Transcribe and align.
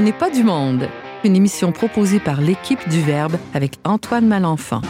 On 0.00 0.02
n'est 0.02 0.12
pas 0.12 0.30
du 0.30 0.44
monde. 0.44 0.88
Une 1.24 1.36
émission 1.36 1.72
proposée 1.72 2.20
par 2.20 2.40
l'équipe 2.40 2.88
du 2.88 3.02
Verbe 3.02 3.36
avec 3.52 3.74
Antoine 3.84 4.26
Malenfant. 4.26 4.80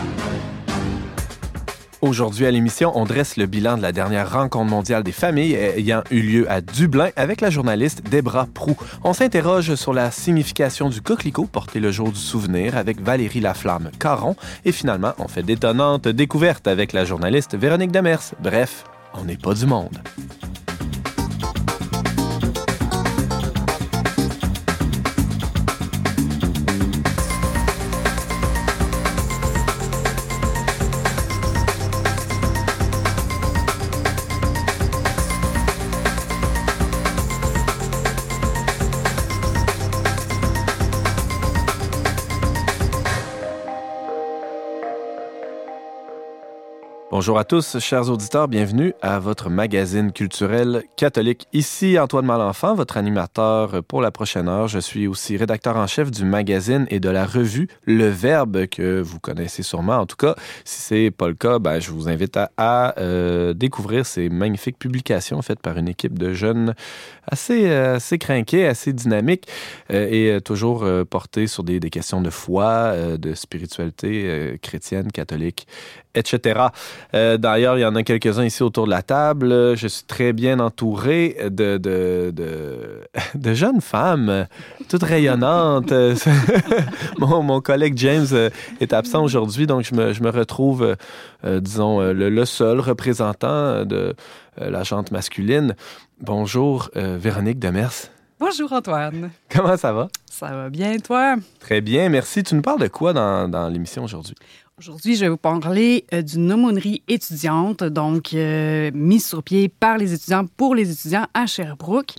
Aujourd'hui 2.00 2.46
à 2.46 2.52
l'émission, 2.52 2.93
on 2.95 3.06
dresse 3.06 3.36
le 3.36 3.46
bilan 3.46 3.77
de 3.77 3.82
la 3.82 3.91
dernière 3.91 4.32
rencontre 4.32 4.70
mondiale 4.70 5.02
des 5.02 5.11
familles 5.11 5.54
ayant 5.54 6.04
eu 6.12 6.20
lieu 6.20 6.48
à 6.48 6.61
Dublin 6.61 7.09
avec 7.16 7.41
la 7.41 7.50
journaliste 7.50 8.09
Debra 8.09 8.46
Prou. 8.54 8.77
On 9.02 9.12
s'interroge 9.12 9.75
sur 9.75 9.93
la 9.93 10.12
signification 10.12 10.88
du 10.88 11.02
coquelicot 11.02 11.46
porté 11.46 11.80
le 11.80 11.90
jour 11.90 12.12
du 12.12 12.20
souvenir 12.20 12.77
avec 12.77 13.00
Valérie 13.00 13.40
Laflamme 13.40 13.90
Caron 13.98 14.36
et 14.64 14.70
finalement, 14.70 15.14
on 15.18 15.27
fait 15.27 15.42
d'étonnantes 15.42 16.06
découvertes 16.06 16.68
avec 16.68 16.92
la 16.92 17.04
journaliste 17.04 17.56
Véronique 17.56 17.90
Demers. 17.90 18.22
Bref, 18.40 18.84
on 19.14 19.24
n'est 19.24 19.36
pas 19.36 19.54
du 19.54 19.66
monde. 19.66 19.98
Bonjour 47.20 47.38
à 47.38 47.44
tous, 47.44 47.78
chers 47.80 48.08
auditeurs, 48.08 48.48
bienvenue 48.48 48.94
à 49.02 49.19
votre 49.19 49.50
magazine 49.50 50.10
culturel 50.10 50.84
catholique. 50.97 51.48
Ici 51.52 51.98
Antoine 51.98 52.24
Malenfant, 52.24 52.74
votre 52.74 52.96
animateur 52.96 53.84
pour 53.84 54.00
la 54.00 54.10
prochaine 54.10 54.48
heure. 54.48 54.68
Je 54.68 54.78
suis 54.78 55.06
aussi 55.06 55.36
rédacteur 55.36 55.77
en 55.77 55.86
chef 55.86 56.10
du 56.10 56.24
magazine 56.24 56.86
et 56.88 56.98
de 56.98 57.10
la 57.10 57.27
revue 57.27 57.68
Le 57.84 58.08
Verbe 58.08 58.68
que 58.68 59.02
vous 59.02 59.20
connaissez 59.20 59.62
sûrement. 59.62 59.98
En 59.98 60.06
tout 60.06 60.16
cas, 60.16 60.34
si 60.64 60.80
c'est 60.80 61.10
pas 61.10 61.28
le 61.28 61.34
cas, 61.34 61.58
ben, 61.58 61.78
je 61.78 61.90
vous 61.90 62.08
invite 62.08 62.38
à, 62.56 62.98
euh, 62.98 63.52
découvrir 63.52 64.06
ces 64.06 64.30
magnifiques 64.30 64.78
publications 64.78 65.42
faites 65.42 65.60
par 65.60 65.77
une 65.77 65.88
équipe 65.88 66.18
de 66.18 66.32
jeunes 66.32 66.74
assez, 67.27 67.68
euh, 67.68 67.96
assez 67.96 68.16
crinqués, 68.16 68.66
assez 68.66 68.94
dynamiques 68.94 69.46
euh, 69.92 70.36
et 70.36 70.40
toujours 70.40 70.86
portées 71.10 71.48
sur 71.48 71.64
des, 71.64 71.80
des, 71.80 71.90
questions 71.90 72.22
de 72.22 72.30
foi, 72.30 72.94
de 73.18 73.34
spiritualité 73.34 74.58
chrétienne, 74.62 75.12
catholique 75.12 75.66
etc. 76.14 76.61
Euh, 77.14 77.36
d'ailleurs, 77.36 77.78
il 77.78 77.83
y 77.83 77.84
en 77.84 77.94
a 77.94 78.03
quelques-uns 78.03 78.44
ici 78.44 78.62
autour 78.62 78.86
de 78.86 78.91
la 78.91 79.03
table. 79.03 79.77
Je 79.77 79.86
suis 79.86 80.05
très 80.05 80.33
bien 80.33 80.61
entouré 80.61 81.36
de, 81.44 81.78
de, 81.78 82.33
de, 83.34 83.55
jeunes 83.55 83.80
femmes, 83.80 84.47
toutes 84.89 85.02
rayonnantes. 85.02 85.92
mon, 87.19 87.42
mon, 87.42 87.61
collègue 87.61 87.94
James 87.97 88.27
euh, 88.33 88.50
est 88.80 88.92
absent 88.92 89.22
aujourd'hui, 89.22 89.67
donc 89.67 89.84
je 89.84 89.94
me, 89.94 90.12
je 90.12 90.22
me 90.22 90.30
retrouve, 90.30 90.97
euh, 91.44 91.61
disons, 91.61 92.00
le, 92.00 92.45
seul 92.45 92.80
représentant 92.80 93.84
de 93.84 94.14
la 94.58 94.83
jante 94.83 95.11
masculine. 95.11 95.77
Bonjour, 96.20 96.91
Véronique 96.95 97.58
Demers. 97.58 98.11
Bonjour 98.41 98.72
Antoine. 98.72 99.30
Comment 99.50 99.77
ça 99.77 99.92
va? 99.92 100.08
Ça 100.30 100.48
va 100.48 100.70
bien, 100.70 100.97
toi? 100.98 101.36
Très 101.61 101.83
bien, 101.83 102.08
merci. 102.08 102.42
Tu 102.42 102.55
nous 102.55 102.62
parles 102.62 102.80
de 102.80 102.89
quoi 102.89 103.12
dans, 103.12 103.47
dans 103.48 103.69
l'émission 103.69 104.02
aujourd'hui? 104.05 104.34
Aujourd'hui, 104.81 105.14
je 105.14 105.27
vais 105.27 105.28
vous 105.28 105.36
parler 105.36 106.06
euh, 106.14 106.23
d'une 106.23 106.50
aumônerie 106.50 107.03
étudiante, 107.06 107.84
donc 107.84 108.33
euh, 108.33 108.91
mise 108.95 109.27
sur 109.27 109.42
pied 109.42 109.69
par 109.69 109.98
les 109.98 110.14
étudiants 110.14 110.47
pour 110.56 110.75
les 110.75 110.91
étudiants 110.91 111.27
à 111.34 111.45
Sherbrooke. 111.45 112.14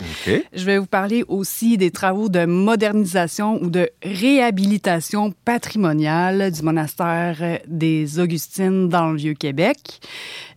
Je 0.54 0.64
vais 0.64 0.78
vous 0.78 0.86
parler 0.86 1.24
aussi 1.28 1.80
des 1.80 1.90
travaux 1.90 2.30
de 2.30 2.46
modernisation 2.46 3.60
ou 3.64 3.72
de 3.72 3.90
réhabilitation 4.04 5.34
patrimoniale 5.44 6.52
du 6.52 6.62
monastère 6.62 7.62
des 7.66 8.20
Augustines 8.20 8.90
dans 8.90 9.10
le 9.10 9.18
Vieux-Québec, 9.18 10.00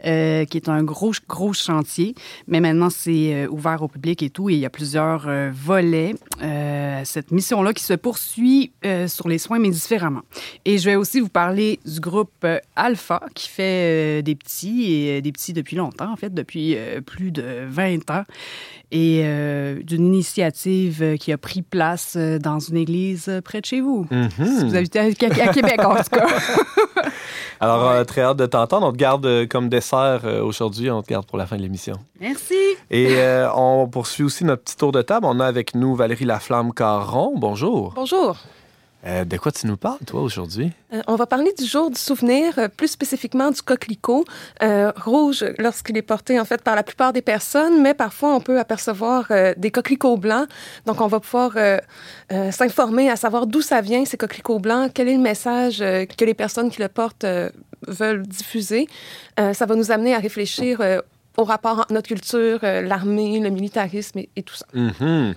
euh, 0.04 0.44
qui 0.44 0.58
est 0.58 0.68
un 0.68 0.82
gros, 0.82 1.12
gros 1.26 1.54
chantier. 1.54 2.14
Mais 2.48 2.60
maintenant, 2.60 2.90
c'est 2.90 3.46
ouvert 3.46 3.80
au 3.80 3.88
public 3.88 4.22
et 4.22 4.28
tout, 4.28 4.50
et 4.50 4.52
il 4.52 4.60
y 4.60 4.66
a 4.66 4.70
plusieurs 4.70 5.26
volets. 5.52 6.16
cette 7.04 7.30
mission-là 7.30 7.72
qui 7.72 7.82
se 7.82 7.94
poursuit 7.94 8.72
sur 9.06 9.26
les 9.26 9.38
soins, 9.38 9.58
mais 9.58 9.70
différemment. 9.70 10.22
Et 10.66 10.76
je 10.76 10.90
vais 10.90 10.96
aussi 10.96 11.20
vous 11.20 11.30
parler 11.30 11.80
du 11.93 11.93
groupe 12.00 12.30
euh, 12.44 12.58
Alpha 12.76 13.20
qui 13.34 13.48
fait 13.48 14.18
euh, 14.18 14.22
des 14.22 14.34
petits 14.34 14.92
et 14.92 15.18
euh, 15.18 15.20
des 15.20 15.32
petits 15.32 15.52
depuis 15.52 15.76
longtemps, 15.76 16.12
en 16.12 16.16
fait, 16.16 16.32
depuis 16.32 16.76
plus 17.06 17.30
de 17.30 17.64
20 17.66 18.10
ans, 18.10 18.24
et 18.90 19.24
d'une 19.82 20.06
initiative 20.06 21.16
qui 21.18 21.32
a 21.32 21.38
pris 21.38 21.62
place 21.62 22.16
dans 22.16 22.58
une 22.58 22.76
église 22.76 23.40
près 23.44 23.60
de 23.60 23.66
chez 23.66 23.80
vous. 23.80 24.06
Mm-hmm. 24.10 24.58
Si 24.58 24.64
vous 24.64 24.76
habitez 24.76 24.98
à, 25.00 25.12
Québec, 25.12 25.80
en 25.84 25.96
tout 25.96 26.10
cas. 26.10 26.26
Alors, 27.60 28.04
très 28.06 28.22
hâte 28.22 28.36
de 28.36 28.46
t'entendre. 28.46 28.86
On 28.86 28.92
te 28.92 28.96
garde 28.96 29.48
comme 29.48 29.68
dessert 29.68 30.22
aujourd'hui. 30.42 30.90
On 30.90 31.02
te 31.02 31.08
garde 31.08 31.26
pour 31.26 31.38
la 31.38 31.46
fin 31.46 31.56
de 31.56 31.62
l'émission. 31.62 31.94
Merci. 32.20 32.54
Et 32.90 33.16
on 33.54 33.88
poursuit 33.88 34.22
aussi 34.22 34.44
notre 34.44 34.62
petit 34.62 34.76
tour 34.76 34.92
de 34.92 35.02
table. 35.02 35.26
On 35.26 35.40
a 35.40 35.46
avec 35.46 35.74
nous 35.74 35.94
Valérie 35.94 36.24
Laflamme-Caron. 36.24 37.34
Bonjour. 37.36 37.92
Bonjour. 37.96 38.36
Euh, 39.06 39.24
de 39.24 39.36
quoi 39.36 39.52
tu 39.52 39.66
nous 39.66 39.76
parles, 39.76 39.98
toi, 40.06 40.22
aujourd'hui? 40.22 40.72
Euh, 40.92 41.02
on 41.06 41.16
va 41.16 41.26
parler 41.26 41.52
du 41.58 41.66
jour 41.66 41.90
du 41.90 41.98
souvenir, 41.98 42.58
euh, 42.58 42.68
plus 42.68 42.88
spécifiquement 42.88 43.50
du 43.50 43.60
coquelicot 43.60 44.24
rouge 44.96 45.44
lorsqu'il 45.58 45.96
est 45.98 46.02
porté, 46.02 46.40
en 46.40 46.44
fait, 46.44 46.62
par 46.62 46.74
la 46.74 46.82
plupart 46.82 47.12
des 47.12 47.20
personnes, 47.20 47.82
mais 47.82 47.92
parfois 47.92 48.34
on 48.34 48.40
peut 48.40 48.58
apercevoir 48.58 49.30
des 49.56 49.70
coquelicots 49.70 50.16
blancs. 50.16 50.48
Donc, 50.86 51.00
on 51.00 51.06
va 51.06 51.20
pouvoir 51.20 51.52
s'informer 52.50 53.10
à 53.10 53.16
savoir 53.16 53.46
d'où 53.46 53.60
ça 53.60 53.80
vient, 53.80 54.04
ces 54.04 54.16
coquelicots 54.16 54.58
blancs, 54.58 54.90
quel 54.94 55.08
est 55.08 55.16
le 55.16 55.22
message 55.22 55.78
que 55.78 56.24
les 56.24 56.34
personnes 56.34 56.70
qui 56.70 56.80
le 56.80 56.88
portent 56.88 57.26
veulent 57.86 58.26
diffuser. 58.26 58.88
ça 59.36 59.66
va 59.66 59.74
nous 59.74 59.90
amener 59.90 60.14
à 60.14 60.18
réfléchir 60.18 60.80
au 61.36 61.44
rapport 61.44 61.80
entre 61.80 61.92
notre 61.92 62.08
culture, 62.08 62.60
l'armée, 62.62 63.40
le 63.40 63.50
militarisme 63.50 64.20
et, 64.20 64.42
tout 64.42 64.54
ça. 64.54 64.66
Mm-hmm. 64.74 65.34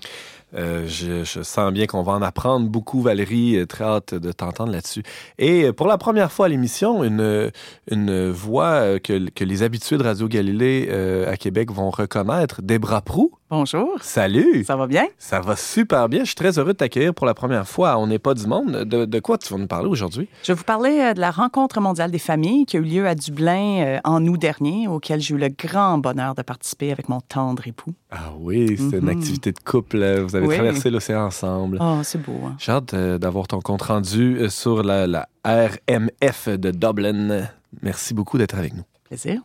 Euh, 0.57 0.85
je, 0.87 1.23
je, 1.23 1.41
sens 1.41 1.71
bien 1.71 1.85
qu'on 1.85 2.01
va 2.01 2.13
en 2.13 2.21
apprendre 2.21 2.67
beaucoup, 2.67 3.01
Valérie. 3.01 3.65
Très 3.67 3.83
hâte 3.83 4.13
de 4.13 4.31
t'entendre 4.31 4.71
là-dessus. 4.71 5.03
Et 5.37 5.71
pour 5.71 5.87
la 5.87 5.97
première 5.97 6.31
fois 6.31 6.47
à 6.47 6.49
l'émission, 6.49 7.03
une, 7.03 7.51
une 7.91 8.29
voix 8.29 8.99
que, 8.99 9.29
que 9.29 9.43
les 9.43 9.63
habitués 9.63 9.97
de 9.97 10.03
Radio 10.03 10.27
Galilée 10.27 10.87
euh, 10.89 11.31
à 11.31 11.37
Québec 11.37 11.71
vont 11.71 11.89
reconnaître, 11.89 12.61
Debra 12.61 13.01
Prou. 13.01 13.31
Bonjour. 13.49 13.95
Salut. 14.01 14.65
Ça 14.65 14.75
va 14.75 14.87
bien? 14.87 15.05
Ça 15.17 15.39
va 15.39 15.55
super 15.55 16.09
bien. 16.09 16.21
Je 16.21 16.25
suis 16.25 16.35
très 16.35 16.59
heureux 16.59 16.73
de 16.73 16.77
t'accueillir 16.77 17.13
pour 17.13 17.25
la 17.25 17.33
première 17.33 17.65
fois 17.65 17.97
On 17.97 18.07
n'est 18.07 18.19
pas 18.19 18.33
du 18.33 18.45
monde. 18.45 18.83
De, 18.83 19.05
de, 19.05 19.19
quoi 19.21 19.37
tu 19.37 19.53
vas 19.53 19.57
nous 19.57 19.67
parler 19.67 19.87
aujourd'hui? 19.87 20.27
Je 20.43 20.51
vais 20.51 20.57
vous 20.57 20.65
parler 20.65 20.99
euh, 20.99 21.13
de 21.13 21.21
la 21.21 21.31
rencontre 21.31 21.79
mondiale 21.79 22.11
des 22.11 22.19
familles 22.19 22.65
qui 22.65 22.75
a 22.75 22.81
eu 22.81 22.83
lieu 22.83 23.07
à 23.07 23.15
Dublin 23.15 23.85
euh, 23.85 23.99
en 24.03 24.25
août 24.27 24.37
dernier, 24.37 24.89
auquel 24.89 25.21
j'ai 25.21 25.33
eu 25.33 25.37
le 25.37 25.47
grand 25.47 25.97
bonheur 25.97 26.35
de 26.35 26.41
participer 26.41 26.91
avec 26.91 27.07
mon 27.07 27.21
tendre 27.21 27.65
époux. 27.65 27.93
Ah 28.11 28.33
oui, 28.37 28.75
c'est 28.77 28.97
une 28.97 29.05
mhm. 29.05 29.09
activité 29.17 29.53
de 29.53 29.59
couple. 29.59 29.97
Vous 30.19 30.35
avez 30.35 30.47
traversé 30.47 30.89
l'océan 30.89 31.27
ensemble. 31.27 31.77
Oh, 31.79 31.99
c'est 32.03 32.21
beau. 32.21 32.41
Hein? 32.45 32.55
J'ai 32.59 32.73
hâte 32.73 32.93
euh, 32.95 33.17
d'avoir 33.17 33.47
ton 33.47 33.61
compte 33.61 33.83
rendu 33.83 34.49
sur 34.49 34.83
la, 34.83 35.07
la 35.07 35.29
RMF 35.45 36.49
de 36.49 36.71
Dublin. 36.71 37.47
Merci 37.81 38.13
beaucoup 38.13 38.37
d'être 38.37 38.57
avec 38.57 38.73
nous. 38.73 38.83
Plaisir. 39.05 39.39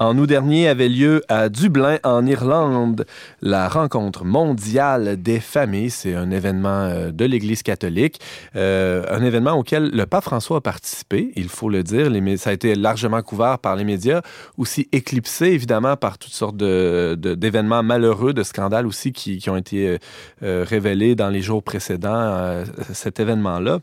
En 0.00 0.16
août 0.16 0.26
dernier 0.26 0.68
avait 0.68 0.88
lieu 0.88 1.24
à 1.26 1.48
Dublin, 1.48 1.98
en 2.04 2.24
Irlande, 2.24 3.04
la 3.42 3.68
rencontre 3.68 4.24
mondiale 4.24 5.20
des 5.20 5.40
familles. 5.40 5.90
C'est 5.90 6.14
un 6.14 6.30
événement 6.30 6.84
euh, 6.84 7.10
de 7.10 7.24
l'Église 7.24 7.64
catholique, 7.64 8.20
euh, 8.54 9.04
un 9.10 9.24
événement 9.24 9.54
auquel 9.54 9.90
le 9.90 10.06
pape 10.06 10.22
François 10.22 10.58
a 10.58 10.60
participé, 10.60 11.32
il 11.34 11.48
faut 11.48 11.68
le 11.68 11.82
dire. 11.82 12.12
ça 12.38 12.50
a 12.50 12.52
été 12.52 12.76
largement 12.76 13.22
couvert 13.22 13.58
par 13.58 13.74
les 13.74 13.82
médias, 13.82 14.22
aussi 14.56 14.88
éclipsé 14.92 15.46
évidemment 15.46 15.96
par 15.96 16.16
toutes 16.16 16.32
sortes 16.32 16.56
d'événements 16.56 17.82
malheureux, 17.82 18.32
de 18.32 18.44
scandales 18.44 18.86
aussi 18.86 19.12
qui, 19.12 19.50
ont 19.50 19.56
été 19.56 19.98
euh, 20.44 20.64
révélés 20.64 21.16
dans 21.16 21.28
les 21.28 21.42
jours 21.42 21.64
précédents 21.64 22.62
cet 22.92 23.18
événement-là. 23.18 23.80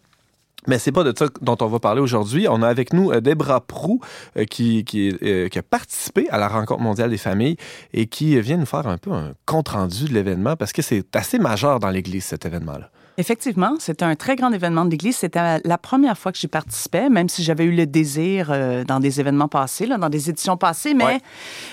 Mais 0.68 0.80
c'est 0.80 0.92
pas 0.92 1.04
de 1.04 1.14
ça 1.18 1.26
dont 1.42 1.58
on 1.62 1.68
va 1.68 1.80
parler 1.80 2.02
aujourd'hui. 2.02 2.48
On 2.50 2.62
a 2.62 2.68
avec 2.68 2.94
nous 2.94 3.12
euh, 3.12 3.22
Debra 3.22 3.62
Prou 3.62 4.00
euh, 4.38 4.46
qui, 4.46 4.84
qui, 4.84 5.16
euh, 5.24 5.48
qui, 5.50 5.60
a 5.60 5.64
participé 5.64 6.30
à 6.30 6.38
la 6.38 6.48
rencontre 6.48 6.82
mondiale 6.82 7.10
des 7.10 7.18
familles 7.18 7.58
et 7.94 8.08
qui 8.08 8.40
vient 8.42 8.58
nous 8.58 8.66
faire 8.66 8.88
un 8.88 8.98
peu 8.98 9.12
un 9.12 9.34
compte 9.46 9.70
rendu 9.70 10.06
de 10.06 10.14
l'événement 10.14 10.56
parce 10.56 10.74
que 10.74 10.82
c'est 10.82 11.16
assez 11.16 11.40
majeur 11.40 11.80
dans 11.80 11.90
l'Église 11.90 12.26
cet 12.26 12.46
événement-là. 12.46 12.90
Effectivement, 13.18 13.76
c'était 13.80 14.04
un 14.04 14.16
très 14.16 14.36
grand 14.36 14.52
événement 14.52 14.84
de 14.84 14.90
l'Église. 14.90 15.16
C'était 15.18 15.60
la 15.64 15.78
première 15.78 16.18
fois 16.18 16.34
que 16.34 16.38
j'y 16.38 16.48
participais, 16.48 17.10
même 17.10 17.30
si 17.30 17.44
j'avais 17.44 17.64
eu 17.64 17.72
le 17.72 17.86
désir 17.86 18.50
euh, 18.52 18.84
dans 18.84 19.00
des 19.00 19.22
événements 19.22 19.48
passés, 19.48 19.86
là, 19.86 19.98
dans 19.98 20.10
des 20.10 20.30
éditions 20.30 20.58
passées. 20.58 20.94
Mais 20.94 21.22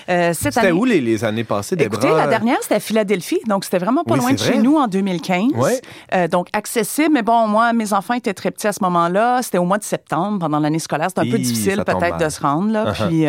euh, 0.09 0.33
cette 0.33 0.57
année. 0.57 0.67
C'était 0.67 0.71
où 0.71 0.85
les, 0.85 1.25
années 1.25 1.43
passées, 1.43 1.75
des 1.75 1.85
Écoutez, 1.85 2.09
la 2.09 2.27
dernière, 2.27 2.57
c'était 2.61 2.75
à 2.75 2.79
Philadelphie. 2.79 3.41
Donc, 3.47 3.65
c'était 3.65 3.79
vraiment 3.79 4.03
pas 4.03 4.15
loin 4.15 4.31
de 4.31 4.39
chez 4.39 4.57
nous 4.57 4.77
en 4.77 4.87
2015. 4.87 5.81
Euh, 6.13 6.27
donc, 6.29 6.47
accessible. 6.53 7.09
Mais 7.13 7.23
bon, 7.23 7.47
moi, 7.47 7.73
mes 7.73 7.91
enfants 7.91 8.13
étaient 8.13 8.33
très 8.33 8.51
petits 8.51 8.67
à 8.67 8.73
ce 8.73 8.81
moment-là. 8.83 9.41
C'était 9.41 9.57
au 9.57 9.65
mois 9.65 9.77
de 9.77 9.83
septembre, 9.83 10.39
pendant 10.39 10.59
l'année 10.59 10.79
scolaire. 10.79 11.09
C'était 11.09 11.27
un 11.27 11.31
peu 11.31 11.39
difficile, 11.39 11.83
peut-être, 11.85 12.17
de 12.17 12.29
se 12.29 12.39
rendre. 12.39 12.71
Là. 12.71 12.93
Uh-huh. 12.93 13.07
Puis, 13.07 13.25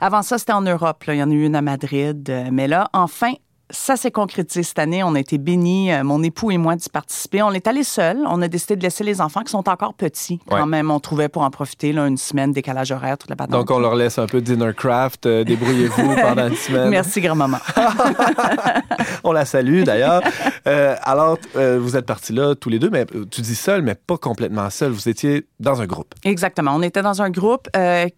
avant 0.00 0.22
ça, 0.22 0.38
c'était 0.38 0.52
en 0.52 0.62
Europe. 0.62 1.02
Là. 1.04 1.14
Il 1.14 1.18
y 1.18 1.22
en 1.22 1.30
a 1.30 1.34
eu 1.34 1.44
une 1.44 1.56
à 1.56 1.62
Madrid. 1.62 2.32
mais 2.52 2.68
là, 2.68 2.88
enfin, 2.92 3.32
ça 3.70 3.96
s'est 3.96 4.12
concrétisé 4.12 4.62
cette 4.62 4.78
année. 4.78 5.02
On 5.02 5.14
a 5.14 5.20
été 5.20 5.38
bénis, 5.38 5.92
euh, 5.92 6.04
mon 6.04 6.22
époux 6.22 6.50
et 6.50 6.58
moi, 6.58 6.76
d'y 6.76 6.88
participer. 6.88 7.42
On 7.42 7.52
est 7.52 7.66
allés 7.66 7.82
seuls. 7.82 8.18
On 8.26 8.40
a 8.40 8.48
décidé 8.48 8.76
de 8.76 8.82
laisser 8.82 9.02
les 9.02 9.20
enfants 9.20 9.42
qui 9.42 9.50
sont 9.50 9.68
encore 9.68 9.94
petits. 9.94 10.38
Quand 10.48 10.66
même, 10.66 10.90
on 10.90 11.00
trouvait 11.00 11.28
pour 11.28 11.42
en 11.42 11.50
profiter 11.50 11.92
là, 11.92 12.06
une 12.06 12.16
semaine, 12.16 12.52
décalage 12.52 12.92
horaire, 12.92 13.18
toute 13.18 13.30
la 13.30 13.36
patente. 13.36 13.52
Donc, 13.52 13.70
on 13.70 13.80
leur 13.80 13.96
laisse 13.96 14.18
un 14.18 14.26
peu 14.26 14.40
dinner 14.40 14.72
craft. 14.76 15.26
Euh, 15.26 15.42
débrouillez-vous 15.42 16.14
pendant 16.22 16.48
une 16.48 16.54
semaine. 16.54 16.90
Merci, 16.90 17.20
grand-maman. 17.20 17.58
on 19.24 19.32
la 19.32 19.44
salue, 19.44 19.82
d'ailleurs. 19.82 20.22
Euh, 20.68 20.94
alors, 21.02 21.38
vous 21.54 21.96
êtes 21.96 22.06
partis 22.06 22.32
là 22.32 22.54
tous 22.54 22.68
les 22.68 22.78
deux, 22.78 22.90
mais 22.90 23.04
tu 23.30 23.40
dis 23.40 23.54
seul, 23.56 23.82
mais 23.82 23.94
pas 23.94 24.16
complètement 24.16 24.70
seul. 24.70 24.92
Vous 24.92 25.08
étiez 25.08 25.46
dans 25.58 25.82
un 25.82 25.86
groupe. 25.86 26.14
Exactement. 26.24 26.72
On 26.74 26.82
était 26.82 27.02
dans 27.02 27.20
un 27.20 27.30
groupe, 27.30 27.68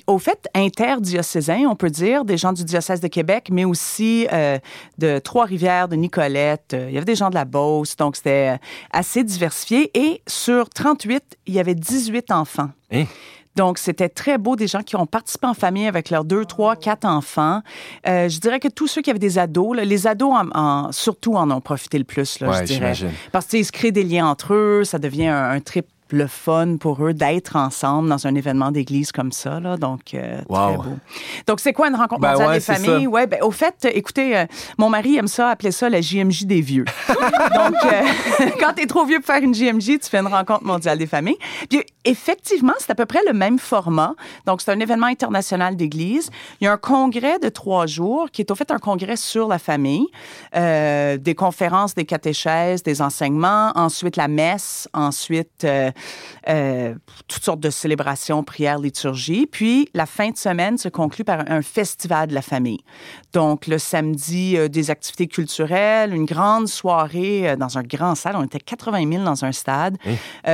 au 0.07 0.19
fait, 0.19 0.47
interdiocésain, 0.55 1.65
on 1.69 1.77
peut 1.77 1.91
dire, 1.91 2.25
des 2.25 2.37
gens 2.37 2.53
du 2.53 2.65
diocèse 2.65 3.01
de 3.01 3.09
Québec, 3.09 3.49
mais 3.51 3.65
aussi 3.65 4.27
de 4.99 5.19
trois 5.19 5.38
rivières 5.45 5.89
de 5.89 5.97
Nicolette. 5.97 6.75
Euh, 6.75 6.87
il 6.89 6.95
y 6.95 6.97
avait 6.97 7.05
des 7.05 7.15
gens 7.15 7.31
de 7.31 7.35
la 7.35 7.45
Beauce, 7.45 7.97
donc 7.97 8.17
c'était 8.17 8.55
euh, 8.55 8.59
assez 8.93 9.25
diversifié. 9.25 9.91
Et 9.99 10.23
sur 10.27 10.69
38, 10.69 11.23
il 11.47 11.55
y 11.55 11.61
avait 11.61 11.75
18 11.75 12.31
enfants. 12.31 12.71
Hein? 12.93 13.05
Donc, 13.57 13.79
c'était 13.79 14.09
très 14.09 14.39
beau, 14.39 14.55
des 14.55 14.69
gens 14.69 14.83
qui 14.83 14.95
ont 14.95 15.07
participé 15.07 15.49
en 15.49 15.55
famille 15.55 15.89
avec 15.89 16.11
leurs 16.11 16.25
deux, 16.25 16.45
trois, 16.45 16.77
quatre 16.77 17.05
enfants. 17.05 17.61
Euh, 18.07 18.29
je 18.29 18.39
dirais 18.39 18.61
que 18.61 18.69
tous 18.69 18.87
ceux 18.87 19.03
qui 19.03 19.11
avaient 19.11 19.19
des 19.19 19.37
ados, 19.37 19.77
les 19.77 20.07
ados 20.07 20.33
en, 20.55 20.93
surtout 20.93 21.35
en 21.35 21.51
ont 21.51 21.61
profité 21.61 21.99
le 21.99 22.05
plus, 22.05 22.39
là, 22.39 22.61
je 22.61 22.65
dirais. 22.65 22.95
Parce 23.33 23.47
qu'ils 23.47 23.65
se 23.65 23.73
créent 23.73 23.91
des 23.91 24.05
liens 24.05 24.29
entre 24.29 24.55
eux, 24.55 24.85
ça 24.85 25.01
devient 25.01 25.27
un, 25.27 25.51
un 25.51 25.61
trip 25.61 25.87
le 26.13 26.27
fun 26.27 26.77
pour 26.79 27.05
eux 27.05 27.15
d'être 27.15 27.57
ensemble 27.57 28.09
dans 28.09 28.27
un 28.27 28.35
événement 28.35 28.71
d'église 28.71 29.13
comme 29.13 29.33
ça. 29.33 29.61
Là. 29.61 29.77
Donc, 29.77 30.15
euh, 30.15 30.41
très 30.49 30.77
beau. 30.77 30.85
Donc, 31.47 31.61
c'est 31.61 31.73
quoi 31.73 31.89
une 31.89 31.97
rencontre 31.97 32.21
ben 32.21 32.33
mondiale 32.33 32.53
des 32.53 32.61
familles? 32.61 33.07
Ouais, 33.07 33.27
ben, 33.27 33.41
au 33.43 33.51
fait, 33.51 33.89
écoutez, 33.93 34.37
euh, 34.37 34.47
mon 34.79 34.89
mari 34.89 35.17
aime 35.17 35.29
ça, 35.29 35.51
appeler 35.51 35.71
ça 35.71 35.89
la 35.89 36.01
JMJ 36.01 36.45
des 36.45 36.61
vieux. 36.61 36.85
Donc, 37.09 37.75
euh, 37.85 38.51
quand 38.61 38.75
tu 38.75 38.83
es 38.83 38.87
trop 38.87 39.05
vieux 39.05 39.19
pour 39.19 39.27
faire 39.27 39.43
une 39.43 39.55
JMJ, 39.55 39.99
tu 40.01 40.09
fais 40.11 40.19
une 40.19 40.27
rencontre 40.27 40.65
mondiale 40.65 40.99
des 40.99 41.07
familles. 41.07 41.39
Puis, 41.69 41.83
effectivement, 42.05 42.75
c'est 42.79 42.91
à 42.91 42.95
peu 42.95 43.07
près 43.07 43.21
le 43.27 43.33
même 43.33 43.59
format. 43.59 44.15
Donc, 44.47 44.63
c'est 44.63 44.73
un 44.73 44.81
événement 44.81 45.07
international 45.07 45.77
d'église. 45.77 46.31
Il 46.61 46.65
y 46.65 46.67
a 46.69 46.73
un 46.73 46.77
congrès 46.77 47.39
de 47.39 47.49
trois 47.49 47.87
jours 47.87 48.31
qui 48.31 48.43
est 48.43 48.51
au 48.51 48.55
fait 48.55 48.71
un 48.71 48.79
congrès 48.79 49.17
sur 49.17 49.49
la 49.49 49.59
famille, 49.59 50.07
des 50.55 51.35
conférences, 51.37 51.95
des 51.95 52.05
catéchèses, 52.05 52.83
des 52.83 53.03
enseignements, 53.03 53.73
ensuite 53.75 54.17
la 54.17 54.29
messe, 54.29 54.89
ensuite 54.93 55.67
euh, 56.49 56.95
toutes 57.27 57.45
sortes 57.45 57.61
de 57.61 57.71
célébrations, 57.71 58.43
prières, 58.43 58.79
liturgies. 58.79 59.47
Puis 59.47 59.89
la 59.95 60.07
fin 60.07 60.31
de 60.31 60.37
semaine 60.37 60.79
se 60.79 60.89
conclut 60.89 61.25
par 61.25 61.45
un 61.51 61.63
festival 61.63 62.29
de 62.29 62.35
la 62.35 62.43
famille. 62.43 62.81
Donc 63.33 63.67
le 63.67 63.79
samedi, 63.79 64.57
euh, 64.57 64.69
des 64.69 64.91
activités 64.91 65.27
culturelles, 65.27 66.15
une 66.15 66.25
grande 66.25 66.69
soirée 66.69 67.51
euh, 67.51 67.57
dans 67.57 67.79
un 67.79 67.83
grand 67.83 68.15
salle. 68.15 68.37
On 68.37 68.45
était 68.45 68.61
80 68.61 69.11
000 69.11 69.25
dans 69.25 69.45
un 69.45 69.53
stade. 69.53 69.97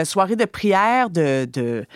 soirée 0.04 0.36
de 0.36 0.44
prière, 0.44 1.10
de, 1.10 1.48
de 1.52 1.86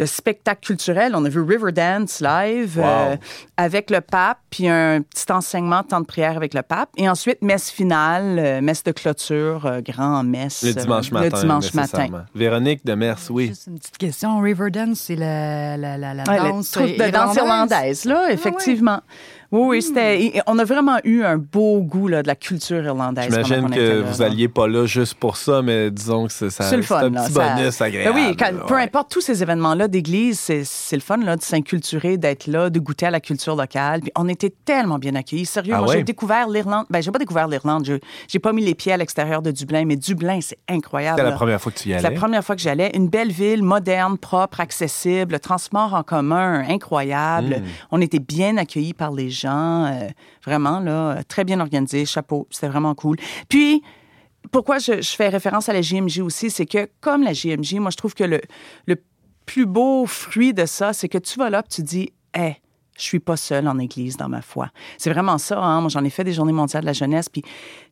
de 0.00 0.06
spectacle 0.06 0.66
culturel. 0.66 1.12
On 1.14 1.24
a 1.26 1.28
vu 1.28 1.42
Riverdance 1.42 2.20
live 2.20 2.80
euh, 2.82 3.16
avec 3.58 3.90
le 3.90 4.00
pape, 4.00 4.38
puis 4.48 4.66
un 4.66 5.02
petit 5.02 5.30
enseignement, 5.30 5.82
temps 5.82 6.00
de 6.00 6.06
prière 6.06 6.38
avec 6.38 6.54
le 6.54 6.62
pape. 6.62 6.88
Et 6.96 7.06
ensuite, 7.06 7.42
messe 7.42 7.70
finale, 7.70 8.38
euh, 8.38 8.60
messe 8.62 8.82
de 8.82 8.92
clôture, 8.92 9.66
euh, 9.66 9.80
grand 9.82 10.22
messe. 10.24 10.62
Le 10.62 10.72
dimanche 10.72 11.12
matin. 11.12 11.36
Le 11.36 11.40
dimanche 11.42 11.74
matin. 11.74 12.24
Véronique 12.34 12.84
de 12.86 12.94
Mers, 12.94 13.18
oui. 13.28 13.48
Juste 13.48 13.66
une 13.66 13.78
petite 13.78 13.98
question. 13.98 14.40
Riverdance, 14.40 15.00
c'est 15.00 15.16
la, 15.16 15.76
la, 15.76 15.98
la, 15.98 16.14
la 16.14 16.24
danse, 16.24 16.72
de 16.72 17.10
danse 17.10 17.36
irlandaise, 17.36 18.06
là, 18.06 18.24
ah 18.28 18.32
effectivement. 18.32 19.02
Oui, 19.52 19.62
oui, 19.66 19.82
c'était. 19.82 20.40
On 20.46 20.58
a 20.58 20.64
vraiment 20.64 20.98
eu 21.02 21.22
un 21.22 21.36
beau 21.36 21.80
goût 21.82 22.06
là, 22.06 22.22
de 22.22 22.28
la 22.28 22.36
culture 22.36 22.84
irlandaise. 22.84 23.26
J'imagine 23.30 23.70
que 23.70 24.02
vous 24.02 24.22
alliez 24.22 24.48
pas 24.48 24.68
là 24.68 24.86
juste 24.86 25.14
pour 25.14 25.36
ça, 25.36 25.60
mais 25.62 25.90
disons 25.90 26.26
que 26.26 26.32
c'est, 26.32 26.50
ça, 26.50 26.76
le 26.76 26.82
fun, 26.82 27.02
un 27.02 27.10
petit 27.10 27.32
bonus 27.32 27.80
agréable. 27.80 28.16
oui, 28.16 28.36
peu 28.68 28.76
importe 28.76 29.10
tous 29.10 29.20
ces 29.20 29.42
événements-là 29.42 29.88
d'église, 29.88 30.38
c'est, 30.38 30.96
le 30.96 31.00
fun 31.00 31.16
là, 31.16 31.36
de 31.36 31.42
s'inculturer, 31.42 32.16
d'être 32.16 32.46
là, 32.46 32.70
de 32.70 32.78
goûter 32.78 33.06
à 33.06 33.10
la 33.10 33.20
culture 33.20 33.56
locale. 33.56 34.00
Puis 34.02 34.12
on 34.16 34.28
était 34.28 34.54
tellement 34.64 34.98
bien 34.98 35.14
accueillis. 35.14 35.46
Sérieux, 35.46 35.74
ah 35.76 35.80
moi, 35.80 35.94
j'ai 35.94 36.04
découvert 36.04 36.48
l'Irlande. 36.48 36.86
Ben, 36.88 37.02
j'ai 37.02 37.10
pas 37.10 37.18
découvert 37.18 37.48
l'Irlande. 37.48 37.84
Je, 37.84 37.94
j'ai 38.28 38.38
pas 38.38 38.52
mis 38.52 38.64
les 38.64 38.74
pieds 38.74 38.92
à 38.92 38.96
l'extérieur 38.96 39.42
de 39.42 39.50
Dublin, 39.50 39.84
mais 39.84 39.96
Dublin, 39.96 40.40
c'est 40.40 40.58
incroyable. 40.68 41.18
C'était 41.18 41.30
la 41.30 41.36
première 41.36 41.60
fois 41.60 41.72
que 41.72 41.78
tu 41.78 41.88
y 41.88 41.92
allais. 41.92 42.02
C'est 42.02 42.10
la 42.10 42.16
première 42.16 42.44
fois 42.44 42.54
que 42.54 42.62
j'allais. 42.62 42.92
Une 42.94 43.08
belle 43.08 43.32
ville, 43.32 43.62
moderne, 43.64 44.16
propre, 44.16 44.60
accessible, 44.60 45.32
le 45.32 45.40
transport 45.40 45.94
en 45.94 46.04
commun, 46.04 46.64
incroyable. 46.68 47.56
Hmm. 47.56 47.64
On 47.90 48.00
était 48.00 48.20
bien 48.20 48.56
accueillis 48.56 48.94
par 48.94 49.10
les 49.10 49.30
gens. 49.30 49.39
Euh, 49.46 50.08
Vraiment, 50.44 50.80
là, 50.80 51.22
très 51.24 51.44
bien 51.44 51.60
organisé, 51.60 52.06
chapeau, 52.06 52.46
c'était 52.50 52.68
vraiment 52.68 52.94
cool. 52.94 53.16
Puis, 53.48 53.82
pourquoi 54.52 54.78
je, 54.78 55.02
fais 55.02 55.28
référence 55.28 55.68
à 55.68 55.72
la 55.72 55.82
JMJ 55.82 56.20
aussi, 56.20 56.50
c'est 56.50 56.66
que 56.66 56.88
comme 57.00 57.22
la 57.22 57.32
JMJ, 57.32 57.74
moi, 57.74 57.90
je 57.90 57.96
trouve 57.96 58.14
que 58.14 58.24
le, 58.24 58.40
le 58.86 58.96
plus 59.46 59.66
beau 59.66 60.06
fruit 60.06 60.54
de 60.54 60.64
ça, 60.64 60.92
c'est 60.92 61.08
que 61.08 61.18
tu 61.18 61.38
vas 61.38 61.50
là, 61.50 61.62
tu 61.62 61.82
dis, 61.82 62.12
hé, 62.34 62.56
je 63.00 63.06
suis 63.06 63.18
pas 63.18 63.36
seule 63.36 63.66
en 63.66 63.78
église 63.78 64.16
dans 64.16 64.28
ma 64.28 64.42
foi. 64.42 64.68
C'est 64.98 65.10
vraiment 65.10 65.38
ça. 65.38 65.58
Hein? 65.58 65.80
Moi, 65.80 65.88
j'en 65.88 66.04
ai 66.04 66.10
fait 66.10 66.24
des 66.24 66.32
journées 66.32 66.52
mondiales 66.52 66.82
de 66.82 66.86
la 66.86 66.92
jeunesse, 66.92 67.28
puis 67.28 67.42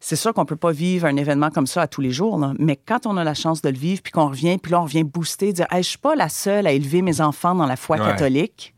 c'est 0.01 0.17
sûr 0.17 0.35
qu'on 0.35 0.45
peut 0.45 0.57
pas 0.57 0.73
vivre 0.73 1.07
un 1.07 1.17
événement 1.17 1.51
comme 1.51 1.67
ça 1.67 1.83
à 1.83 1.87
tous 1.87 2.01
les 2.01 2.11
jours, 2.11 2.39
mais 2.59 2.77
quand 2.77 3.07
on 3.07 3.17
a 3.17 3.25
la 3.25 3.35
chance 3.35 3.63
de 3.63 3.71
le 3.71 3.79
vivre, 3.79 4.03
puis 4.03 4.13
qu'on 4.13 4.29
revient, 4.29 4.59
puis 4.59 4.73
là, 4.73 4.81
on 4.81 4.85
revient 4.85 5.05
booster, 5.05 5.53
dire, 5.53 5.67
hey, 5.71 5.83
je 5.83 5.89
suis 5.89 5.99
pas 5.99 6.15
la 6.15 6.29
seule 6.29 6.67
à 6.67 6.73
élever 6.73 7.03
mes 7.03 7.21
enfants 7.21 7.55
dans 7.55 7.67
la 7.67 7.77
foi 7.77 7.99
catholique 7.99 8.75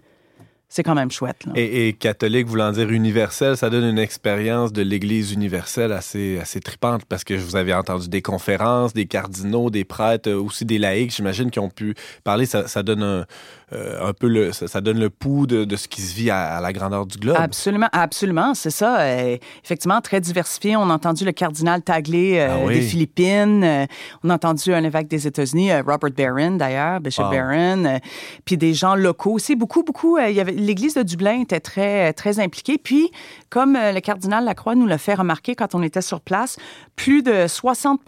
c'est 0.72 0.84
quand 0.84 0.94
même 0.94 1.11
chouette. 1.11 1.43
Et, 1.56 1.93
catholique 1.94 2.46
voulant 2.46 2.70
dire 2.70 2.90
universel, 2.90 3.56
ça 3.56 3.70
donne 3.70 3.84
une 3.84 3.99
expérience 3.99 4.72
de 4.72 4.82
l'Église 4.82 5.33
universelle 5.33 5.90
assez, 5.90 6.38
assez 6.38 6.61
tripante 6.61 7.04
parce 7.06 7.25
que 7.25 7.35
vous 7.35 7.56
avez 7.56 7.75
entendu 7.75 8.09
des 8.09 8.23
conférences, 8.23 8.92
des 8.92 9.06
cardinaux, 9.06 9.71
des 9.71 9.85
prêtres, 9.85 10.30
aussi 10.30 10.64
des 10.64 10.78
laïcs, 10.78 11.12
j'imagine, 11.12 11.50
qui 11.50 11.59
ont 11.59 11.71
pu 11.71 11.97
parler. 12.23 12.47
Ça, 12.47 12.68
ça 12.68 12.85
donne 12.85 13.02
un, 13.02 13.26
euh, 13.73 14.09
un 14.09 14.12
peu 14.12 14.26
le, 14.26 14.50
ça, 14.52 14.80
donne 14.80 14.99
le 14.99 15.11
pouls 15.11 15.47
de, 15.47 15.64
de, 15.64 15.76
ce 15.76 15.87
qui 15.87 16.02
se 16.02 16.14
vit 16.14 16.30
à, 16.30 16.61
la 16.61 16.73
grandeur 16.73 17.06
du 17.06 17.18
globe. 17.18 17.37
Absolument, 17.38 17.88
absolument, 17.92 18.54
c'est 18.54 18.71
ça. 18.71 19.00
Euh, 19.00 19.37
effectivement, 19.64 20.00
très 20.00 20.21
diversifié. 20.21 20.76
On 20.76 20.90
a 20.90 20.95
entendu 20.95 21.25
le 21.25 21.33
cardinal 21.33 21.83
Taglé 21.83 22.38
euh, 22.38 22.66
ah 22.66 22.73
des 22.73 22.80
Philippines. 22.80 23.87
on 24.25 24.30
a 24.30 24.35
entendu 24.35 24.75
un 24.75 24.83
évêque 24.83 25.06
des 25.06 25.26
États-Unis, 25.26 25.73
Robert 25.80 26.11
Barron 26.16 26.56
d'ailleurs, 26.56 27.00
Bishop 27.00 27.30
Barron. 27.30 28.00
puis 28.45 28.56
des 28.56 28.75
gens 28.75 28.97
locaux 28.97 29.33
aussi. 29.33 29.54
Beaucoup, 29.54 29.85
beaucoup. 29.85 30.18
il 30.18 30.35
y 30.35 30.40
avait 30.40 30.60
l'Église 30.61 30.95
de 30.95 31.02
Dublin 31.02 31.40
était 31.40 31.61
très, 31.61 32.12
très 32.12 32.38
impliquée. 32.40 32.79
Puis, 32.79 33.11
comme 33.50 33.75
le 33.75 34.00
cardinal 34.00 34.45
Lacroix 34.45 34.75
nous 34.75 34.87
l'a 34.87 34.99
fait 34.99 35.14
remarquer 35.14 35.54
quand 35.54 35.75
on 35.75 35.83
était 35.83 36.02
sur 36.02 36.21
place, 36.21 36.57
plus 36.97 37.23
de 37.23 37.47
60 37.47 38.00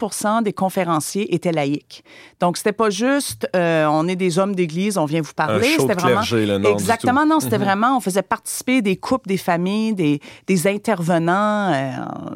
des 0.43 0.53
conférenciers 0.53 1.33
étaient 1.33 1.51
laïcs. 1.51 2.03
Donc, 2.39 2.57
c'était 2.57 2.71
pas 2.71 2.89
juste 2.89 3.47
on 3.53 4.07
est 4.07 4.15
des 4.15 4.39
hommes 4.39 4.55
d'Église, 4.55 4.97
on 4.97 5.05
vient 5.05 5.21
vous 5.21 5.33
parler 5.33 5.73
c'était 5.87 5.93
vraiment 5.93 6.21
exactement 6.69 7.25
non, 7.25 7.39
c'était 7.39 7.57
mhm. 7.57 7.65
vraiment 7.65 7.97
on 7.97 7.99
faisait 7.99 8.21
participer 8.21 8.81
des 8.81 8.95
couples, 8.95 9.27
des 9.27 9.37
familles, 9.37 9.93
des, 9.93 10.19
des 10.47 10.67
intervenants 10.67 11.71
euh, 11.73 11.91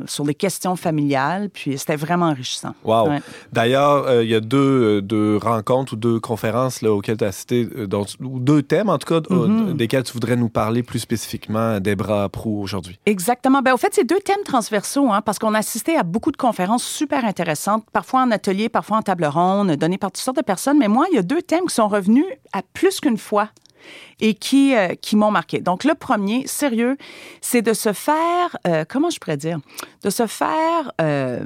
sur 0.06 0.26
les 0.26 0.36
questions 0.36 0.76
familiales, 0.76 1.50
puis 1.50 1.78
c'était 1.78 1.96
vraiment 1.96 2.28
enrichissant. 2.28 2.74
Wow. 2.84 3.10
D'ailleurs, 3.52 4.08
euh, 4.08 4.24
il 4.24 4.30
y 4.30 4.36
a 4.36 4.40
deux, 4.40 4.58
euh, 4.98 5.02
deux, 5.02 5.38
rencontres 5.38 5.94
ou 5.94 5.96
deux 5.96 6.20
conférences 6.20 6.82
là, 6.82 6.92
auxquelles 6.92 7.18
tu 7.18 7.24
as 7.24 7.28
assisté, 7.28 7.68
ou 8.22 8.40
deux 8.40 8.62
thèmes 8.62 8.90
en 8.90 8.98
tout 8.98 9.08
cas, 9.08 9.22
mhm. 9.34 9.76
desquels 9.76 10.04
tu 10.04 10.14
voudrais 10.14 10.36
nous 10.36 10.50
parler 10.50 10.84
plus 10.84 11.00
spécifiquement, 11.00 11.80
Debra 11.80 12.30
Prou 12.30 12.62
aujourd'hui. 12.62 12.97
Exactement. 13.06 13.62
Ben, 13.62 13.74
au 13.74 13.78
fait, 13.78 13.94
c'est 13.94 14.04
deux 14.04 14.20
thèmes 14.20 14.44
transversaux, 14.44 15.12
hein, 15.12 15.22
parce 15.22 15.40
qu'on 15.40 15.54
a 15.54 15.60
assisté 15.60 15.96
à 15.96 16.04
beaucoup 16.04 16.32
de 16.32 16.38
conférences 16.38 16.84
super 16.84 17.24
intéressantes, 17.24 17.86
parfois 17.92 18.22
en 18.22 18.32
atelier, 18.32 18.68
parfois 18.68 18.98
en 18.98 19.02
table 19.02 19.26
ronde, 19.26 19.72
données 19.72 19.98
par 19.98 20.12
toutes 20.12 20.24
sortes 20.24 20.38
de 20.38 20.42
personnes. 20.42 20.78
Mais 20.78 20.90
moi, 20.90 21.06
il 21.12 21.16
y 21.16 21.20
a 21.20 21.24
deux 21.24 21.42
thèmes 21.42 21.66
qui 21.68 21.76
sont 21.76 21.88
revenus 21.88 22.26
à 22.52 22.62
plus 22.74 23.00
qu'une 23.00 23.18
fois 23.18 23.50
et 24.20 24.34
qui, 24.34 24.76
euh, 24.76 24.96
qui 24.96 25.16
m'ont 25.16 25.32
marqué. 25.32 25.60
Donc, 25.62 25.84
le 25.84 25.94
premier, 25.94 26.46
sérieux, 26.48 26.98
c'est 27.40 27.62
de 27.62 27.74
se 27.74 27.94
faire, 27.94 28.58
euh, 28.68 28.84
comment 28.88 29.10
je 29.10 29.20
pourrais 29.20 29.38
dire, 29.38 29.60
de 30.04 30.10
se 30.10 30.28
faire 30.28 30.92
euh, 31.00 31.46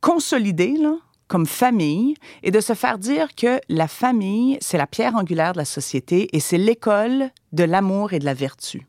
consolider, 0.00 0.76
là, 0.80 0.94
comme 1.28 1.46
famille 1.46 2.14
et 2.42 2.50
de 2.50 2.60
se 2.60 2.74
faire 2.74 2.98
dire 2.98 3.34
que 3.34 3.58
la 3.68 3.88
famille, 3.88 4.58
c'est 4.60 4.76
la 4.76 4.86
pierre 4.86 5.16
angulaire 5.16 5.52
de 5.52 5.58
la 5.58 5.64
société 5.64 6.28
et 6.36 6.40
c'est 6.40 6.58
l'école 6.58 7.30
de 7.52 7.64
l'amour 7.64 8.12
et 8.12 8.18
de 8.18 8.24
la 8.24 8.34
vertu. 8.34 8.86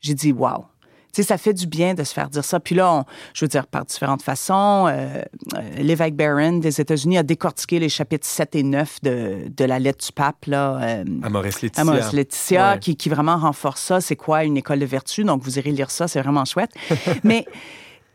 J'ai 0.00 0.14
dit, 0.14 0.32
wow, 0.32 0.64
sais, 1.12 1.22
ça 1.22 1.38
fait 1.38 1.54
du 1.54 1.66
bien 1.66 1.94
de 1.94 2.04
se 2.04 2.12
faire 2.12 2.28
dire 2.28 2.44
ça. 2.44 2.60
Puis 2.60 2.74
là, 2.74 3.04
je 3.34 3.44
veux 3.44 3.48
dire, 3.48 3.66
par 3.66 3.84
différentes 3.84 4.22
façons, 4.22 4.86
euh, 4.86 5.22
euh, 5.54 5.60
l'évêque 5.78 6.14
Barron 6.14 6.58
des 6.58 6.80
États-Unis 6.80 7.18
a 7.18 7.22
décortiqué 7.22 7.78
les 7.78 7.88
chapitres 7.88 8.26
7 8.26 8.56
et 8.56 8.62
9 8.62 9.02
de, 9.02 9.36
de 9.54 9.64
la 9.64 9.78
lettre 9.78 10.04
du 10.04 10.12
pape, 10.12 10.46
là. 10.46 10.78
Euh, 10.80 11.04
Amoris 11.22 11.62
Laetitia. 11.62 11.82
Amoris 11.82 12.12
Laetitia, 12.12 12.78
qui, 12.78 12.96
qui 12.96 13.08
vraiment 13.08 13.36
renforce 13.36 13.80
ça. 13.80 14.00
C'est 14.00 14.16
quoi 14.16 14.44
une 14.44 14.56
école 14.56 14.78
de 14.78 14.86
vertu? 14.86 15.24
Donc, 15.24 15.42
vous 15.42 15.58
irez 15.58 15.72
lire 15.72 15.90
ça, 15.90 16.08
c'est 16.08 16.20
vraiment 16.20 16.44
chouette. 16.44 16.70
Mais 17.24 17.46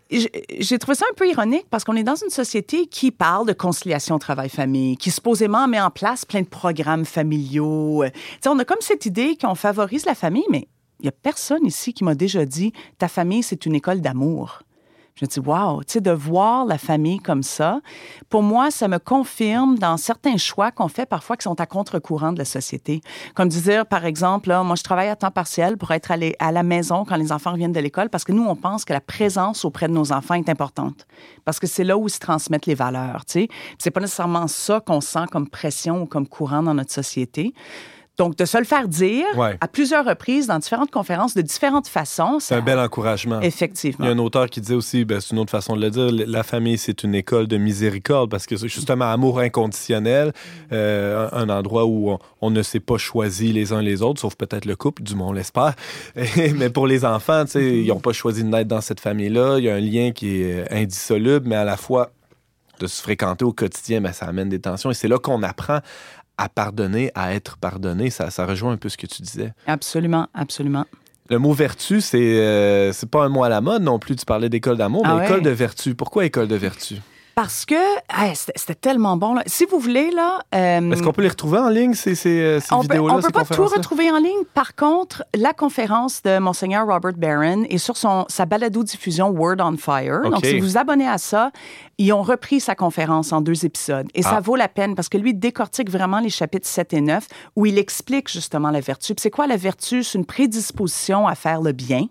j'ai 0.09 0.77
trouvé 0.77 0.95
ça 0.95 1.05
un 1.11 1.15
peu 1.15 1.27
ironique 1.27 1.65
parce 1.69 1.83
qu'on 1.83 1.95
est 1.95 2.03
dans 2.03 2.15
une 2.15 2.29
société 2.29 2.85
qui 2.85 3.11
parle 3.11 3.47
de 3.47 3.53
conciliation 3.53 4.19
travail-famille, 4.19 4.97
qui 4.97 5.09
supposément 5.09 5.67
met 5.67 5.81
en 5.81 5.89
place 5.89 6.25
plein 6.25 6.41
de 6.41 6.47
programmes 6.47 7.05
familiaux. 7.05 8.03
sais, 8.41 8.49
on 8.49 8.59
a 8.59 8.65
comme 8.65 8.81
cette 8.81 9.05
idée 9.05 9.35
qu'on 9.35 9.55
favorise 9.55 10.05
la 10.05 10.15
famille, 10.15 10.45
mais 10.49 10.67
il 11.05 11.09
n'y 11.09 11.09
a 11.09 11.21
personne 11.21 11.67
ici 11.67 11.93
qui 11.93 12.03
m'a 12.03 12.15
déjà 12.15 12.45
dit 12.45 12.73
ta 12.97 13.07
famille, 13.07 13.43
c'est 13.43 13.67
une 13.67 13.75
école 13.75 14.01
d'amour. 14.01 14.63
Je 15.13 15.23
me 15.23 15.29
dis, 15.29 15.39
wow, 15.39 15.83
tu 15.83 15.93
sais, 15.93 16.01
de 16.01 16.09
voir 16.09 16.65
la 16.65 16.79
famille 16.79 17.19
comme 17.19 17.43
ça, 17.43 17.79
pour 18.27 18.41
moi, 18.41 18.71
ça 18.71 18.87
me 18.87 18.97
confirme 18.97 19.77
dans 19.77 19.97
certains 19.97 20.35
choix 20.37 20.71
qu'on 20.71 20.87
fait 20.87 21.05
parfois 21.05 21.37
qui 21.37 21.43
sont 21.43 21.61
à 21.61 21.67
contre-courant 21.67 22.33
de 22.33 22.39
la 22.39 22.43
société. 22.43 23.01
Comme 23.35 23.49
dire, 23.49 23.85
par 23.85 24.03
exemple, 24.03 24.49
là, 24.49 24.63
moi, 24.63 24.75
je 24.75 24.81
travaille 24.81 25.07
à 25.07 25.15
temps 25.15 25.29
partiel 25.29 25.77
pour 25.77 25.91
être 25.91 26.09
allé 26.09 26.35
à 26.39 26.51
la 26.51 26.63
maison 26.63 27.05
quand 27.05 27.17
les 27.17 27.31
enfants 27.31 27.51
reviennent 27.51 27.71
de 27.71 27.79
l'école 27.79 28.09
parce 28.09 28.23
que 28.23 28.31
nous, 28.31 28.43
on 28.43 28.55
pense 28.55 28.83
que 28.83 28.93
la 28.93 28.99
présence 28.99 29.63
auprès 29.63 29.87
de 29.87 29.93
nos 29.93 30.11
enfants 30.11 30.33
est 30.33 30.49
importante. 30.49 31.05
Parce 31.45 31.59
que 31.59 31.67
c'est 31.67 31.83
là 31.83 31.97
où 31.99 32.09
se 32.09 32.17
transmettent 32.17 32.65
les 32.65 32.75
valeurs, 32.75 33.25
tu 33.25 33.41
sais. 33.41 33.47
C'est 33.77 33.91
pas 33.91 34.01
nécessairement 34.01 34.47
ça 34.47 34.79
qu'on 34.79 35.01
sent 35.01 35.27
comme 35.31 35.47
pression 35.47 36.01
ou 36.01 36.05
comme 36.07 36.27
courant 36.27 36.63
dans 36.63 36.73
notre 36.73 36.91
société. 36.91 37.53
Donc, 38.17 38.37
de 38.37 38.45
se 38.45 38.57
le 38.57 38.63
faire 38.63 38.87
dire 38.87 39.25
à 39.59 39.67
plusieurs 39.67 40.05
reprises 40.05 40.47
dans 40.47 40.59
différentes 40.59 40.91
conférences 40.91 41.35
de 41.35 41.41
différentes 41.41 41.87
façons. 41.87 42.39
C'est 42.39 42.55
un 42.55 42.61
bel 42.61 42.79
encouragement. 42.79 43.41
Effectivement. 43.41 44.05
Il 44.05 44.07
y 44.07 44.11
a 44.11 44.15
un 44.15 44.19
auteur 44.19 44.49
qui 44.49 44.61
dit 44.61 44.73
aussi, 44.73 45.05
ben, 45.05 45.19
c'est 45.19 45.31
une 45.31 45.39
autre 45.39 45.51
façon 45.51 45.75
de 45.75 45.81
le 45.81 45.89
dire, 45.89 46.09
la 46.11 46.43
famille, 46.43 46.77
c'est 46.77 47.03
une 47.03 47.15
école 47.15 47.47
de 47.47 47.57
miséricorde 47.57 48.31
parce 48.31 48.45
que 48.45 48.55
c'est 48.55 48.67
justement 48.67 49.05
amour 49.05 49.39
inconditionnel, 49.39 50.31
euh, 50.71 51.27
un, 51.31 51.49
endroit 51.49 51.85
où 51.85 52.17
on, 52.41 52.49
ne 52.49 52.61
s'est 52.63 52.79
pas 52.79 52.97
choisi 52.97 53.51
les 53.51 53.73
uns 53.73 53.81
les 53.81 54.01
autres, 54.01 54.21
sauf 54.21 54.35
peut-être 54.35 54.65
le 54.65 54.75
couple, 54.75 55.03
du 55.03 55.15
moins 55.15 55.27
on 55.27 55.33
l'espère. 55.33 55.73
mais 56.55 56.69
pour 56.69 56.87
les 56.87 57.05
enfants, 57.05 57.43
ils 57.55 57.87
n'ont 57.87 57.99
pas 57.99 58.13
choisi 58.13 58.43
de 58.43 58.49
naître 58.49 58.69
dans 58.69 58.81
cette 58.81 58.99
famille-là. 58.99 59.57
Il 59.57 59.65
y 59.65 59.69
a 59.69 59.75
un 59.75 59.79
lien 59.79 60.11
qui 60.11 60.41
est 60.41 60.71
indissoluble, 60.71 61.47
mais 61.47 61.55
à 61.55 61.65
la 61.65 61.77
fois 61.77 62.11
de 62.79 62.87
se 62.87 63.01
fréquenter 63.01 63.45
au 63.45 63.53
quotidien, 63.53 64.01
ben, 64.01 64.11
ça 64.11 64.25
amène 64.25 64.49
des 64.49 64.59
tensions. 64.59 64.91
Et 64.91 64.93
c'est 64.93 65.07
là 65.07 65.17
qu'on 65.17 65.43
apprend 65.43 65.79
à 66.37 66.49
pardonner, 66.49 67.11
à 67.15 67.33
être 67.33 67.57
pardonné. 67.57 68.09
Ça, 68.09 68.29
ça 68.29 68.45
rejoint 68.45 68.73
un 68.73 68.77
peu 68.77 68.89
ce 68.89 68.97
que 68.97 69.07
tu 69.07 69.21
disais. 69.21 69.53
Absolument, 69.67 70.27
absolument. 70.33 70.85
Le 71.29 71.39
mot 71.39 71.53
vertu, 71.53 72.01
c'est 72.01 72.19
euh, 72.21 72.93
pas 73.09 73.25
un 73.25 73.29
mot 73.29 73.43
à 73.43 73.49
la 73.49 73.61
mode 73.61 73.81
non 73.81 73.97
plus. 73.97 74.15
Tu 74.15 74.25
parlais 74.25 74.49
d'école 74.49 74.77
d'amour, 74.77 75.03
ah 75.05 75.17
mais 75.17 75.25
école 75.25 75.41
de 75.41 75.49
vertu. 75.49 75.95
Pourquoi 75.95 76.25
école 76.25 76.47
de 76.47 76.55
vertu? 76.55 76.97
Parce 77.35 77.65
que 77.65 77.75
c'était 78.55 78.75
tellement 78.75 79.17
bon. 79.17 79.33
Là. 79.33 79.43
Si 79.45 79.65
vous 79.65 79.77
voulez, 79.77 80.09
là. 80.09 80.39
Euh, 80.55 80.91
Est-ce 80.91 81.03
qu'on 81.03 81.11
peut 81.11 81.21
les 81.21 81.27
retrouver 81.27 81.57
en 81.57 81.67
ligne, 81.67 81.93
ces, 81.93 82.15
ces, 82.15 82.41
euh, 82.41 82.59
ces 82.61 82.73
vidéos-là? 82.79 83.15
On 83.15 83.21
peut 83.21 83.29
pas 83.29 83.43
tout 83.43 83.65
retrouver 83.65 84.09
en 84.09 84.19
ligne. 84.19 84.45
Par 84.53 84.73
contre, 84.75 85.25
la 85.35 85.51
conférence 85.51 86.23
de 86.23 86.39
Monseigneur 86.39 86.87
Robert 86.87 87.17
Barron 87.17 87.65
est 87.69 87.77
sur 87.77 87.97
son, 87.97 88.25
sa 88.29 88.45
balado-diffusion 88.45 89.31
Word 89.31 89.57
on 89.59 89.75
Fire. 89.75 90.21
Donc, 90.23 90.45
si 90.45 90.59
vous 90.59 90.65
vous 90.65 90.77
abonnez 90.77 91.07
à 91.07 91.17
ça, 91.17 91.51
ils 91.97 92.13
ont 92.13 92.23
repris 92.23 92.61
sa 92.61 92.73
conférence 92.73 93.33
en 93.33 93.41
deux 93.41 93.65
épisodes. 93.65 94.07
Et 94.15 94.21
ça 94.21 94.35
ah. 94.37 94.39
vaut 94.39 94.55
la 94.55 94.69
peine 94.69 94.95
parce 94.95 95.09
que 95.09 95.17
lui 95.17 95.33
décortique 95.33 95.89
vraiment 95.89 96.21
les 96.21 96.29
chapitres 96.29 96.67
7 96.67 96.93
et 96.93 97.01
9 97.01 97.27
où 97.57 97.65
il 97.65 97.77
explique 97.77 98.31
justement 98.31 98.71
la 98.71 98.79
vertu. 98.79 99.13
C'est 99.19 99.29
quoi 99.29 99.45
la 99.45 99.57
vertu? 99.57 100.03
C'est 100.03 100.17
une 100.17 100.25
prédisposition 100.25 101.27
à 101.27 101.35
faire 101.35 101.61
le 101.61 101.73
bien. 101.73 102.07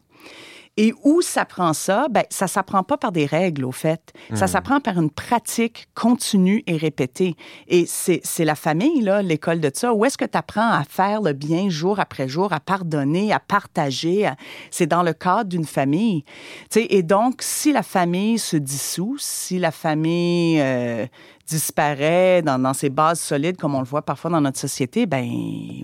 Et 0.76 0.92
où 1.04 1.22
s'apprend 1.22 1.72
ça? 1.72 2.08
Ben, 2.10 2.24
ça 2.30 2.48
s'apprend 2.48 2.82
pas 2.82 2.96
par 2.96 3.12
des 3.12 3.26
règles, 3.26 3.64
au 3.64 3.70
fait. 3.70 4.12
Ça 4.34 4.46
hmm. 4.46 4.48
s'apprend 4.48 4.80
par 4.80 4.98
une 4.98 5.10
pratique 5.10 5.88
continue 5.94 6.64
et 6.66 6.76
répétée. 6.76 7.36
Et 7.68 7.86
c'est 7.86 8.44
la 8.44 8.56
famille, 8.56 9.00
là, 9.02 9.22
l'école 9.22 9.60
de 9.60 9.70
ça. 9.72 9.94
Où 9.94 10.04
est-ce 10.04 10.18
que 10.18 10.24
tu 10.24 10.36
apprends 10.36 10.70
à 10.70 10.82
faire 10.82 11.22
le 11.22 11.32
bien 11.32 11.68
jour 11.68 12.00
après 12.00 12.28
jour, 12.28 12.52
à 12.52 12.58
pardonner, 12.58 13.32
à 13.32 13.38
partager? 13.38 14.28
C'est 14.72 14.86
dans 14.86 15.04
le 15.04 15.12
cadre 15.12 15.48
d'une 15.48 15.64
famille. 15.64 16.24
et 16.74 17.02
donc, 17.04 17.36
si 17.40 17.72
la 17.72 17.84
famille 17.84 18.38
se 18.38 18.56
dissout, 18.56 19.16
si 19.18 19.60
la 19.60 19.70
famille 19.70 20.60
euh, 20.60 21.06
disparaît 21.46 22.42
dans, 22.42 22.58
dans, 22.58 22.74
ses 22.74 22.90
bases 22.90 23.20
solides, 23.20 23.58
comme 23.58 23.76
on 23.76 23.80
le 23.80 23.86
voit 23.86 24.02
parfois 24.02 24.30
dans 24.30 24.40
notre 24.40 24.58
société, 24.58 25.06
ben 25.06 25.24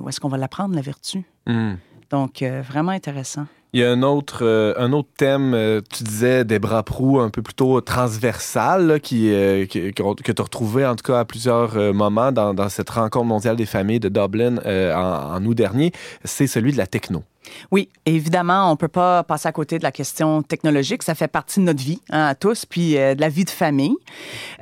où 0.00 0.08
est-ce 0.08 0.18
qu'on 0.18 0.28
va 0.28 0.36
l'apprendre, 0.36 0.74
la 0.74 0.80
vertu? 0.80 1.22
Hmm. 1.46 1.74
Donc, 2.10 2.42
euh, 2.42 2.60
vraiment 2.62 2.90
intéressant. 2.90 3.46
Il 3.72 3.80
y 3.80 3.84
a 3.84 3.90
un 3.90 4.02
autre, 4.02 4.40
euh, 4.42 4.74
un 4.78 4.92
autre 4.92 5.10
thème, 5.16 5.54
euh, 5.54 5.80
tu 5.92 6.02
disais 6.02 6.44
des 6.44 6.58
bras 6.58 6.82
prou 6.82 7.20
un 7.20 7.30
peu 7.30 7.40
plutôt 7.40 7.80
transversal, 7.80 9.00
qui, 9.00 9.32
euh, 9.32 9.64
que, 9.66 9.90
tu 9.90 10.02
as 10.02 10.42
retrouvé 10.42 10.84
en 10.84 10.96
tout 10.96 11.04
cas 11.04 11.20
à 11.20 11.24
plusieurs 11.24 11.76
moments 11.94 12.32
dans, 12.32 12.52
dans, 12.52 12.68
cette 12.68 12.90
rencontre 12.90 13.26
mondiale 13.26 13.54
des 13.54 13.66
familles 13.66 14.00
de 14.00 14.08
Dublin 14.08 14.56
en, 14.56 15.44
août 15.44 15.54
dernier, 15.54 15.92
c'est 16.24 16.48
celui 16.48 16.72
de 16.72 16.78
la 16.78 16.88
techno. 16.88 17.22
Oui, 17.70 17.88
évidemment, 18.06 18.68
on 18.68 18.72
ne 18.72 18.76
peut 18.76 18.88
pas 18.88 19.22
passer 19.22 19.48
à 19.48 19.52
côté 19.52 19.78
de 19.78 19.84
la 19.84 19.92
question 19.92 20.42
technologique. 20.42 21.02
Ça 21.02 21.14
fait 21.14 21.28
partie 21.28 21.60
de 21.60 21.64
notre 21.64 21.82
vie, 21.82 22.00
hein, 22.10 22.26
à 22.26 22.34
tous, 22.34 22.66
puis 22.66 22.94
de 22.94 23.20
la 23.20 23.28
vie 23.28 23.44
de 23.44 23.50
famille. 23.50 23.96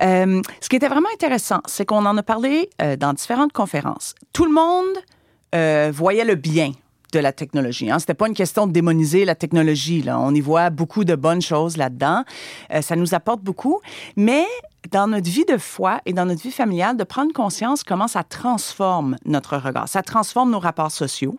ce 0.01 0.69
qui 0.69 0.77
était 0.77 0.89
vraiment 0.89 1.09
intéressant, 1.15 1.61
c'est 1.67 1.87
qu'on 1.87 2.05
en 2.05 2.17
a 2.17 2.23
parlé 2.23 2.69
dans 2.99 3.15
différentes 3.15 3.53
conférences. 3.53 4.15
Tout 4.35 4.45
le 4.45 4.53
monde 4.53 5.93
voyait 5.95 6.25
le 6.25 6.35
bien 6.35 6.73
de 7.13 7.19
la 7.19 7.33
technologie. 7.33 7.91
Hein. 7.91 7.99
C'était 7.99 8.15
pas 8.15 8.29
une 8.29 8.35
question 8.35 8.67
de 8.67 8.73
démoniser 8.73 9.25
la 9.25 9.35
technologie. 9.35 10.03
Là. 10.03 10.19
On 10.19 10.35
y 10.35 10.41
voit 10.41 10.71
beaucoup 10.71 11.05
de 11.05 11.15
bonnes 11.15 11.43
choses 11.43 11.77
là-dedans. 11.77 12.25
Euh, 12.73 12.83
ça 12.83 12.97
nous 12.97 13.15
apporte 13.15 13.41
beaucoup. 13.43 13.81
Mais 14.17 14.45
dans 14.91 15.07
notre 15.09 15.29
vie 15.29 15.45
de 15.45 15.59
foi 15.59 16.01
et 16.07 16.13
dans 16.13 16.25
notre 16.25 16.43
vie 16.43 16.53
familiale, 16.53 16.97
de 16.97 17.05
prendre 17.05 17.33
conscience 17.33 17.83
comment 17.83 18.09
ça 18.09 18.23
transforme 18.23 19.17
notre 19.25 19.57
regard. 19.57 19.89
Ça 19.89 20.03
transforme 20.03 20.51
nos 20.51 20.59
rapports 20.59 20.93
sociaux. 20.93 21.39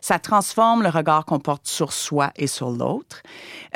Ça 0.00 0.18
transforme 0.18 0.82
le 0.82 0.90
regard 0.90 1.24
qu'on 1.24 1.38
porte 1.38 1.66
sur 1.66 1.92
soi 1.92 2.30
et 2.36 2.46
sur 2.46 2.70
l'autre. 2.70 3.22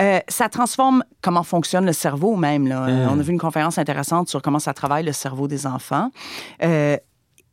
Euh, 0.00 0.20
ça 0.28 0.48
transforme 0.48 1.02
comment 1.22 1.42
fonctionne 1.42 1.86
le 1.86 1.92
cerveau 1.92 2.36
même. 2.36 2.66
Là. 2.66 2.86
Mmh. 2.86 3.08
On 3.10 3.18
a 3.18 3.22
vu 3.22 3.32
une 3.32 3.40
conférence 3.40 3.78
intéressante 3.78 4.28
sur 4.28 4.42
comment 4.42 4.58
ça 4.58 4.74
travaille 4.74 5.04
le 5.04 5.12
cerveau 5.12 5.48
des 5.48 5.66
enfants. 5.66 6.10
Euh, 6.62 6.96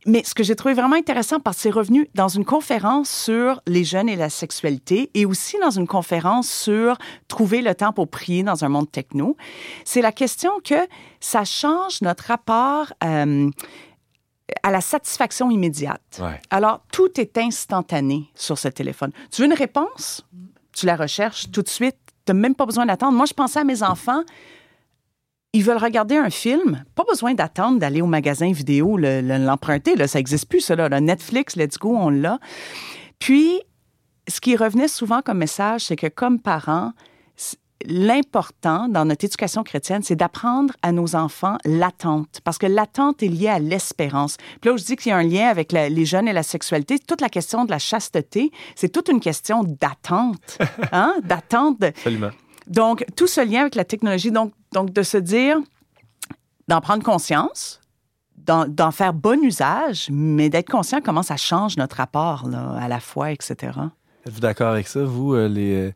mais 0.06 0.22
ce 0.24 0.34
que 0.34 0.42
j'ai 0.42 0.56
trouvé 0.56 0.74
vraiment 0.74 0.96
intéressant, 0.96 1.40
parce 1.40 1.56
que 1.56 1.62
c'est 1.64 1.70
revenu 1.70 2.08
dans 2.14 2.28
une 2.28 2.44
conférence 2.44 3.10
sur 3.10 3.60
les 3.66 3.84
jeunes 3.84 4.08
et 4.08 4.16
la 4.16 4.30
sexualité 4.30 5.10
et 5.14 5.26
aussi 5.26 5.58
dans 5.58 5.70
une 5.70 5.86
conférence 5.86 6.48
sur 6.48 6.96
trouver 7.28 7.60
le 7.60 7.74
temps 7.74 7.92
pour 7.92 8.08
prier 8.08 8.42
dans 8.42 8.64
un 8.64 8.68
monde 8.68 8.90
techno, 8.90 9.36
c'est 9.84 10.02
la 10.02 10.12
question 10.12 10.52
que 10.64 10.86
ça 11.20 11.44
change 11.44 12.00
notre 12.02 12.24
rapport 12.24 12.92
euh, 13.04 13.50
à 14.62 14.70
la 14.70 14.80
satisfaction 14.80 15.50
immédiate. 15.50 16.22
Alors, 16.50 16.80
tout 16.92 17.20
est 17.20 17.36
instantané 17.36 18.30
sur 18.34 18.58
ce 18.58 18.68
téléphone. 18.68 19.10
Tu 19.30 19.42
veux 19.42 19.46
une 19.46 19.54
réponse? 19.54 20.24
Tu 20.72 20.86
la 20.86 20.96
recherches 20.96 21.50
tout 21.50 21.62
de 21.62 21.68
suite. 21.68 21.96
Tu 22.24 22.32
n'as 22.32 22.38
même 22.38 22.54
pas 22.54 22.66
besoin 22.66 22.86
d'attendre. 22.86 23.16
Moi, 23.16 23.26
je 23.26 23.34
pensais 23.34 23.60
à 23.60 23.64
mes 23.64 23.82
enfants 23.82 24.22
ils 25.52 25.62
veulent 25.62 25.78
regarder 25.78 26.16
un 26.16 26.30
film, 26.30 26.84
pas 26.94 27.04
besoin 27.08 27.34
d'attendre 27.34 27.78
d'aller 27.78 28.02
au 28.02 28.06
magasin 28.06 28.52
vidéo 28.52 28.96
l'emprunter. 28.98 30.06
Ça 30.06 30.18
n'existe 30.18 30.48
plus, 30.48 30.60
ça. 30.60 30.76
Là. 30.76 31.00
Netflix, 31.00 31.56
let's 31.56 31.78
go, 31.78 31.96
on 31.96 32.10
l'a. 32.10 32.38
Puis, 33.18 33.60
ce 34.28 34.40
qui 34.40 34.56
revenait 34.56 34.88
souvent 34.88 35.22
comme 35.22 35.38
message, 35.38 35.82
c'est 35.82 35.96
que 35.96 36.08
comme 36.08 36.40
parents, 36.40 36.92
l'important 37.84 38.88
dans 38.88 39.04
notre 39.04 39.24
éducation 39.24 39.62
chrétienne, 39.62 40.02
c'est 40.02 40.16
d'apprendre 40.16 40.74
à 40.82 40.92
nos 40.92 41.14
enfants 41.14 41.58
l'attente, 41.64 42.40
parce 42.44 42.58
que 42.58 42.66
l'attente 42.66 43.22
est 43.22 43.28
liée 43.28 43.48
à 43.48 43.58
l'espérance. 43.58 44.36
Puis 44.60 44.70
là, 44.70 44.76
je 44.76 44.84
dis 44.84 44.96
qu'il 44.96 45.10
y 45.10 45.12
a 45.12 45.16
un 45.16 45.22
lien 45.22 45.48
avec 45.48 45.72
les 45.72 46.04
jeunes 46.04 46.28
et 46.28 46.32
la 46.32 46.42
sexualité. 46.42 46.98
Toute 46.98 47.20
la 47.20 47.28
question 47.28 47.64
de 47.64 47.70
la 47.70 47.78
chasteté, 47.78 48.50
c'est 48.74 48.90
toute 48.90 49.08
une 49.08 49.20
question 49.20 49.62
d'attente, 49.64 50.58
hein? 50.92 51.14
d'attente. 51.22 51.82
Absolument. 51.82 52.30
Donc, 52.66 53.04
tout 53.14 53.28
ce 53.28 53.40
lien 53.40 53.60
avec 53.60 53.76
la 53.76 53.84
technologie, 53.84 54.30
donc, 54.30 54.52
donc 54.76 54.92
de 54.92 55.02
se 55.02 55.16
dire, 55.16 55.56
d'en 56.68 56.82
prendre 56.82 57.02
conscience, 57.02 57.80
d'en 58.36 58.90
faire 58.90 59.14
bon 59.14 59.42
usage, 59.42 60.08
mais 60.12 60.50
d'être 60.50 60.68
conscient 60.68 61.00
comment 61.02 61.22
ça 61.22 61.38
change 61.38 61.78
notre 61.78 61.96
rapport 61.96 62.44
à 62.78 62.86
la 62.86 63.00
foi, 63.00 63.32
etc. 63.32 63.72
Êtes-vous 64.26 64.40
d'accord 64.40 64.72
avec 64.72 64.86
ça, 64.86 65.02
vous, 65.02 65.32
euh, 65.32 65.48
les, 65.48 65.74
euh, 65.74 65.92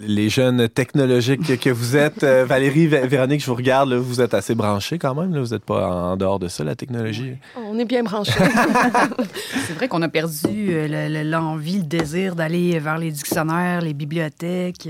les 0.00 0.28
jeunes 0.28 0.68
technologiques 0.68 1.60
que 1.60 1.70
vous 1.70 1.96
êtes? 1.96 2.24
Euh, 2.24 2.44
Valérie, 2.44 2.88
Véronique, 2.88 3.40
je 3.40 3.46
vous 3.46 3.54
regarde, 3.54 3.92
vous 3.92 4.20
êtes 4.20 4.34
assez 4.34 4.56
branchés 4.56 4.98
quand 4.98 5.14
même. 5.14 5.38
Vous 5.38 5.54
n'êtes 5.54 5.64
pas 5.64 5.86
en 5.86 6.16
dehors 6.16 6.40
de 6.40 6.48
ça, 6.48 6.64
la 6.64 6.74
technologie. 6.74 7.36
On 7.56 7.78
est 7.78 7.84
bien 7.84 8.02
branchés. 8.02 8.32
C'est 9.66 9.74
vrai 9.74 9.86
qu'on 9.86 10.02
a 10.02 10.08
perdu 10.08 10.88
l'envie, 11.24 11.78
le 11.78 11.84
désir 11.84 12.34
d'aller 12.34 12.80
vers 12.80 12.98
les 12.98 13.12
dictionnaires, 13.12 13.80
les 13.80 13.94
bibliothèques 13.94 14.88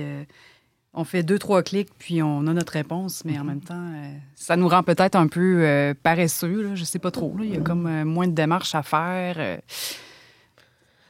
on 0.94 1.04
fait 1.04 1.22
deux, 1.22 1.38
trois 1.38 1.62
clics, 1.62 1.90
puis 1.98 2.22
on 2.22 2.46
a 2.46 2.52
notre 2.52 2.72
réponse, 2.72 3.24
mais 3.24 3.38
en 3.38 3.44
même 3.44 3.60
temps, 3.60 3.74
euh, 3.74 4.12
ça 4.36 4.56
nous 4.56 4.68
rend 4.68 4.82
peut-être 4.82 5.16
un 5.16 5.26
peu 5.26 5.62
euh, 5.64 5.92
paresseux. 6.00 6.62
Là, 6.62 6.74
je 6.74 6.84
sais 6.84 7.00
pas 7.00 7.10
trop. 7.10 7.34
Là. 7.36 7.44
Il 7.44 7.54
y 7.54 7.56
a 7.56 7.60
comme 7.60 7.86
euh, 7.86 8.04
moins 8.04 8.28
de 8.28 8.32
démarches 8.32 8.74
à 8.74 8.82
faire. 8.82 9.58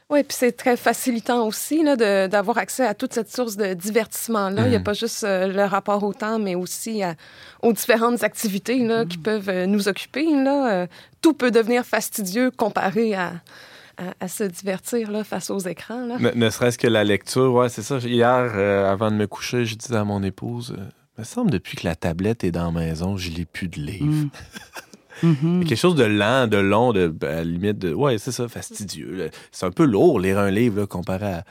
Oui, 0.09 0.23
puis 0.23 0.37
c'est 0.37 0.51
très 0.51 0.77
facilitant 0.77 1.47
aussi 1.47 1.83
d'avoir 1.83 2.59
accès 2.59 2.85
à 2.85 2.93
toute 2.93 3.13
cette 3.13 3.31
source 3.31 3.57
de 3.57 3.73
divertissement-là. 3.73 4.63
Il 4.65 4.69
n'y 4.69 4.75
a 4.75 4.79
mhm. 4.79 4.83
pas 4.83 4.93
juste 4.93 5.23
le 5.27 5.65
rapport 5.65 6.03
au 6.03 6.13
temps, 6.13 6.37
mais 6.37 6.53
aussi 6.53 7.01
aux 7.63 7.73
différentes 7.73 8.23
activités 8.23 8.79
là, 8.85 9.05
qui 9.05 9.17
mhm. 9.17 9.23
peuvent 9.23 9.65
nous 9.65 9.87
occuper. 9.87 10.25
Là. 10.43 10.87
tout 11.21 11.33
peut 11.33 11.49
devenir 11.49 11.85
fastidieux 11.85 12.51
comparé 12.51 13.15
à, 13.15 13.33
à, 14.19 14.27
se 14.27 14.43
divertir 14.43 15.11
là, 15.11 15.23
face 15.23 15.49
aux 15.49 15.59
écrans. 15.59 16.05
Là. 16.05 16.17
Ne, 16.35 16.49
serait-ce 16.49 16.77
que 16.77 16.87
la 16.87 17.03
lecture, 17.03 17.53
ouais, 17.53 17.69
c'est 17.69 17.81
ça. 17.81 17.97
Hier, 17.97 18.51
euh, 18.55 18.91
avant 18.91 19.11
de 19.11 19.15
me 19.15 19.27
coucher, 19.27 19.65
je 19.65 19.75
disais 19.75 19.95
à 19.95 20.03
mon 20.03 20.23
épouse, 20.23 20.75
euh, 20.77 20.83
il 21.17 21.21
me 21.21 21.25
semble 21.25 21.51
depuis 21.51 21.77
que 21.77 21.87
la 21.87 21.95
tablette 21.95 22.43
est 22.43 22.51
dans 22.51 22.71
la 22.71 22.79
maison, 22.79 23.17
je 23.17 23.29
lis 23.29 23.45
plus 23.45 23.67
de 23.67 23.79
livres. 23.79 24.25
Mm. 24.25 24.29
Mm-hmm. 25.23 25.65
quelque 25.65 25.77
chose 25.77 25.95
de 25.95 26.03
lent, 26.03 26.45
de 26.45 26.57
long, 26.57 26.91
de, 26.91 27.15
à 27.21 27.35
la 27.35 27.43
limite 27.45 27.79
de. 27.79 27.93
Ouais, 27.93 28.17
c'est 28.17 28.33
ça, 28.33 28.49
fastidieux. 28.49 29.29
C'est 29.49 29.65
un 29.65 29.71
peu 29.71 29.85
lourd 29.85 30.19
lire 30.19 30.37
un 30.37 30.51
livre 30.51 30.81
là, 30.81 30.87
comparé 30.87 31.25
à 31.25 31.45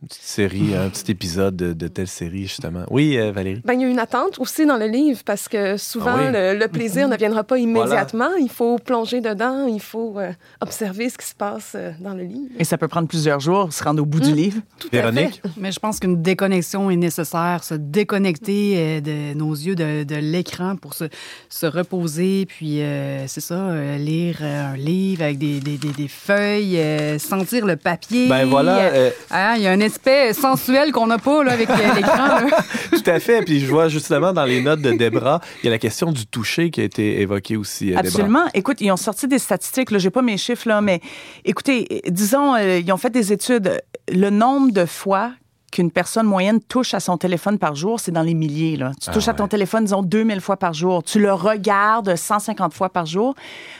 une 0.00 0.08
petite 0.08 0.22
série, 0.22 0.76
un 0.76 0.88
petit 0.90 1.10
épisode 1.10 1.56
de, 1.56 1.88
telle 1.88 2.06
série, 2.06 2.42
justement. 2.42 2.84
Oui, 2.90 3.18
euh, 3.18 3.32
Valérie? 3.32 3.60
Ben, 3.64 3.74
il 3.74 3.80
y 3.80 3.84
a 3.84 3.88
une 3.88 3.98
attente 3.98 4.38
aussi 4.38 4.64
dans 4.64 4.76
le 4.76 4.86
livre 4.86 5.20
parce 5.24 5.48
que 5.48 5.76
souvent, 5.76 6.14
ah 6.16 6.54
le, 6.54 6.66
plaisir 6.68 7.08
ne 7.08 7.16
viendra 7.16 7.42
pas 7.42 7.58
immédiatement. 7.58 8.30
Il 8.40 8.48
faut 8.48 8.78
plonger 8.78 9.20
dedans, 9.20 9.66
il 9.66 9.80
faut 9.80 10.18
euh, 10.18 10.30
observer 10.60 11.08
ce 11.08 11.18
qui 11.18 11.26
se 11.26 11.34
passe 11.34 11.72
euh, 11.74 11.90
dans 12.00 12.14
le 12.14 12.22
livre. 12.22 12.54
Et 12.58 12.64
ça 12.64 12.78
peut 12.78 12.86
prendre 12.86 13.08
plusieurs 13.08 13.40
jours, 13.40 13.72
se 13.72 13.82
rendre 13.82 14.00
au 14.00 14.06
bout 14.06 14.20
du 14.20 14.30
mmh. 14.30 14.36
livre. 14.36 14.60
Tout 14.78 14.88
Véronique? 14.92 15.40
À 15.44 15.48
fait. 15.48 15.54
Mais 15.56 15.72
je 15.72 15.80
pense 15.80 15.98
qu'une 15.98 16.22
déconnexion 16.22 16.90
est 16.90 16.96
nécessaire, 16.96 17.64
se 17.64 17.74
déconnecter 17.74 19.00
de 19.00 19.34
nos 19.34 19.52
yeux 19.52 19.74
de, 19.74 20.04
de 20.04 20.16
l'écran 20.16 20.76
pour 20.76 20.94
se, 20.94 21.04
se, 21.48 21.66
reposer, 21.66 22.46
puis 22.46 22.80
c'est 23.26 23.40
ça, 23.40 23.96
lire 23.96 24.42
un 24.42 24.76
livre 24.76 25.22
avec 25.22 25.38
des, 25.38 25.60
des, 25.60 25.76
des, 25.76 26.08
feuilles, 26.08 26.78
sentir 27.18 27.66
le 27.66 27.76
papier. 27.76 28.28
Ben 28.28 28.46
voilà. 28.46 29.10
Hein, 29.30 29.54
il 29.56 29.62
y 29.62 29.66
a 29.66 29.70
un 29.70 29.80
aspect 29.88 30.32
sensuel 30.32 30.92
qu'on 30.92 31.06
n'a 31.06 31.18
pas 31.18 31.42
là, 31.42 31.52
avec 31.52 31.68
l'écran. 31.68 32.40
Tout 32.90 33.02
à 33.10 33.18
fait. 33.20 33.42
Puis 33.42 33.60
je 33.60 33.66
vois 33.66 33.88
justement 33.88 34.32
dans 34.32 34.44
les 34.44 34.60
notes 34.60 34.82
de 34.82 34.92
Debra, 34.92 35.40
il 35.62 35.66
y 35.66 35.68
a 35.68 35.70
la 35.70 35.78
question 35.78 36.12
du 36.12 36.26
toucher 36.26 36.70
qui 36.70 36.80
a 36.80 36.84
été 36.84 37.20
évoquée 37.20 37.56
aussi. 37.56 37.92
Euh, 37.92 37.98
Absolument. 37.98 38.44
Écoute, 38.54 38.80
ils 38.80 38.90
ont 38.90 38.96
sorti 38.96 39.26
des 39.26 39.38
statistiques. 39.38 39.90
Là, 39.90 39.98
j'ai 39.98 40.10
pas 40.10 40.22
mes 40.22 40.36
chiffres 40.36 40.68
là, 40.68 40.80
mais 40.80 41.00
écoutez, 41.44 42.02
disons, 42.08 42.54
euh, 42.54 42.78
ils 42.78 42.92
ont 42.92 42.96
fait 42.96 43.10
des 43.10 43.32
études. 43.32 43.80
Le 44.10 44.30
nombre 44.30 44.72
de 44.72 44.86
fois 44.86 45.32
qu'une 45.70 45.90
personne 45.90 46.26
moyenne 46.26 46.60
touche 46.60 46.94
à 46.94 47.00
son 47.00 47.18
téléphone 47.18 47.58
par 47.58 47.74
jour, 47.74 48.00
c'est 48.00 48.12
dans 48.12 48.22
les 48.22 48.34
milliers. 48.34 48.76
Là. 48.76 48.92
Tu 49.00 49.10
ah 49.10 49.12
touches 49.12 49.28
à 49.28 49.34
ton 49.34 49.48
téléphone, 49.48 49.84
disons, 49.84 50.02
2000 50.02 50.40
fois 50.40 50.56
par 50.56 50.72
jour. 50.72 51.02
Tu 51.02 51.20
le 51.20 51.32
regardes 51.32 52.16
150 52.16 52.72
fois 52.72 52.88
par 52.88 53.06
jour. 53.06 53.34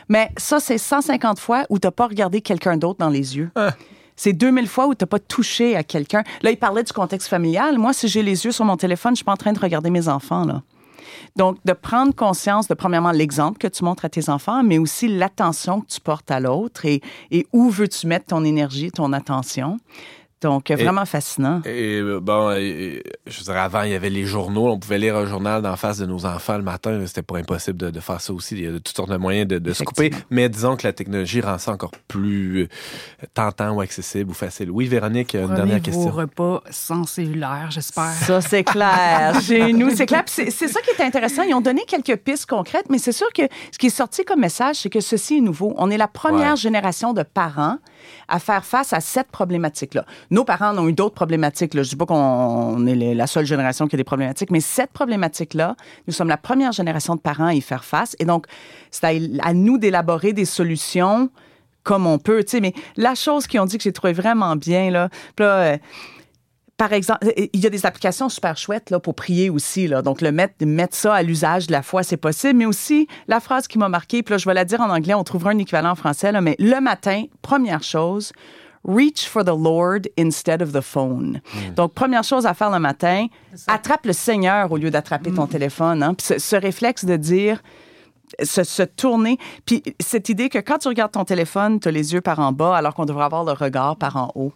Mais 0.08 0.30
ça, 0.36 0.60
c'est 0.60 0.78
150 0.78 1.38
fois 1.38 1.64
où 1.70 1.78
tu 1.78 1.86
n'as 1.86 1.90
pas 1.90 2.06
regardé 2.06 2.40
quelqu'un 2.40 2.76
d'autre 2.76 2.98
dans 2.98 3.08
les 3.08 3.36
yeux. 3.36 3.50
Ah. 3.54 3.72
C'est 4.18 4.32
2000 4.32 4.66
fois 4.66 4.88
où 4.88 4.94
tu 4.96 5.06
pas 5.06 5.20
touché 5.20 5.76
à 5.76 5.84
quelqu'un. 5.84 6.24
Là, 6.42 6.50
il 6.50 6.56
parlait 6.56 6.82
du 6.82 6.92
contexte 6.92 7.28
familial. 7.28 7.78
Moi, 7.78 7.92
si 7.92 8.08
j'ai 8.08 8.22
les 8.22 8.44
yeux 8.44 8.52
sur 8.52 8.64
mon 8.64 8.76
téléphone, 8.76 9.12
je 9.12 9.18
suis 9.18 9.24
pas 9.24 9.32
en 9.32 9.36
train 9.36 9.52
de 9.52 9.60
regarder 9.60 9.90
mes 9.90 10.08
enfants, 10.08 10.44
là. 10.44 10.62
Donc, 11.36 11.58
de 11.64 11.72
prendre 11.72 12.14
conscience 12.14 12.66
de, 12.66 12.74
premièrement, 12.74 13.12
l'exemple 13.12 13.58
que 13.58 13.68
tu 13.68 13.84
montres 13.84 14.04
à 14.04 14.08
tes 14.08 14.28
enfants, 14.28 14.64
mais 14.64 14.78
aussi 14.78 15.06
l'attention 15.06 15.80
que 15.80 15.86
tu 15.86 16.00
portes 16.00 16.30
à 16.30 16.40
l'autre 16.40 16.84
et, 16.84 17.00
et 17.30 17.46
où 17.52 17.70
veux-tu 17.70 18.08
mettre 18.08 18.26
ton 18.26 18.44
énergie, 18.44 18.90
ton 18.90 19.12
attention. 19.12 19.78
Donc, 20.40 20.70
vraiment 20.70 21.04
fascinant. 21.04 21.60
Et 21.64 21.98
euh, 21.98 22.20
bon, 22.20 22.50
je 22.52 23.42
dirais, 23.42 23.58
avant, 23.58 23.82
il 23.82 23.90
y 23.90 23.94
avait 23.94 24.10
les 24.10 24.24
journaux. 24.24 24.68
On 24.68 24.78
pouvait 24.78 24.98
lire 24.98 25.16
un 25.16 25.26
journal 25.26 25.62
d'en 25.62 25.74
face 25.76 25.98
de 25.98 26.06
nos 26.06 26.26
enfants 26.26 26.56
le 26.56 26.62
matin. 26.62 27.00
C'était 27.06 27.22
pas 27.22 27.38
impossible 27.38 27.90
de, 27.90 28.00
faire 28.00 28.20
ça 28.20 28.32
aussi. 28.32 28.54
Il 28.54 28.64
y 28.64 28.68
a 28.68 28.72
toutes 28.72 28.96
sortes 28.96 29.10
de 29.10 29.16
moyens 29.16 29.48
de, 29.48 29.72
se 29.72 29.82
couper. 29.82 30.12
Mais 30.30 30.48
disons 30.48 30.76
que 30.76 30.86
la 30.86 30.92
technologie 30.92 31.40
rend 31.40 31.58
ça 31.58 31.72
encore 31.72 31.90
plus 32.06 32.62
euh, 32.62 32.68
tentant 33.34 33.72
ou 33.72 33.80
accessible 33.80 34.30
ou 34.30 34.34
facile. 34.34 34.70
Oui, 34.70 34.86
Véronique, 34.86 35.34
une 35.34 35.54
dernière 35.54 35.82
question. 35.82 36.10
vos 36.10 36.16
repas 36.16 36.62
sans 36.70 37.04
cellulaire, 37.04 37.68
j'espère. 37.70 38.12
Ça, 38.12 38.40
c'est 38.40 38.64
clair. 38.64 39.40
Chez 39.42 39.72
nous, 39.72 39.90
c'est 39.90 40.06
clair. 40.06 40.22
C'est 40.26 40.50
ça 40.50 40.80
qui 40.80 40.90
est 40.90 41.04
intéressant. 41.04 41.42
Ils 41.42 41.54
ont 41.54 41.60
donné 41.60 41.82
quelques 41.86 42.16
pistes 42.16 42.46
concrètes, 42.46 42.86
mais 42.90 42.98
c'est 42.98 43.12
sûr 43.12 43.28
que 43.34 43.42
ce 43.72 43.78
qui 43.78 43.86
est 43.86 43.90
sorti 43.90 44.24
comme 44.24 44.40
message, 44.40 44.76
c'est 44.76 44.90
que 44.90 45.00
ceci 45.00 45.38
est 45.38 45.40
nouveau. 45.40 45.74
On 45.78 45.90
est 45.90 45.96
la 45.96 46.08
première 46.08 46.54
génération 46.56 47.12
de 47.12 47.22
parents 47.22 47.78
à 48.28 48.38
faire 48.38 48.64
face 48.64 48.92
à 48.92 49.00
cette 49.00 49.28
problématique-là. 49.28 50.04
Nos 50.30 50.44
parents 50.44 50.76
ont 50.76 50.88
eu 50.88 50.92
d'autres 50.92 51.14
problématiques. 51.14 51.74
Là. 51.74 51.82
Je 51.82 51.88
ne 51.88 51.90
dis 51.90 51.96
pas 51.96 52.06
qu'on 52.06 52.86
est 52.86 53.14
la 53.14 53.26
seule 53.26 53.46
génération 53.46 53.86
qui 53.86 53.96
a 53.96 53.98
des 53.98 54.04
problématiques, 54.04 54.50
mais 54.50 54.60
cette 54.60 54.90
problématique-là, 54.92 55.76
nous 56.06 56.12
sommes 56.12 56.28
la 56.28 56.36
première 56.36 56.72
génération 56.72 57.14
de 57.14 57.20
parents 57.20 57.46
à 57.46 57.54
y 57.54 57.60
faire 57.60 57.84
face. 57.84 58.16
Et 58.18 58.24
donc, 58.24 58.46
c'est 58.90 59.20
à, 59.40 59.54
nous 59.54 59.78
d'élaborer 59.78 60.32
des 60.32 60.44
solutions 60.44 61.30
comme 61.82 62.06
on 62.06 62.18
peut. 62.18 62.44
Mais 62.60 62.74
la 62.96 63.14
chose 63.14 63.46
qu'ils 63.46 63.60
ont 63.60 63.66
dit 63.66 63.78
que 63.78 63.84
j'ai 63.84 63.92
trouvé 63.92 64.12
vraiment 64.12 64.56
bien, 64.56 64.90
là, 64.90 65.08
là 65.38 65.44
euh, 65.44 65.78
par 66.78 66.92
exemple, 66.92 67.26
il 67.52 67.60
y 67.60 67.66
a 67.66 67.70
des 67.70 67.84
applications 67.86 68.28
super 68.28 68.56
chouettes 68.56 68.90
là, 68.90 69.00
pour 69.00 69.16
prier 69.16 69.50
aussi. 69.50 69.88
Là. 69.88 70.00
Donc, 70.00 70.20
le 70.20 70.30
mettre, 70.30 70.64
mettre 70.64 70.94
ça 70.96 71.12
à 71.12 71.22
l'usage 71.24 71.66
de 71.66 71.72
la 71.72 71.82
foi, 71.82 72.04
c'est 72.04 72.16
possible. 72.16 72.54
Mais 72.54 72.66
aussi, 72.66 73.08
la 73.26 73.40
phrase 73.40 73.66
qui 73.66 73.78
m'a 73.78 73.88
marqué, 73.88 74.22
puis 74.22 74.32
là, 74.32 74.38
je 74.38 74.46
vais 74.46 74.54
la 74.54 74.64
dire 74.64 74.80
en 74.80 74.88
anglais, 74.88 75.14
on 75.14 75.24
trouvera 75.24 75.50
un 75.50 75.58
équivalent 75.58 75.90
en 75.90 75.94
français, 75.96 76.30
là, 76.30 76.40
mais 76.40 76.54
le 76.60 76.80
matin, 76.80 77.24
première 77.42 77.82
chose, 77.82 78.32
reach 78.84 79.26
for 79.26 79.44
the 79.44 79.48
Lord 79.48 80.02
instead 80.16 80.62
of 80.62 80.72
the 80.72 80.80
phone. 80.80 81.40
Hmm. 81.52 81.74
Donc, 81.74 81.94
première 81.94 82.22
chose 82.22 82.46
à 82.46 82.54
faire 82.54 82.70
le 82.70 82.78
matin, 82.78 83.26
attrape 83.66 84.06
le 84.06 84.12
Seigneur 84.12 84.70
au 84.70 84.76
lieu 84.76 84.92
d'attraper 84.92 85.32
ton 85.32 85.46
hmm. 85.46 85.48
téléphone. 85.48 86.02
Hein. 86.04 86.14
Puis 86.14 86.38
ce, 86.38 86.54
réflexe 86.54 87.04
de 87.04 87.16
dire, 87.16 87.60
se, 88.40 88.62
se, 88.62 88.84
tourner. 88.84 89.36
Puis 89.66 89.82
cette 89.98 90.28
idée 90.28 90.48
que 90.48 90.58
quand 90.58 90.78
tu 90.78 90.86
regardes 90.86 91.10
ton 91.10 91.24
téléphone, 91.24 91.80
tu 91.80 91.88
as 91.88 91.90
les 91.90 92.12
yeux 92.12 92.20
par 92.20 92.38
en 92.38 92.52
bas 92.52 92.76
alors 92.76 92.94
qu'on 92.94 93.04
devrait 93.04 93.24
avoir 93.24 93.42
le 93.42 93.52
regard 93.52 93.96
par 93.96 94.16
en 94.16 94.30
haut. 94.36 94.52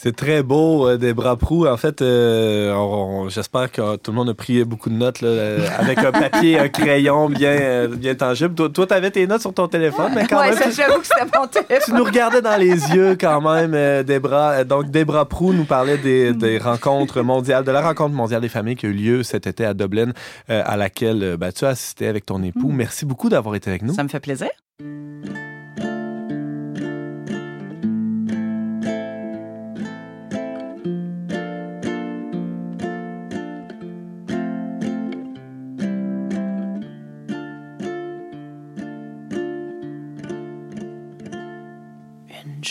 C'est 0.00 0.14
très 0.14 0.44
beau, 0.44 0.86
euh, 0.86 0.96
des 0.96 1.12
bras. 1.12 1.36
En 1.50 1.76
fait, 1.76 2.02
euh, 2.02 3.28
j'espère 3.30 3.72
que 3.72 3.96
tout 3.96 4.12
le 4.12 4.16
monde 4.16 4.28
a 4.28 4.34
pris 4.34 4.62
beaucoup 4.62 4.90
de 4.90 4.94
notes 4.94 5.20
là, 5.20 5.28
euh, 5.28 5.68
avec 5.76 5.98
un 5.98 6.12
papier, 6.12 6.56
un 6.56 6.68
crayon 6.68 7.28
bien, 7.28 7.88
bien 7.88 8.14
tangible. 8.14 8.54
Toi, 8.54 8.86
tu 8.86 8.94
avais 8.94 9.10
tes 9.10 9.26
notes 9.26 9.40
sur 9.40 9.52
ton 9.52 9.66
téléphone, 9.66 10.12
mais 10.14 10.24
quand 10.28 10.38
ouais, 10.38 10.50
même. 10.54 10.70
j'avoue 10.70 11.00
que 11.00 11.06
c'était 11.06 11.36
mon 11.36 11.48
téléphone. 11.48 11.78
Tu 11.84 11.92
nous 11.94 12.04
regardais 12.04 12.40
dans 12.40 12.56
les 12.56 12.94
yeux 12.94 13.16
quand 13.20 13.40
même, 13.40 14.04
des 14.04 14.20
bras. 14.20 14.62
Donc, 14.62 14.88
Debra 14.92 15.24
Prou 15.24 15.52
nous 15.52 15.64
parlait 15.64 15.98
des, 15.98 16.32
des, 16.32 16.58
rencontres 16.58 17.22
mondiales, 17.22 17.64
de 17.64 17.72
la 17.72 17.80
rencontre 17.80 18.14
mondiale 18.14 18.40
des 18.40 18.48
familles 18.48 18.76
qui 18.76 18.86
a 18.86 18.90
eu 18.90 18.92
lieu 18.92 19.22
cet 19.24 19.48
été 19.48 19.64
à 19.64 19.74
Dublin, 19.74 20.12
à 20.48 20.76
laquelle 20.76 21.36
ben, 21.36 21.50
tu 21.50 21.64
as 21.64 21.70
assisté 21.70 22.06
avec 22.06 22.24
ton 22.24 22.40
époux. 22.44 22.68
Mm. 22.68 22.76
Merci 22.76 23.04
beaucoup 23.04 23.28
d'avoir 23.28 23.56
été 23.56 23.70
avec 23.70 23.82
nous. 23.82 23.94
Ça 23.94 24.04
me 24.04 24.08
fait 24.08 24.20
plaisir. 24.20 24.50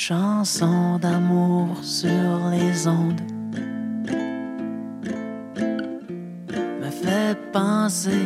Chanson 0.08 0.98
d'amour 1.00 1.84
sur 1.84 2.50
les 2.50 2.88
ondes 2.88 3.20
me 6.82 6.90
fait 6.90 7.38
penser 7.52 8.26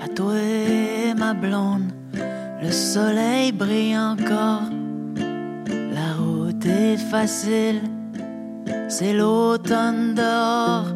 à 0.00 0.06
toi 0.06 0.34
et 0.36 1.14
ma 1.14 1.34
blonde. 1.34 1.90
Le 2.62 2.70
soleil 2.70 3.50
brille 3.50 3.98
encore, 3.98 4.70
la 5.98 6.12
route 6.20 6.64
est 6.64 6.98
facile, 7.10 7.80
c'est 8.86 9.12
l'automne 9.12 10.14
dehors 10.14 10.86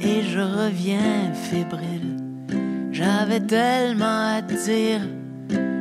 et 0.00 0.22
je 0.22 0.40
reviens 0.40 1.30
fébrile. 1.34 2.16
J'avais 2.90 3.40
tellement 3.40 4.36
à 4.38 4.40
dire, 4.40 5.02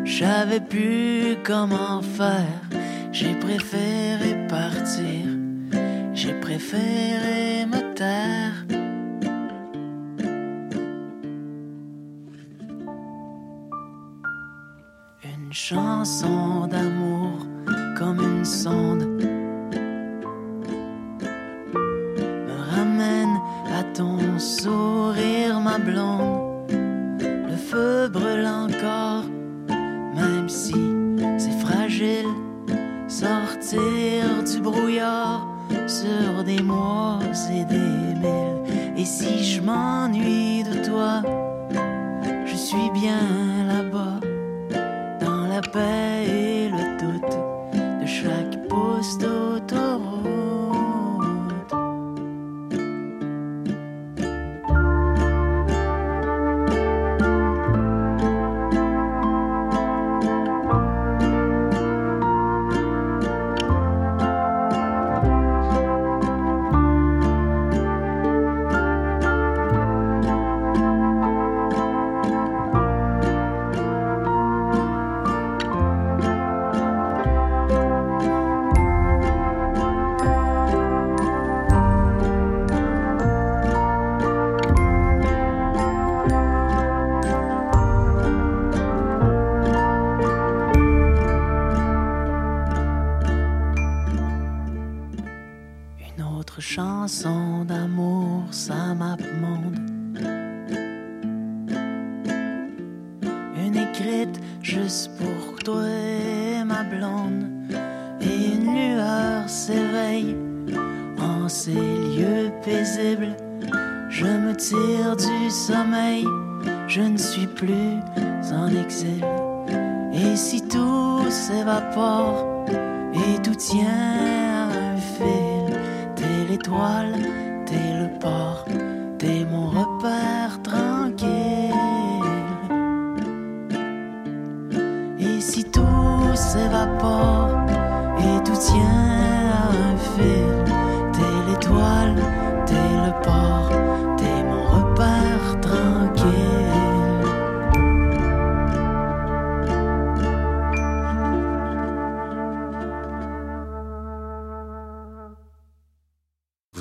j'avais 0.03 0.59
plus 0.59 1.37
comment 1.45 2.01
faire. 2.01 2.71
J'ai 3.13 3.35
préféré 3.35 4.47
partir, 4.47 5.25
j'ai 6.13 6.33
préféré 6.39 7.65
me 7.65 7.93
taire. 7.93 8.65
Une 15.23 15.51
chanson 15.51 16.67
d'amour 16.67 17.45
comme 17.97 18.21
une 18.21 18.45
sonde 18.45 19.03
me 22.47 22.75
ramène 22.75 23.37
à 23.77 23.83
ton 23.93 24.39
sourire, 24.39 25.59
ma 25.59 25.77
blonde. 25.77 26.71
Le 27.49 27.57
feu 27.57 28.07
brûle 28.07 28.40
sortir 33.71 34.43
du 34.43 34.61
brouillard 34.61 35.47
sur 35.87 36.43
des 36.43 36.61
mois 36.61 37.19
et 37.51 37.63
des 37.63 37.77
milles 37.77 38.63
Et 38.97 39.05
si 39.05 39.43
je 39.43 39.61
m'ennuie 39.61 40.63
de 40.63 40.85
toi, 40.85 41.21
je 42.45 42.55
suis 42.55 42.89
bien 42.93 43.21
là-bas, 43.67 44.19
dans 45.19 45.47
la 45.47 45.61
paix 45.61 46.25
et 46.27 46.69
le 46.69 46.99
doute 46.99 47.37
de 48.01 48.05
chaque 48.05 48.67
poste 48.67 49.25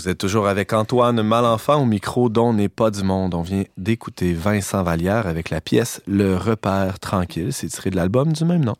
Vous 0.00 0.08
êtes 0.08 0.16
toujours 0.16 0.48
avec 0.48 0.72
Antoine 0.72 1.20
Malenfant 1.20 1.82
au 1.82 1.84
micro 1.84 2.30
dont 2.30 2.54
n'est 2.54 2.70
pas 2.70 2.90
du 2.90 3.02
monde. 3.02 3.34
On 3.34 3.42
vient 3.42 3.64
d'écouter 3.76 4.32
Vincent 4.32 4.82
Vallière 4.82 5.26
avec 5.26 5.50
la 5.50 5.60
pièce 5.60 6.00
Le 6.06 6.38
repère 6.38 6.98
tranquille. 6.98 7.52
C'est 7.52 7.68
tiré 7.68 7.90
de 7.90 7.96
l'album 7.96 8.32
du 8.32 8.46
même 8.46 8.64
nom. 8.64 8.76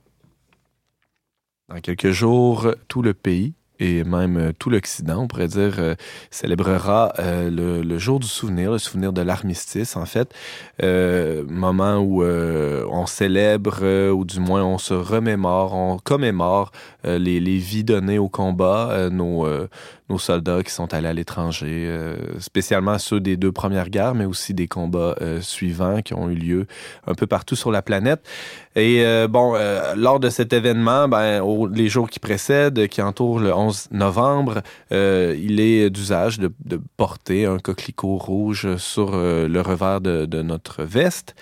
Dans 1.68 1.78
quelques 1.82 2.12
jours, 2.12 2.74
tout 2.88 3.02
le 3.02 3.12
pays 3.12 3.52
et 3.80 4.04
même 4.04 4.36
euh, 4.36 4.52
tout 4.56 4.70
l'Occident, 4.70 5.22
on 5.22 5.26
pourrait 5.26 5.48
dire, 5.48 5.76
euh, 5.78 5.94
célébrera 6.30 7.14
euh, 7.18 7.82
le, 7.82 7.98
jour 7.98 8.20
du 8.20 8.26
souvenir, 8.26 8.70
le 8.70 8.78
souvenir 8.78 9.12
de 9.12 9.22
l'armistice, 9.22 9.96
en 9.96 10.04
fait, 10.04 10.32
moment 11.48 11.98
où 11.98 12.22
on 12.22 13.06
célèbre, 13.06 14.10
ou 14.12 14.24
du 14.24 14.40
moins 14.40 14.64
on 14.64 14.78
se 14.78 14.94
remémore, 14.94 15.74
on 15.74 15.98
commémore 15.98 16.72
les, 17.04 17.40
vies 17.58 17.84
données 17.84 18.18
au 18.18 18.28
combat, 18.28 19.10
nos, 19.10 19.46
nos 20.08 20.18
soldats 20.18 20.62
qui 20.62 20.72
sont 20.72 20.92
allés 20.94 21.08
à 21.08 21.12
l'étranger, 21.12 21.92
spécialement 22.38 22.98
ceux 22.98 23.20
des 23.20 23.36
deux 23.36 23.52
premières 23.52 23.90
guerres, 23.90 24.14
mais 24.14 24.24
aussi 24.24 24.54
des 24.54 24.68
combats 24.68 25.16
suivants 25.40 26.00
qui 26.00 26.14
ont 26.14 26.30
eu 26.30 26.34
lieu 26.34 26.66
un 27.06 27.14
peu 27.14 27.26
partout 27.26 27.56
sur 27.56 27.70
la 27.70 27.82
planète. 27.82 28.22
Et 28.76 29.04
euh, 29.04 29.26
bon, 29.26 29.56
lors 29.96 30.20
de 30.20 30.30
cet 30.30 30.52
événement, 30.52 31.08
ben, 31.08 31.42
les 31.74 31.88
jours 31.88 32.08
qui 32.08 32.20
précèdent, 32.20 32.86
qui 32.88 33.02
entourent 33.02 33.40
le 33.40 33.52
11 33.52 33.88
novembre, 33.90 34.62
il 34.90 35.60
est 35.60 35.90
d'usage 35.90 36.38
de, 36.38 36.52
de, 36.64 36.80
porter 36.96 37.46
un 37.46 37.58
coquelicot 37.58 38.16
rouge 38.16 38.76
sur 38.76 39.12
le 39.16 39.60
revers 39.60 40.00
de, 40.00 40.24
de 40.26 40.42
notre 40.42 40.84
veste. 40.84 41.34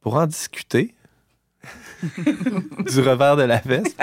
Pour 0.00 0.16
en 0.16 0.26
discuter, 0.26 0.94
du 2.18 3.00
revers 3.00 3.36
de 3.36 3.42
la 3.42 3.58
veste 3.58 3.96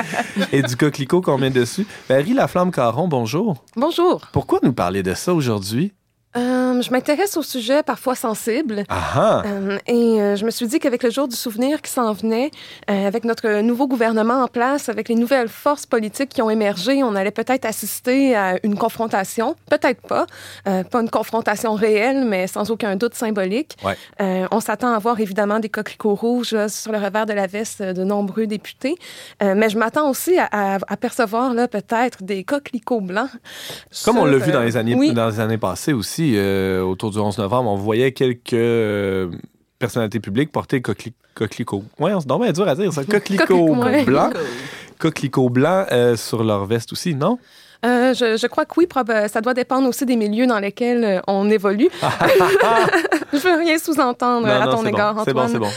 et 0.52 0.62
du 0.62 0.76
coquelicot 0.76 1.21
qu'on 1.21 1.38
met 1.38 1.50
dessus. 1.50 1.86
Marie 2.10 2.34
Laflamme-Caron, 2.34 3.08
bonjour. 3.08 3.63
Bonjour. 3.76 4.21
Pourquoi 4.34 4.60
nous 4.63 4.74
parler 4.74 5.04
de 5.04 5.13
ça 5.13 5.34
aujourd'hui? 5.34 5.93
Euh, 6.37 6.81
je 6.81 6.91
m'intéresse 6.91 7.35
aux 7.35 7.43
sujets 7.43 7.83
parfois 7.83 8.15
sensibles. 8.15 8.83
Euh, 9.17 9.77
et 9.87 10.21
euh, 10.21 10.35
je 10.35 10.45
me 10.45 10.51
suis 10.51 10.67
dit 10.67 10.79
qu'avec 10.79 11.03
le 11.03 11.09
jour 11.09 11.27
du 11.27 11.35
souvenir 11.35 11.81
qui 11.81 11.91
s'en 11.91 12.13
venait, 12.13 12.51
avec 12.87 13.25
notre 13.25 13.61
nouveau 13.61 13.87
gouvernement 13.87 14.43
en 14.43 14.47
place, 14.47 14.89
avec 14.89 15.09
les 15.09 15.15
nouvelles 15.15 15.49
forces 15.49 15.85
politiques 15.85 16.29
qui 16.29 16.41
ont 16.41 16.49
émergé, 16.49 17.03
on 17.03 17.15
allait 17.15 17.31
peut-être 17.31 17.65
assister 17.65 18.35
à 18.35 18.57
une 18.63 18.77
confrontation. 18.77 19.55
Peut-être 19.69 20.01
pas. 20.01 20.25
pas 20.63 21.01
une 21.01 21.09
confrontation 21.09 21.73
réelle, 21.73 22.25
mais 22.25 22.47
sans 22.47 22.71
aucun 22.71 22.95
doute 22.95 23.15
symbolique. 23.15 23.77
on 24.19 24.59
s'attend 24.59 24.93
à 24.93 24.99
voir 24.99 25.19
évidemment 25.19 25.59
des 25.59 25.69
coquelicots 25.69 26.15
rouges 26.15 26.67
sur 26.67 26.91
le 26.91 26.97
revers 26.97 27.25
de 27.25 27.33
la 27.33 27.47
veste 27.47 27.81
de 27.81 28.03
nombreux 28.03 28.47
députés. 28.47 28.95
mais 29.41 29.69
je 29.69 29.77
m'attends 29.77 30.09
aussi 30.09 30.37
à, 30.39 30.79
percevoir 30.99 31.53
là 31.53 31.67
peut-être 31.67 32.23
des 32.23 32.43
coquelicots 32.43 33.01
blancs. 33.01 33.29
Comme 34.05 34.17
on 34.17 34.25
l'a 34.25 34.37
vu 34.37 34.51
dans 34.51 34.61
les 34.61 34.77
années, 34.77 35.13
dans 35.13 35.29
les 35.29 35.39
années 35.39 35.57
passées 35.57 35.93
aussi. 35.93 36.20
Euh, 36.36 36.81
autour 36.81 37.12
du 37.12 37.19
11 37.19 37.38
novembre, 37.38 37.69
on 37.69 37.75
voyait 37.75 38.12
quelques 38.12 38.53
euh, 38.53 39.29
personnalités 39.79 40.19
publiques 40.19 40.51
porter 40.51 40.81
coquelicot. 40.81 41.84
Ouais, 41.99 42.12
c'est 42.19 42.27
bien 42.27 42.51
dur 42.51 42.67
à 42.67 42.75
dire 42.75 42.93
ça. 42.93 43.03
Coquelicot 43.10 43.75
blanc. 44.05 44.29
Coquelicot 44.99 45.49
blanc 45.49 45.86
euh, 45.91 46.15
sur 46.15 46.43
leur 46.43 46.65
veste 46.65 46.93
aussi, 46.93 47.15
non? 47.15 47.39
Euh, 47.84 48.13
je, 48.13 48.45
crois 48.45 48.65
que 48.65 48.73
oui, 48.77 48.88
ça 49.27 49.41
doit 49.41 49.55
dépendre 49.55 49.89
aussi 49.89 50.05
des 50.05 50.15
milieux 50.15 50.45
dans 50.45 50.60
lesquels 50.60 51.19
on 51.27 51.49
évolue. 51.49 51.89
je 53.34 53.38
veux 53.38 53.57
rien 53.57 53.79
sous-entendre 53.79 54.47
à 54.47 54.67
ton 54.67 54.86
égard, 54.86 55.17
Antoine. 55.17 55.25
C'est 55.25 55.34
bon, 55.34 55.47
c'est 55.47 55.60
bon. 55.60 55.69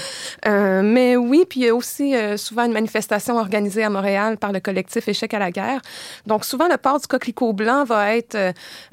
Euh, 0.47 0.83
mais 0.83 1.17
oui, 1.17 1.45
puis 1.49 1.61
il 1.61 1.67
y 1.67 1.69
a 1.69 1.75
aussi 1.75 2.15
souvent 2.37 2.65
une 2.65 2.73
manifestation 2.73 3.37
organisée 3.37 3.83
à 3.83 3.91
Montréal 3.91 4.37
par 4.37 4.53
le 4.53 4.61
collectif 4.61 5.09
Échec 5.09 5.33
à 5.35 5.39
la 5.39 5.51
guerre. 5.51 5.81
Donc 6.27 6.45
souvent, 6.45 6.69
le 6.69 6.77
port 6.77 7.01
du 7.01 7.07
coquelicot 7.07 7.53
blanc 7.53 7.85
va 7.85 8.17
être 8.17 8.37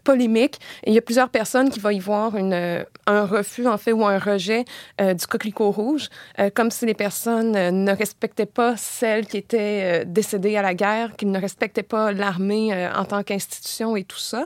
polémique. 0.03 0.59
Et 0.83 0.91
il 0.91 0.93
y 0.93 0.97
a 0.97 1.01
plusieurs 1.01 1.29
personnes 1.29 1.69
qui 1.69 1.79
vont 1.79 1.89
y 1.89 1.99
voir 1.99 2.33
un 2.35 3.25
refus, 3.25 3.67
en 3.67 3.77
fait, 3.77 3.91
ou 3.91 4.05
un 4.05 4.19
rejet 4.19 4.65
du 4.99 5.27
coquelicot 5.27 5.71
rouge, 5.71 6.09
comme 6.55 6.71
si 6.71 6.85
les 6.85 6.93
personnes 6.93 7.51
ne 7.51 7.91
respectaient 7.91 8.45
pas 8.45 8.77
celles 8.77 9.25
qui 9.25 9.37
étaient 9.37 10.05
décédées 10.05 10.57
à 10.57 10.61
la 10.61 10.73
guerre, 10.73 11.15
qu'ils 11.17 11.31
ne 11.31 11.39
respectaient 11.39 11.83
pas 11.83 12.11
l'armée 12.11 12.87
en 12.95 13.05
tant 13.05 13.23
qu'institution 13.23 13.95
et 13.95 14.03
tout 14.03 14.17
ça. 14.17 14.45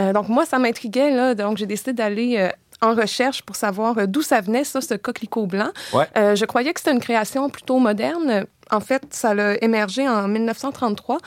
Euh, 0.00 0.12
donc, 0.12 0.28
moi, 0.28 0.44
ça 0.44 0.58
m'intriguait, 0.58 1.10
là. 1.10 1.34
Donc, 1.34 1.56
j'ai 1.56 1.66
décidé 1.66 1.92
d'aller 1.92 2.36
euh, 2.38 2.48
en 2.80 2.94
recherche 2.94 3.42
pour 3.42 3.56
savoir 3.56 3.98
euh, 3.98 4.06
d'où 4.06 4.22
ça 4.22 4.40
venait, 4.40 4.64
ça, 4.64 4.80
ce 4.80 4.94
coquelicot 4.94 5.46
blanc. 5.46 5.70
je 5.94 6.44
croyais 6.44 6.72
que 6.72 6.80
c'était 6.80 6.92
une 6.92 7.00
création 7.00 7.48
plutôt 7.50 7.78
moderne. 7.78 8.46
En 8.70 8.80
fait, 8.80 9.02
ça 9.10 9.32
a 9.32 9.54
émergé 9.60 10.08
en 10.08 10.26
1933. 10.26 11.18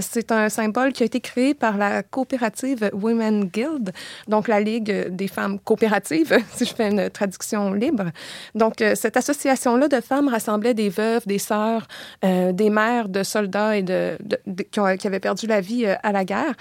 c'est 0.00 0.30
un 0.30 0.50
symbole 0.50 0.92
qui 0.92 1.02
a 1.02 1.06
été 1.06 1.18
créé 1.18 1.54
par 1.54 1.78
la 1.78 2.02
coopérative 2.02 2.90
Women 2.92 3.44
Guild, 3.46 3.92
donc 4.28 4.48
la 4.48 4.60
Ligue 4.60 5.08
des 5.08 5.28
femmes 5.28 5.58
coopératives, 5.60 6.36
si 6.54 6.66
je 6.66 6.74
fais 6.74 6.90
une 6.90 7.08
traduction 7.08 7.72
libre. 7.72 8.10
Donc, 8.54 8.84
cette 8.94 9.16
association-là 9.16 9.88
de 9.88 10.00
femmes 10.02 10.28
rassemblait 10.28 10.74
des 10.74 10.90
veuves, 10.90 11.26
des 11.26 11.38
sœurs, 11.38 11.88
des 12.22 12.70
mères 12.70 13.08
de 13.08 13.22
soldats 13.22 13.74
et 13.74 13.82
de, 13.82 14.18
qui, 14.70 14.80
qui, 14.98 15.06
avaient 15.06 15.20
perdu 15.20 15.46
la 15.46 15.62
vie 15.62 15.86
à 15.86 16.12
la 16.12 16.26
guerre. 16.26 16.54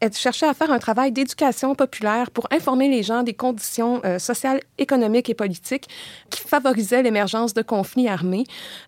Elle 0.00 0.12
cherchait 0.12 0.46
à 0.46 0.54
faire 0.54 0.70
un 0.70 0.78
travail 0.78 1.12
d'éducation 1.12 1.74
populaire 1.74 2.30
pour 2.30 2.48
informer 2.50 2.88
les 2.88 3.02
gens 3.02 3.22
des 3.22 3.34
conditions 3.34 4.00
euh, 4.04 4.18
sociales, 4.18 4.60
économiques 4.78 5.28
et 5.28 5.34
politiques 5.34 5.88
qui 6.30 6.40
favorisaient 6.40 7.02
l'émergence 7.02 7.52
de 7.54 7.62
conflits 7.62 8.08
armés. 8.08 8.44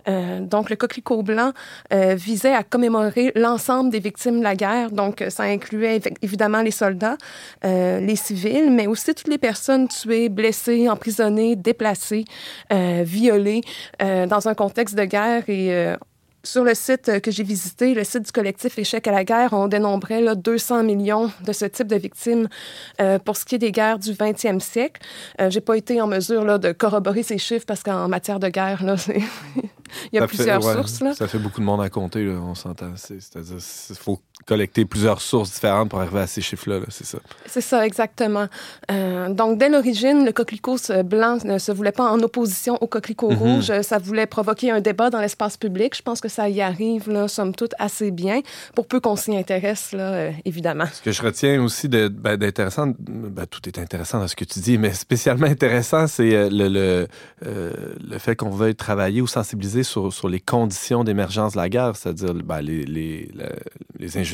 Euh, 0.09 0.41
donc, 0.41 0.71
le 0.71 0.77
coquelicot 0.77 1.23
blanc 1.23 1.53
euh, 1.93 2.15
visait 2.15 2.55
à 2.55 2.63
commémorer 2.63 3.33
l'ensemble 3.35 3.91
des 3.91 4.01
victimes 4.01 4.39
de 4.39 4.45
la 4.45 4.57
guerre. 4.57 4.91
Donc, 4.91 5.25
ça 5.29 5.45
incluait 5.45 6.01
évidemment 6.23 6.63
les 6.63 6.71
soldats, 6.71 7.17
les 7.63 8.17
civils, 8.17 8.71
mais 8.71 8.87
aussi 8.87 9.15
toutes 9.15 9.29
les 9.29 9.39
personnes 9.39 9.89
tuées, 9.89 10.29
blessées, 10.29 10.89
emprisonnées, 10.89 11.57
déplacées, 11.57 12.25
violées 12.71 13.63
dans 14.01 14.49
un 14.49 14.55
contexte 14.55 14.95
de 14.95 15.05
guerre 15.05 15.49
et 15.49 15.95
sur 16.45 16.65
le 16.65 16.75
site 16.75 17.09
euh, 17.09 17.21
que 17.21 17.31
j'ai 17.31 17.43
visité, 17.43 17.95
le 17.95 18.05
site 18.05 18.23
du 18.23 18.33
collectif 18.33 18.79
Échec 18.79 19.07
à 19.07 19.13
la 19.13 19.25
guerre, 19.25 19.53
on 19.53 19.69
dénombrait 19.69 20.21
là, 20.21 20.35
200 20.35 20.83
millions 20.85 21.31
de 21.45 21.53
ce 21.53 21.65
type 21.65 21.87
de 21.87 21.97
victimes 21.97 22.49
euh, 23.01 23.19
pour 23.19 23.37
ce 23.37 23.45
qui 23.45 23.55
est 23.55 23.59
des 23.59 23.73
guerres 23.73 23.99
du 23.99 24.13
20e 24.13 24.61
siècle. 24.61 25.01
Euh, 25.41 25.51
j'ai 25.51 25.61
pas 25.61 25.77
été 25.77 26.01
en 26.01 26.07
mesure 26.07 26.45
là, 26.45 26.59
de 26.59 26.73
corroborer 26.73 27.23
ces 27.23 27.39
chiffres 27.39 27.65
parce 27.67 27.83
qu'en 27.83 28.09
matière 28.09 28.41
de 28.41 28.49
guerre, 28.49 28.83
là, 28.83 28.97
il 29.57 29.69
y 30.13 30.19
a 30.19 30.27
plusieurs 30.27 30.63
sources. 30.63 31.01
Là. 31.01 31.15
Ça 31.15 31.29
fait 31.29 31.39
beaucoup 31.39 31.61
de 31.61 31.67
monde 31.67 31.81
à 31.81 31.91
compter, 31.91 32.25
là, 32.25 32.41
on 32.43 32.55
s'entend. 32.55 32.93
C'est-à-dire 32.97 33.57
qu'il 33.57 33.97
faut 33.97 34.21
collecter 34.47 34.85
plusieurs 34.85 35.21
sources 35.21 35.53
différentes 35.53 35.91
pour 35.91 36.01
arriver 36.01 36.21
à 36.21 36.27
ces 36.27 36.41
chiffres-là, 36.41 36.81
c'est 36.89 37.07
ça. 37.07 37.19
C'est 37.47 37.61
ça, 37.61 37.87
exactement. 37.87 38.47
Euh, 38.91 39.33
donc, 39.33 39.59
dès 39.59 39.69
l'origine, 39.69 40.25
le 40.25 40.33
coquelicot 40.33 40.77
blanc 41.05 41.39
ne 41.45 41.59
se 41.59 41.73
voulait 41.73 41.93
pas 41.93 42.11
en 42.11 42.21
opposition 42.21 42.77
au 42.81 42.87
coquelicot 42.87 43.31
mhm. 43.31 43.37
rouge. 43.37 43.81
Ça 43.83 43.99
voulait 43.99 44.27
provoquer 44.27 44.71
un 44.71 44.81
débat 44.81 45.11
dans 45.11 45.21
l'espace 45.21 45.57
public. 45.57 45.97
Je 45.97 46.03
pense 46.03 46.21
que 46.21 46.29
ça 46.29 46.49
y 46.49 46.61
arrive, 46.61 47.11
là, 47.11 47.29
somme 47.29 47.55
toute, 47.55 47.75
assez 47.79 48.11
bien, 48.11 48.41
pour 48.75 48.87
peu 48.87 49.01
qu'on 49.01 49.17
s'y 49.17 49.37
intéresse, 49.37 49.93
là, 49.93 50.13
euh, 50.13 50.31
évidemment. 50.45 50.87
Ce 50.93 51.03
que 51.03 51.13
je 51.13 51.23
retiens 51.23 51.63
aussi 51.63 51.89
ben, 51.89 52.37
d'intéressant, 52.37 52.93
ben, 52.99 53.47
tout 53.47 53.67
est 53.69 53.79
intéressant 53.79 54.19
dans 54.19 54.29
ce 54.29 54.37
que 54.37 54.45
tu 54.45 54.61
dis, 54.61 54.79
mais 54.79 54.93
spécialement 54.93 55.47
intéressant, 55.47 56.07
c'est 56.07 56.35
euh, 56.35 57.07
le, 57.41 58.19
fait 58.19 58.37
qu'on 58.37 58.51
veuille 58.51 58.75
travailler 58.75 59.21
ou 59.21 59.27
sensibiliser 59.27 59.83
sur, 59.83 60.13
sur 60.13 60.29
les 60.29 60.41
conditions 60.41 61.05
d'émergence 61.05 61.53
de 61.53 61.59
la 61.59 61.69
guerre, 61.69 61.97
c'est-à-dire 61.97 62.35
ben, 62.35 62.61
les, 62.61 62.85
les, 62.85 63.31
les 63.99 64.19
injustices 64.19 64.32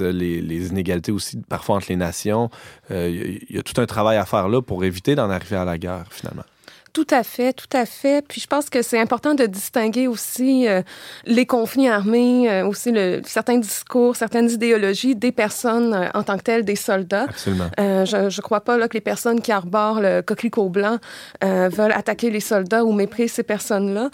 les, 0.00 0.40
les, 0.40 0.68
inégalités 0.68 1.12
aussi 1.12 1.38
parfois 1.48 1.76
entre 1.76 1.86
les 1.88 1.96
nations. 1.96 2.50
Il 2.90 2.96
euh, 2.96 3.38
y, 3.50 3.58
a 3.58 3.62
tout 3.62 3.80
un 3.80 3.86
travail 3.86 4.16
à 4.16 4.24
faire 4.24 4.48
là 4.48 4.62
pour 4.62 4.84
éviter 4.84 5.14
d'en 5.14 5.30
arriver 5.30 5.56
à 5.56 5.64
la 5.64 5.78
guerre, 5.78 6.04
finalement. 6.10 6.44
Tout 6.92 7.06
à 7.10 7.22
fait, 7.24 7.52
tout 7.52 7.68
à 7.74 7.84
fait. 7.84 8.24
Puis 8.26 8.40
je 8.40 8.46
pense 8.46 8.70
que 8.70 8.80
c'est 8.80 8.98
important 8.98 9.34
de 9.34 9.44
distinguer 9.44 10.08
aussi 10.08 10.66
euh, 10.66 10.80
les 11.26 11.44
conflits 11.44 11.88
armés, 11.88 12.50
euh, 12.50 12.66
aussi 12.66 12.90
le, 12.90 13.20
certains 13.26 13.58
discours, 13.58 14.16
certaines 14.16 14.48
idéologies 14.48 15.14
des 15.14 15.30
personnes 15.30 16.08
en 16.14 16.22
tant 16.22 16.38
que 16.38 16.42
telles, 16.42 16.64
des 16.64 16.74
soldats. 16.74 17.26
Absolument. 17.28 17.68
je 17.76 18.34
ne 18.34 18.40
crois 18.40 18.62
pas 18.62 18.78
là, 18.78 18.88
que 18.88 18.94
les 18.94 19.02
personnes 19.02 19.42
qui 19.42 19.52
arborent 19.52 20.00
le 20.00 20.22
coquelicot 20.22 20.70
blanc 20.70 20.98
veulent 21.42 21.92
attaquer 21.92 22.30
les 22.30 22.40
soldats 22.40 22.82
ou 22.82 22.92
mépriser 22.92 23.28
ces 23.28 23.42
personnes-là. 23.42 24.08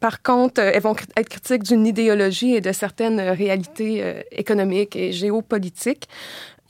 Par 0.00 0.22
contre, 0.22 0.60
euh, 0.60 0.72
elles 0.74 0.82
vont 0.82 0.96
être 1.16 1.28
critiques 1.28 1.62
d'une 1.62 1.86
idéologie 1.86 2.54
et 2.54 2.60
de 2.60 2.72
certaines 2.72 3.20
réalités 3.20 4.02
euh, 4.02 4.20
économiques 4.32 4.96
et 4.96 5.12
géopolitiques. 5.12 6.08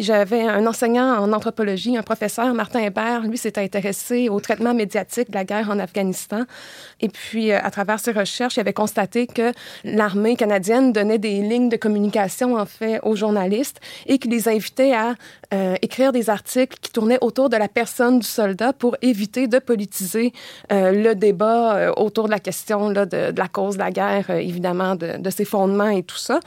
J'avais 0.00 0.40
un 0.40 0.66
enseignant 0.66 1.18
en 1.18 1.30
anthropologie, 1.34 1.94
un 1.94 2.02
professeur, 2.02 2.54
Martin 2.54 2.80
Hébert. 2.80 3.20
Lui 3.20 3.36
s'est 3.36 3.58
intéressé 3.58 4.30
au 4.30 4.40
traitement 4.40 4.72
médiatique 4.72 5.28
de 5.28 5.34
la 5.34 5.44
guerre 5.44 5.68
en 5.68 5.78
Afghanistan. 5.78 6.44
Et 7.02 7.10
puis, 7.10 7.52
euh, 7.52 7.58
à 7.62 7.70
travers 7.70 8.00
ses 8.00 8.12
recherches, 8.12 8.56
il 8.56 8.60
avait 8.60 8.72
constaté 8.72 9.26
que 9.26 9.52
l'armée 9.84 10.36
canadienne 10.36 10.94
donnait 10.94 11.18
des 11.18 11.42
lignes 11.42 11.68
de 11.68 11.76
communication, 11.76 12.56
en 12.56 12.64
fait, 12.64 13.00
aux 13.02 13.14
journalistes 13.14 13.78
et 14.06 14.18
qu'il 14.18 14.30
les 14.30 14.48
invitait 14.48 14.94
à 14.94 15.16
euh, 15.52 15.74
écrire 15.82 16.12
des 16.12 16.30
articles 16.30 16.78
qui 16.80 16.90
tournaient 16.90 17.18
autour 17.20 17.50
de 17.50 17.58
la 17.58 17.68
personne 17.68 18.20
du 18.20 18.26
soldat 18.26 18.72
pour 18.72 18.96
éviter 19.02 19.48
de 19.48 19.58
politiser 19.58 20.32
euh, 20.72 20.92
le 20.92 21.14
débat 21.14 21.92
autour 21.98 22.24
de 22.24 22.30
la 22.30 22.40
question 22.40 22.88
là, 22.88 23.04
de, 23.04 23.34
la 23.36 23.48
cause 23.48 23.74
de 23.74 23.80
la 23.80 23.90
guerre, 23.90 24.30
évidemment, 24.30 24.94
de, 24.94 25.18
de, 25.18 25.30
ses 25.30 25.44
fondements 25.44 25.90
et 25.90 26.04
tout 26.04 26.16
ça. 26.16 26.40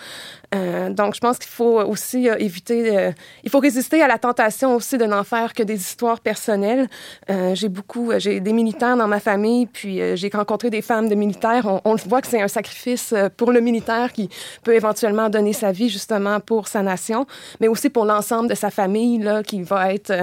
Donc, 0.89 1.15
je 1.15 1.19
pense 1.19 1.39
qu'il 1.39 1.49
faut 1.49 1.81
aussi 1.81 2.27
éviter 2.27 3.13
il 3.43 3.49
faut 3.49 3.59
résister 3.59 4.01
à 4.01 4.07
la 4.07 4.17
tentation 4.17 4.75
aussi 4.75 4.97
de 4.97 5.05
n'en 5.05 5.23
faire 5.23 5.53
que 5.53 5.63
des 5.63 5.75
histoires 5.75 6.19
personnelles. 6.19 6.87
Euh, 7.29 7.55
j'ai 7.55 7.69
beaucoup, 7.69 8.11
euh, 8.11 8.19
j'ai 8.19 8.39
des 8.39 8.53
militaires 8.53 8.97
dans 8.97 9.07
ma 9.07 9.19
famille, 9.19 9.65
puis 9.65 10.01
euh, 10.01 10.15
j'ai 10.15 10.29
rencontré 10.33 10.69
des 10.69 10.81
femmes 10.81 11.09
de 11.09 11.15
militaires. 11.15 11.65
On, 11.65 11.81
on 11.85 11.95
voit 11.95 12.21
que 12.21 12.27
c'est 12.27 12.41
un 12.41 12.47
sacrifice 12.47 13.13
pour 13.37 13.51
le 13.51 13.61
militaire 13.61 14.11
qui 14.13 14.29
peut 14.63 14.75
éventuellement 14.75 15.29
donner 15.29 15.53
sa 15.53 15.71
vie 15.71 15.89
justement 15.89 16.39
pour 16.39 16.67
sa 16.67 16.81
nation, 16.81 17.25
mais 17.59 17.67
aussi 17.67 17.89
pour 17.89 18.05
l'ensemble 18.05 18.49
de 18.49 18.55
sa 18.55 18.69
famille 18.69 19.19
là, 19.19 19.43
qui 19.43 19.61
va 19.61 19.93
être 19.93 20.13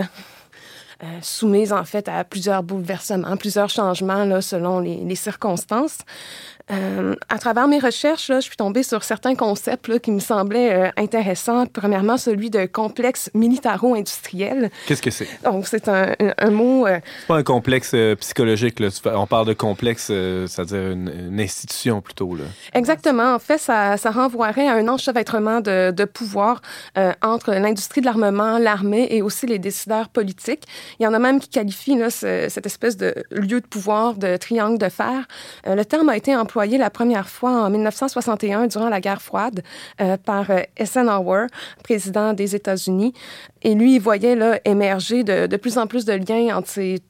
soumise 1.22 1.72
en 1.72 1.84
fait 1.84 2.08
à 2.08 2.24
plusieurs 2.24 2.62
bouleversements, 2.62 3.34
plusieurs 3.38 3.70
changements 3.70 4.26
là, 4.26 4.42
selon 4.42 4.80
les 4.80 5.14
circonstances. 5.14 6.00
Euh, 6.72 7.14
à 7.28 7.38
travers 7.38 7.66
mes 7.68 7.78
recherches, 7.78 8.28
là, 8.28 8.40
je 8.40 8.46
suis 8.46 8.56
tombée 8.56 8.83
sur 8.83 9.02
certains 9.02 9.35
concepts 9.35 9.88
là, 9.88 9.98
qui 9.98 10.12
me 10.12 10.20
semblaient 10.20 10.72
euh, 10.72 10.90
intéressants. 10.96 11.66
Premièrement, 11.66 12.16
celui 12.16 12.50
de 12.50 12.66
complexe 12.66 13.30
militaro-industriel. 13.35 14.70
Qu'est-ce 14.87 15.02
que 15.02 15.11
c'est? 15.11 15.28
Donc, 15.44 15.66
c'est 15.66 15.88
un, 15.88 16.14
un, 16.38 16.50
mot... 16.50 16.87
Euh... 16.87 16.98
C'est 17.20 17.26
pas 17.26 17.37
un 17.37 17.42
complexe 17.42 17.92
euh, 17.94 18.14
psychologique. 18.16 18.78
Là. 18.80 18.88
On 19.14 19.26
parle 19.26 19.46
de 19.46 19.52
complexe, 19.52 20.06
c'est-à-dire 20.06 20.90
une, 20.92 21.12
une, 21.30 21.40
institution 21.40 22.00
plutôt. 22.00 22.37
Là. 22.37 22.44
Exactement. 22.74 23.35
En 23.35 23.38
fait, 23.38 23.59
ça, 23.59 23.96
ça 23.96 24.11
renvoierait 24.11 24.68
à 24.68 24.74
un 24.74 24.88
enchevêtrement 24.88 25.61
de, 25.61 25.90
de 25.90 26.04
pouvoir 26.04 26.61
entre 27.22 27.52
l'industrie 27.52 28.00
de 28.00 28.06
l'armement, 28.06 28.59
l'armée 28.59 29.09
et 29.11 29.22
aussi 29.22 29.46
les 29.46 29.59
décideurs 29.59 30.09
politiques. 30.09 30.64
Il 30.98 31.04
y 31.04 31.06
en 31.06 31.14
a 31.14 31.18
même 31.18 31.40
qui 31.40 31.48
qualifient 31.48 31.96
là, 31.96 32.11
ce, 32.11 32.46
cette 32.48 32.66
espèce 32.66 32.96
de 32.96 33.14
lieu 33.30 33.61
de 33.61 33.66
pouvoir, 33.66 34.14
de 34.14 34.37
triangle 34.37 34.78
de 34.78 34.88
fer. 34.88 35.26
le 35.66 35.83
terme 35.85 36.09
a 36.09 36.16
été 36.16 36.37
employé 36.37 36.59
la 36.66 36.90
première 36.90 37.28
fois 37.28 37.50
en 37.64 37.70
1961 37.70 38.66
durant 38.66 38.88
la 38.88 39.00
guerre 39.00 39.22
froide 39.22 39.62
euh, 40.00 40.16
par 40.16 40.50
euh, 40.50 40.60
Eisenhower, 40.76 41.46
président 41.82 42.32
des 42.32 42.54
États-Unis. 42.54 43.12
Et 43.62 43.74
lui, 43.74 43.96
il 43.96 44.00
voyait 44.00 44.36
là, 44.36 44.58
émerger 44.64 45.24
de, 45.24 45.46
de 45.46 45.56
plus 45.56 45.78
en 45.78 45.86
plus 45.86 46.04
de 46.04 46.12
liens 46.12 46.56
entre 46.56 46.68
ces 46.68 47.02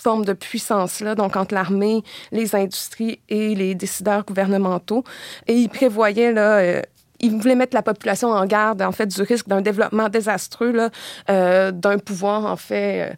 formes 0.00 0.24
de 0.24 0.32
puissance-là, 0.32 1.14
donc 1.14 1.36
entre 1.36 1.54
l'armée, 1.54 2.02
les 2.32 2.54
industries 2.54 3.20
et 3.28 3.54
les 3.54 3.74
décideurs 3.74 4.24
gouvernementaux. 4.24 5.04
Et 5.46 5.54
il 5.54 5.68
prévoyait 5.68 6.32
là, 6.32 6.58
euh, 6.58 6.82
il 7.20 7.36
voulait 7.36 7.54
mettre 7.54 7.74
la 7.74 7.82
population 7.82 8.28
en 8.30 8.46
garde, 8.46 8.82
en 8.82 8.92
fait, 8.92 9.06
du 9.06 9.22
risque 9.22 9.46
d'un 9.46 9.60
développement 9.60 10.08
désastreux, 10.08 10.72
là, 10.72 10.90
euh, 11.28 11.70
d'un 11.70 11.98
pouvoir, 11.98 12.46
en 12.46 12.56
fait, 12.56 13.10
euh, 13.10 13.14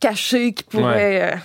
caché 0.00 0.52
qui 0.52 0.64
pourrait... 0.64 1.32
Ouais 1.32 1.38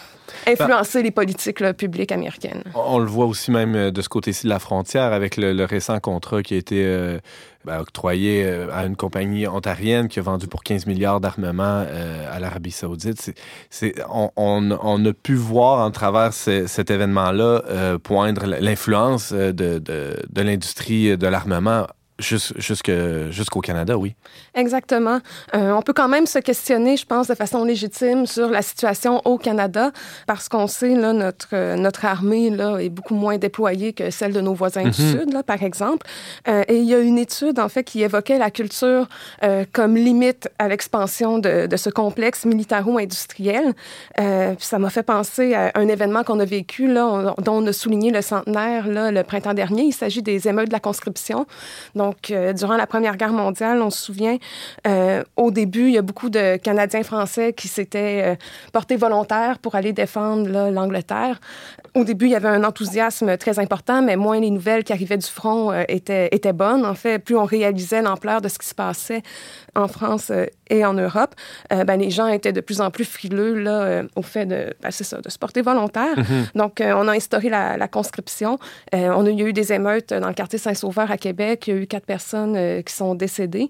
influencer 0.48 1.04
les 1.04 1.12
politiques 1.12 1.64
publiques 1.74 2.12
américaines. 2.12 2.64
On, 2.76 3.00
le 3.00 3.06
voit 3.06 3.26
aussi 3.26 3.52
même 3.52 3.76
euh, 3.76 3.92
de 3.92 4.02
ce 4.02 4.10
côté-ci 4.10 4.46
de 4.46 4.50
la 4.50 4.60
frontière 4.60 5.14
avec 5.14 5.38
le, 5.38 5.66
récent 5.66 6.00
contrat 6.00 6.42
qui 6.42 6.56
a 6.56 6.58
été 6.58 6.84
euh, 6.86 7.20
ben, 7.66 7.80
octroyé 7.80 8.44
euh, 8.44 8.68
à 8.74 8.86
une 8.86 8.96
compagnie 8.96 9.48
ontarienne 9.48 10.08
qui 10.08 10.20
a 10.20 10.22
vendu 10.22 10.48
pour 10.48 10.64
15 10.64 10.86
milliards 10.88 11.22
d'armements 11.22 11.86
à 12.32 12.40
l'Arabie 12.40 12.72
saoudite. 12.72 13.34
On, 14.10 14.32
on, 14.36 15.06
a 15.06 15.14
pu 15.14 15.36
voir 15.36 15.86
en 15.86 15.92
travers 15.92 16.34
cet 16.34 16.92
événement-là 16.92 17.98
poindre 18.04 18.46
l'influence 18.46 19.32
de, 19.32 19.52
de, 19.52 19.80
de 19.80 20.42
l'industrie 20.42 21.18
de 21.18 21.28
l'armement 21.28 21.88
jusqu'au 22.22 23.62
Canada, 23.62 23.98
oui. 23.98 24.16
Exactement. 24.56 25.20
Euh, 25.56 25.72
on 25.72 25.82
peut 25.82 25.94
quand 25.94 26.08
même 26.08 26.26
se 26.26 26.40
questionner, 26.40 26.98
je 26.98 27.06
pense, 27.06 27.28
de 27.28 27.36
façon 27.36 27.64
légitime 27.64 28.26
sur 28.26 28.50
la 28.50 28.62
situation 28.62 29.22
au 29.26 29.38
Canada, 29.38 29.92
parce 30.28 30.50
qu'on 30.50 30.68
sait, 30.68 30.96
là, 30.96 31.14
notre, 31.14 31.76
notre 31.76 32.06
armée 32.06 32.50
là, 32.50 32.78
est 32.78 32.90
beaucoup 32.90 33.16
moins 33.16 33.38
déployée 33.38 33.94
que 33.94 34.10
celle 34.10 34.34
de 34.34 34.42
nos 34.42 34.54
voisins 34.54 34.84
du 34.84 35.02
mhm. 35.02 35.20
Sud, 35.20 35.34
là, 35.34 35.44
par 35.44 35.64
exemple. 35.64 36.06
Euh, 36.48 36.64
et 36.68 36.78
il 36.78 36.86
y 36.86 36.94
a 36.94 37.00
une 37.00 37.18
étude, 37.18 37.60
en 37.60 37.70
fait, 37.70 37.84
qui 37.84 38.04
évoquait 38.04 38.38
la 38.38 38.52
culture 38.52 39.08
euh, 39.44 39.66
comme 39.72 39.96
limite 39.96 40.50
à 40.60 40.68
l'expansion 40.68 41.40
de, 41.40 41.68
de, 41.68 41.78
ce 41.78 41.90
complexe 41.90 42.46
militaro-industriel. 42.46 43.74
Ça 44.60 44.80
m'a 44.80 44.90
fait 44.90 45.04
penser 45.04 45.54
à 45.54 45.72
un 45.76 45.88
événement 45.88 46.24
qu'on 46.24 46.40
a 46.40 46.46
vécu, 46.46 46.88
là, 46.88 47.34
dont 47.40 47.64
on 47.64 47.68
a 47.68 47.74
souligné 47.74 48.12
le 48.12 48.22
centenaire 48.22 48.88
là, 48.88 49.12
le 49.12 49.24
printemps 49.24 49.54
dernier. 49.54 49.84
Il 49.84 49.94
s'agit 49.94 50.22
des 50.22 50.48
émeutes 50.48 50.68
de 50.68 50.74
la 50.74 50.80
conscription. 50.80 51.46
Donc, 51.96 52.11
donc, 52.12 52.30
euh, 52.30 52.52
durant 52.52 52.76
la 52.76 52.88
Première 52.88 53.16
Guerre 53.16 53.32
mondiale, 53.32 53.82
on 53.82 53.90
se 53.90 54.04
souvient, 54.04 54.36
euh, 54.86 55.24
au 55.38 55.50
début, 55.50 55.88
il 55.88 55.94
y 55.94 55.98
a 55.98 56.02
beaucoup 56.02 56.30
de 56.30 56.58
Canadiens 56.58 57.04
français 57.04 57.54
qui 57.54 57.70
s'étaient 57.70 58.22
euh, 58.26 58.36
portés 58.74 58.98
volontaires 58.98 59.60
pour 59.60 59.76
aller 59.76 59.94
défendre 59.94 60.70
l'Angleterre. 60.72 61.40
Au 61.96 62.04
début, 62.04 62.26
il 62.26 62.32
y 62.32 62.36
avait 62.36 62.50
un 62.50 62.66
enthousiasme 62.66 63.38
très 63.38 63.60
important, 63.60 64.02
mais 64.02 64.18
moins 64.18 64.42
les 64.42 64.50
nouvelles 64.50 64.84
qui 64.84 64.92
arrivaient 64.92 65.18
du 65.18 65.28
front 65.28 65.72
étaient, 65.88 66.28
étaient 66.34 66.52
bonnes. 66.52 66.86
En 66.86 66.96
fait, 66.96 67.20
plus 67.20 67.38
on 67.38 67.46
réalisait 67.46 68.02
l'ampleur 68.02 68.42
de 68.42 68.50
ce 68.50 68.60
qui 68.60 68.68
se 68.68 68.76
passait 68.76 69.22
en 69.76 69.88
France 69.88 70.32
et 70.70 70.86
en 70.86 70.94
Europe, 70.94 71.34
ben, 71.70 71.98
les 71.98 72.10
gens 72.10 72.28
étaient 72.28 72.54
de 72.54 72.62
plus 72.62 72.80
en 72.82 72.92
plus 72.92 73.06
frileux 73.06 73.56
là, 73.60 74.04
au 74.16 74.22
fait 74.22 74.46
de, 74.46 74.74
ben, 74.82 74.92
ça, 74.92 75.20
de 75.20 75.30
se 75.30 75.38
porter 75.38 75.62
volontaire. 75.62 76.16
Mm-hmm. 76.16 76.58
Donc, 76.58 76.82
on 76.82 77.08
a 77.08 77.14
instauré 77.14 77.50
la, 77.50 77.76
la 77.78 77.88
conscription. 77.88 78.58
on 78.94 79.26
a, 79.26 79.30
il 79.30 79.40
y 79.40 79.44
a 79.44 79.48
eu 79.48 79.54
des 79.54 79.74
émeutes 79.74 80.14
dans 80.14 80.28
le 80.30 80.34
quartier 80.34 80.60
Saint-Sauveur 80.60 81.12
à 81.12 81.18
Québec. 81.18 81.68
Il 81.68 81.74
y 81.74 81.78
a 81.78 81.82
eu 81.82 81.88
quatre 82.02 82.06
personnes 82.06 82.84
qui 82.84 82.94
sont 82.94 83.16
décédées. 83.16 83.68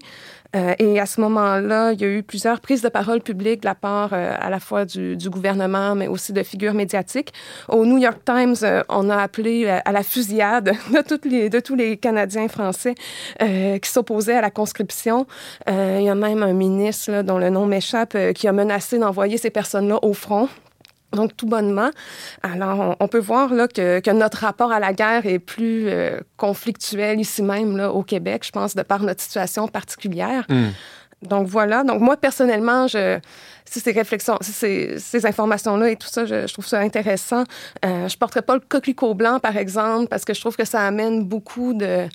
et 0.54 1.00
à 1.00 1.06
ce 1.06 1.20
moment-là, 1.22 1.92
il 1.92 2.00
y 2.00 2.04
a 2.04 2.08
eu 2.08 2.22
plusieurs 2.22 2.60
prises 2.60 2.82
de 2.82 2.88
parole 2.88 3.20
publiques 3.20 3.62
de 3.62 3.66
la 3.66 3.74
part 3.74 4.12
à 4.12 4.50
la 4.50 4.60
fois 4.60 4.84
du, 4.84 5.16
gouvernement, 5.30 5.94
mais 5.94 6.08
aussi 6.08 6.32
de 6.32 6.42
figures 6.42 6.74
médiatiques. 6.74 7.32
Au 7.68 7.86
New 7.86 7.98
York 7.98 8.20
Times, 8.24 8.56
on 8.88 9.08
a 9.10 9.16
appelé 9.16 9.66
à 9.68 9.92
la 9.92 10.02
fusillade 10.02 10.72
de 10.92 11.60
tous 11.60 11.74
les 11.74 11.96
Canadiens 11.96 12.48
français 12.48 12.94
qui 13.40 13.90
s'opposaient 13.90 14.36
à 14.36 14.42
la 14.42 14.50
conscription. 14.50 15.26
il 15.66 16.02
y 16.02 16.08
a 16.08 16.14
même 16.14 16.42
un 16.42 16.52
ministre 16.52 17.22
dont 17.22 17.38
le 17.38 17.50
nom 17.50 17.66
m'échappe 17.66 18.16
qui 18.34 18.46
a 18.46 18.52
menacé 18.52 18.98
d'envoyer 18.98 19.38
ces 19.38 19.50
personnes-là 19.50 19.98
au 20.02 20.12
front. 20.12 20.48
Donc, 21.12 21.36
tout 21.36 21.46
bonnement. 21.46 21.90
Alors, 22.42 22.96
on, 22.98 23.08
peut 23.08 23.18
voir 23.18 23.52
là, 23.52 23.68
que, 23.68 24.00
que, 24.00 24.10
notre 24.10 24.38
rapport 24.38 24.72
à 24.72 24.80
la 24.80 24.92
guerre 24.92 25.26
est 25.26 25.38
plus 25.38 25.88
euh, 25.88 26.20
conflictuel 26.36 27.20
ici 27.20 27.42
même, 27.42 27.76
là, 27.76 27.92
au 27.92 28.02
Québec, 28.02 28.44
je 28.46 28.50
pense, 28.50 28.74
de 28.74 28.82
par 28.82 29.02
notre 29.02 29.20
situation 29.20 29.68
particulière. 29.68 30.46
Hmm. 30.48 30.70
Donc, 31.22 31.46
voilà. 31.46 31.84
Donc, 31.84 32.00
moi, 32.00 32.16
personnellement, 32.16 32.88
je, 32.88 33.18
si 33.64 33.80
ces 33.80 33.92
réflexions, 33.92 34.38
si 34.40 34.52
ces, 34.52 34.98
ces 34.98 35.26
informations-là 35.26 35.90
et 35.90 35.96
tout 35.96 36.08
ça, 36.08 36.24
je, 36.24 36.46
je 36.46 36.52
trouve 36.52 36.66
ça 36.66 36.80
intéressant. 36.80 37.44
Euh, 37.84 38.08
je 38.08 38.16
porterai 38.16 38.42
pas 38.42 38.54
le 38.54 38.60
coquelicot 38.60 39.14
blanc, 39.14 39.38
par 39.38 39.56
exemple, 39.56 40.08
parce 40.08 40.24
que 40.24 40.34
je 40.34 40.40
trouve 40.40 40.56
que 40.56 40.64
ça 40.64 40.86
amène 40.86 41.24
beaucoup 41.24 41.74
de... 41.74 42.08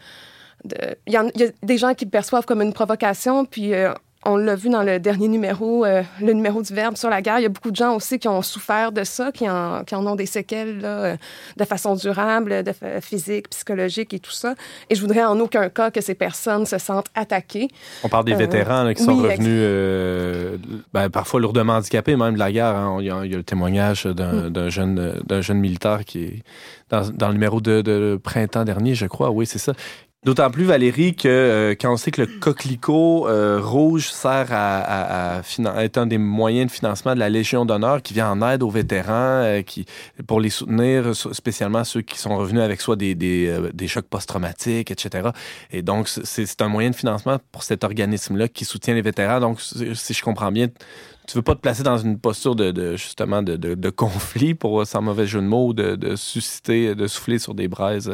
Il 0.65 1.13
y, 1.13 1.13
y, 1.13 1.43
a 1.43 1.47
des 1.63 1.77
gens 1.77 1.93
qui 1.93 2.05
le 2.05 2.09
perçoivent 2.09 2.45
comme 2.45 2.61
une 2.61 2.73
provocation, 2.73 3.45
puis 3.45 3.73
euh, 3.73 3.93
on 4.25 4.35
l'a 4.35 4.55
vu 4.55 4.69
dans 4.69 4.83
le 4.83 4.99
dernier 4.99 5.27
numéro, 5.27 5.85
euh, 5.85 6.03
le 6.21 6.33
numéro 6.33 6.61
du 6.61 6.73
Verbe 6.73 6.97
sur 6.97 7.09
la 7.09 7.21
guerre. 7.21 7.39
Il 7.39 7.43
y 7.43 7.45
a 7.45 7.49
beaucoup 7.49 7.71
de 7.71 7.75
gens 7.75 7.95
aussi 7.95 8.19
qui 8.19 8.27
ont 8.27 8.41
souffert 8.41 8.91
de 8.91 9.03
ça, 9.03 9.31
qui 9.31 9.49
en, 9.49 9.83
qui 9.83 9.95
en 9.95 10.05
ont 10.05 10.15
des 10.15 10.25
séquelles 10.25 10.79
là, 10.79 10.87
euh, 10.87 11.17
de 11.55 11.63
façon 11.63 11.95
durable, 11.95 12.63
de 12.63 12.73
physique, 13.01 13.49
psychologique 13.49 14.13
et 14.13 14.19
tout 14.19 14.31
ça. 14.31 14.55
Et 14.89 14.95
je 14.95 15.01
voudrais 15.01 15.23
en 15.23 15.39
aucun 15.39 15.69
cas 15.69 15.91
que 15.91 16.01
ces 16.01 16.15
personnes 16.15 16.65
se 16.65 16.77
sentent 16.77 17.09
attaquées. 17.15 17.69
On 18.03 18.09
parle 18.09 18.25
des 18.25 18.33
euh, 18.33 18.37
vétérans 18.37 18.93
qui 18.93 19.03
sont 19.03 19.15
revenus 19.15 20.59
ben, 20.93 21.09
parfois 21.09 21.39
lourdement 21.39 21.73
handicapés, 21.73 22.15
même 22.15 22.33
de 22.33 22.39
la 22.39 22.51
guerre. 22.51 22.75
Hein. 22.75 22.97
Il, 22.99 23.05
y 23.05 23.11
a, 23.11 23.23
le 23.23 23.43
témoignage 23.43 24.05
d'un 24.05 24.49
mm. 24.49 24.69
jeune, 24.69 25.21
jeune 25.41 25.59
militaire 25.59 26.03
qui 26.05 26.23
est 26.23 26.43
dans, 26.89 27.09
dans 27.09 27.27
le 27.27 27.33
numéro 27.33 27.61
de, 27.61 27.81
de, 27.81 28.19
printemps 28.21 28.65
dernier, 28.65 28.95
je 28.95 29.05
crois. 29.05 29.29
Oui, 29.29 29.45
c'est 29.45 29.59
ça. 29.59 29.73
D'autant 30.27 30.51
plus, 30.51 30.65
Valérie, 30.65 31.15
que 31.15 31.29
euh, 31.29 31.75
quand 31.79 31.93
on 31.93 31.95
sait 31.95 32.11
que 32.11 32.19
le 32.19 32.27
coquelicot 32.27 33.29
euh, 33.29 33.61
rouge 33.63 34.09
sert 34.09 34.47
à, 34.51 35.41
être 35.77 35.97
un 35.97 36.05
des 36.05 36.17
moyens 36.17 36.69
de 36.69 36.75
financement 36.75 37.13
de 37.13 37.19
la 37.19 37.29
Légion 37.29 37.63
d'honneur 37.63 38.01
qui 38.01 38.13
vient 38.13 38.29
en 38.29 38.41
aide 38.45 38.61
aux 38.61 38.69
vétérans, 38.69 39.41
euh, 39.45 39.61
pour 40.27 40.41
les 40.41 40.49
soutenir, 40.49 41.15
spécialement 41.15 41.85
ceux 41.85 42.01
qui 42.01 42.19
sont 42.19 42.35
revenus 42.35 42.61
avec 42.61 42.81
soit 42.81 42.97
des, 42.97 43.87
chocs 43.87 44.07
post-traumatiques, 44.07 44.91
etc. 44.91 45.29
Et 45.71 45.81
donc, 45.81 46.09
c'est 46.09 46.61
un 46.61 46.67
moyen 46.67 46.89
de 46.89 46.95
financement 46.97 47.37
pour 47.53 47.63
cet 47.63 47.85
organisme-là 47.85 48.49
qui 48.49 48.65
soutient 48.65 48.95
les 48.95 49.01
vétérans. 49.01 49.39
Donc, 49.39 49.61
si 49.61 50.13
je 50.13 50.21
comprends 50.21 50.51
bien, 50.51 50.67
tu 51.25 51.37
veux 51.37 51.41
pas 51.41 51.55
te 51.55 51.61
placer 51.61 51.83
dans 51.83 51.99
une 51.99 52.19
posture 52.19 52.57
de, 52.57 52.97
justement 52.97 53.41
de, 53.41 53.55
de, 53.55 53.89
conflit 53.89 54.55
pour, 54.55 54.85
sans 54.85 55.01
mauvais 55.01 55.25
jeu 55.25 55.39
de 55.39 55.47
mots, 55.47 55.71
de 55.71 56.17
susciter, 56.17 56.95
de 56.95 57.07
souffler 57.07 57.39
sur 57.39 57.53
des 57.53 57.69
braises 57.69 58.11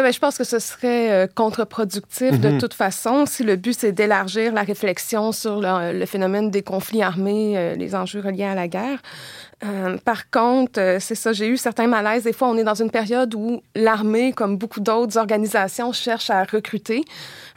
ben, 0.00 0.10
je 0.10 0.18
pense 0.18 0.38
que 0.38 0.44
ce 0.44 0.58
serait 0.58 1.10
euh, 1.10 1.26
contre-productif 1.26 2.40
de 2.40 2.48
mhm. 2.48 2.58
toute 2.58 2.72
façon 2.72 3.26
si 3.26 3.42
le 3.42 3.56
but 3.56 3.78
c'est 3.78 3.92
d'élargir 3.92 4.54
la 4.54 4.62
réflexion 4.62 5.32
sur 5.32 5.60
le, 5.60 6.06
phénomène 6.06 6.50
des 6.50 6.62
conflits 6.62 7.02
armés, 7.02 7.58
euh, 7.58 7.74
les 7.74 7.94
enjeux 7.94 8.20
reliés 8.20 8.44
à 8.44 8.54
la 8.54 8.68
guerre. 8.68 9.02
Euh, 9.64 9.96
par 9.98 10.30
contre, 10.30 10.96
c'est 10.98 11.14
ça, 11.14 11.32
j'ai 11.32 11.46
eu 11.46 11.56
certains 11.56 11.86
malaises. 11.86 12.24
Des 12.24 12.32
fois, 12.32 12.48
on 12.48 12.56
est 12.56 12.64
dans 12.64 12.74
une 12.74 12.90
période 12.90 13.34
où 13.34 13.62
l'armée, 13.76 14.32
comme 14.32 14.56
beaucoup 14.56 14.80
d'autres 14.80 15.18
organisations, 15.18 15.92
cherche 15.92 16.30
à 16.30 16.42
recruter. 16.42 17.04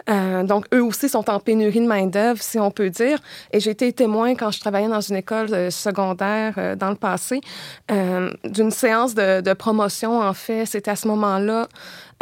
Euh, 0.08 0.44
donc, 0.44 0.68
eux 0.72 0.84
aussi 0.84 1.10
sont 1.10 1.28
en 1.32 1.40
pénurie 1.40 1.80
de 1.80 1.88
main-d'œuvre, 1.88 2.40
si 2.44 2.60
on 2.60 2.70
peut 2.70 2.92
dire. 2.92 3.18
Et 3.52 3.60
j'ai 3.60 3.72
été 3.72 3.92
témoin 3.92 4.36
quand 4.36 4.52
je 4.52 4.60
travaillais 4.60 4.88
dans 4.88 5.02
une 5.02 5.16
école 5.16 5.72
secondaire 5.72 6.76
dans 6.78 6.90
le 6.90 6.96
passé 6.96 7.42
d'une 7.90 8.70
séance 8.70 9.16
de, 9.16 9.42
de, 9.42 9.54
promotion, 9.54 10.20
en 10.20 10.34
fait. 10.34 10.68
C'était 10.68 10.92
à 10.92 10.96
ce 10.96 11.08
moment-là 11.08 11.68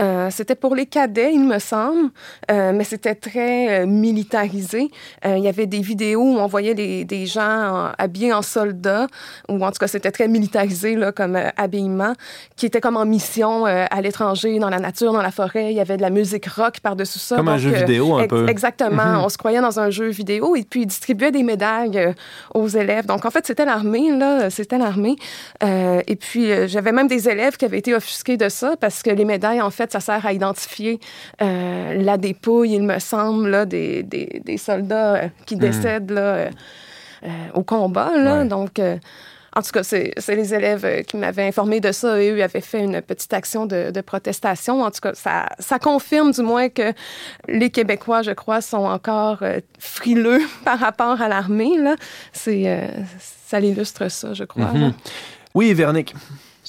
euh, 0.01 0.29
c'était 0.31 0.55
pour 0.55 0.73
les 0.73 0.87
cadets, 0.87 1.33
il 1.33 1.45
me 1.45 1.59
semble, 1.59 2.09
euh, 2.49 2.71
mais 2.73 2.83
c'était 2.83 3.13
très 3.13 3.81
euh, 3.81 3.85
militarisé. 3.85 4.89
il 5.23 5.39
y 5.39 5.47
avait 5.47 5.67
des 5.67 5.81
vidéos 5.81 6.23
où 6.23 6.37
on 6.39 6.47
voyait 6.47 6.73
des, 6.73 7.05
des 7.05 7.27
gens 7.27 7.91
habillés 7.97 8.33
en 8.33 8.41
soldats, 8.41 9.07
ou 9.49 9.63
en 9.63 9.71
tout 9.71 9.77
cas 9.79 9.87
c'était 9.87 10.11
très 10.11 10.27
militarisé 10.27 10.95
là, 10.95 11.11
comme 11.11 11.37
habillement, 11.57 12.13
qui 12.55 12.65
étaient 12.65 12.81
comme 12.81 12.97
en 12.97 13.05
mission 13.05 13.65
à 13.65 14.01
l'étranger, 14.01 14.57
dans 14.59 14.69
la 14.69 14.79
nature, 14.79 15.13
dans 15.13 15.21
la 15.21 15.31
forêt. 15.31 15.71
Il 15.71 15.77
y 15.77 15.79
avait 15.79 15.97
de 15.97 16.01
la 16.01 16.09
musique 16.09 16.47
rock 16.47 16.79
par-dessus 16.79 17.19
ça. 17.19 17.35
Comme 17.35 17.49
un 17.49 17.57
jeu 17.57 17.71
vidéo 17.71 18.15
un 18.15 18.27
peu. 18.27 18.47
Exactement. 18.49 19.03
Mhm. 19.03 19.21
On 19.25 19.29
se 19.29 19.37
croyait 19.37 19.61
dans 19.61 19.79
un 19.79 19.89
jeu 19.89 20.09
vidéo 20.09 20.55
et 20.55 20.63
puis 20.63 20.81
ils 20.81 20.87
distribuaient 20.87 21.31
des 21.31 21.43
médailles 21.43 22.13
aux 22.53 22.67
élèves. 22.67 23.05
Donc 23.05 23.25
en 23.25 23.31
fait 23.31 23.45
c'était 23.45 23.65
l'armée 23.65 24.11
là, 24.11 24.49
c'était 24.49 24.77
l'armée. 24.77 25.15
et 25.61 26.15
puis 26.15 26.67
j'avais 26.67 26.91
même 26.91 27.07
des 27.07 27.29
élèves 27.29 27.57
qui 27.57 27.65
avaient 27.65 27.79
été 27.79 27.93
offusqués 27.93 28.37
de 28.37 28.49
ça 28.49 28.75
parce 28.79 29.03
que 29.03 29.11
les 29.11 29.25
médailles 29.25 29.61
en 29.61 29.69
fait 29.69 29.82
ça 29.91 29.99
sert 29.99 30.25
à 30.25 30.33
identifier 30.33 30.99
euh, 31.41 31.93
la 31.95 32.17
dépouille, 32.17 32.73
il 32.73 32.83
me 32.83 32.99
semble, 32.99 33.49
là, 33.49 33.65
des, 33.65 34.03
des, 34.03 34.41
des 34.43 34.57
soldats 34.57 35.15
euh, 35.15 35.27
qui 35.45 35.55
hmm. 35.55 35.59
décèdent 35.59 36.11
là, 36.11 36.21
euh, 36.21 36.49
au 37.53 37.63
combat. 37.63 38.11
Là. 38.17 38.45
Donc, 38.45 38.79
en 39.55 39.61
tout 39.61 39.71
cas, 39.71 39.83
c'est 39.83 40.13
les 40.29 40.53
élèves 40.53 41.03
qui 41.05 41.15
m'avaient 41.15 41.47
informé 41.47 41.79
de 41.79 41.91
ça 41.91 42.21
et 42.21 42.31
eux 42.31 42.43
avaient 42.43 42.59
fait 42.59 42.83
une 42.83 43.01
petite 43.01 43.33
action 43.33 43.65
de, 43.65 43.91
de, 43.91 44.01
protestation. 44.01 44.81
En 44.81 44.91
tout 44.91 44.99
cas, 45.01 45.13
ça, 45.13 45.45
ça 45.59 45.79
confirme 45.79 46.31
du 46.31 46.41
moins 46.41 46.69
que 46.69 46.91
les 47.47 47.69
Québécois, 47.69 48.23
je 48.23 48.31
crois, 48.31 48.61
sont 48.61 48.85
encore 48.85 49.43
frileux 49.79 50.41
par 50.65 50.79
rapport 50.79 51.21
à 51.21 51.27
l'armée. 51.27 51.77
C'est 52.33 52.89
ça 53.45 53.59
illustre 53.59 54.09
ça, 54.09 54.33
je 54.33 54.43
crois. 54.43 54.65
Mm-hmm. 54.65 54.93
Oui, 55.53 55.73
Véronique. 55.73 56.15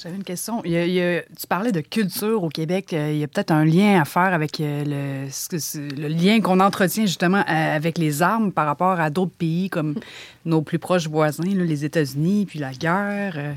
J'avais 0.05 0.17
une 0.17 0.23
question. 0.23 0.61
tu 0.61 1.47
parlais 1.49 1.71
de 1.71 1.81
culture 1.81 2.43
au 2.43 2.49
Québec. 2.49 2.93
Euh, 2.93 3.09
il 3.11 3.17
y 3.17 3.23
a 3.23 3.27
peut-être 3.27 3.49
un 3.49 3.65
lien 3.65 3.99
à 3.99 4.05
faire 4.05 4.35
avec 4.35 4.59
euh, 4.59 4.83
le, 4.85 5.99
le 5.99 6.07
lien 6.07 6.41
qu'on 6.41 6.59
entretient 6.59 7.07
justement 7.07 7.39
euh, 7.39 7.75
avec 7.75 7.97
les 7.97 8.21
armes 8.21 8.51
par 8.51 8.67
rapport 8.67 8.99
à 8.99 9.09
d'autres 9.09 9.35
pays 9.35 9.67
comme 9.67 9.95
nos 10.45 10.61
plus 10.61 10.77
proches 10.77 11.07
voisins, 11.07 11.43
les 11.43 11.85
États-Unis, 11.85 12.45
puis 12.45 12.59
la 12.59 12.71
guerre. 12.71 13.55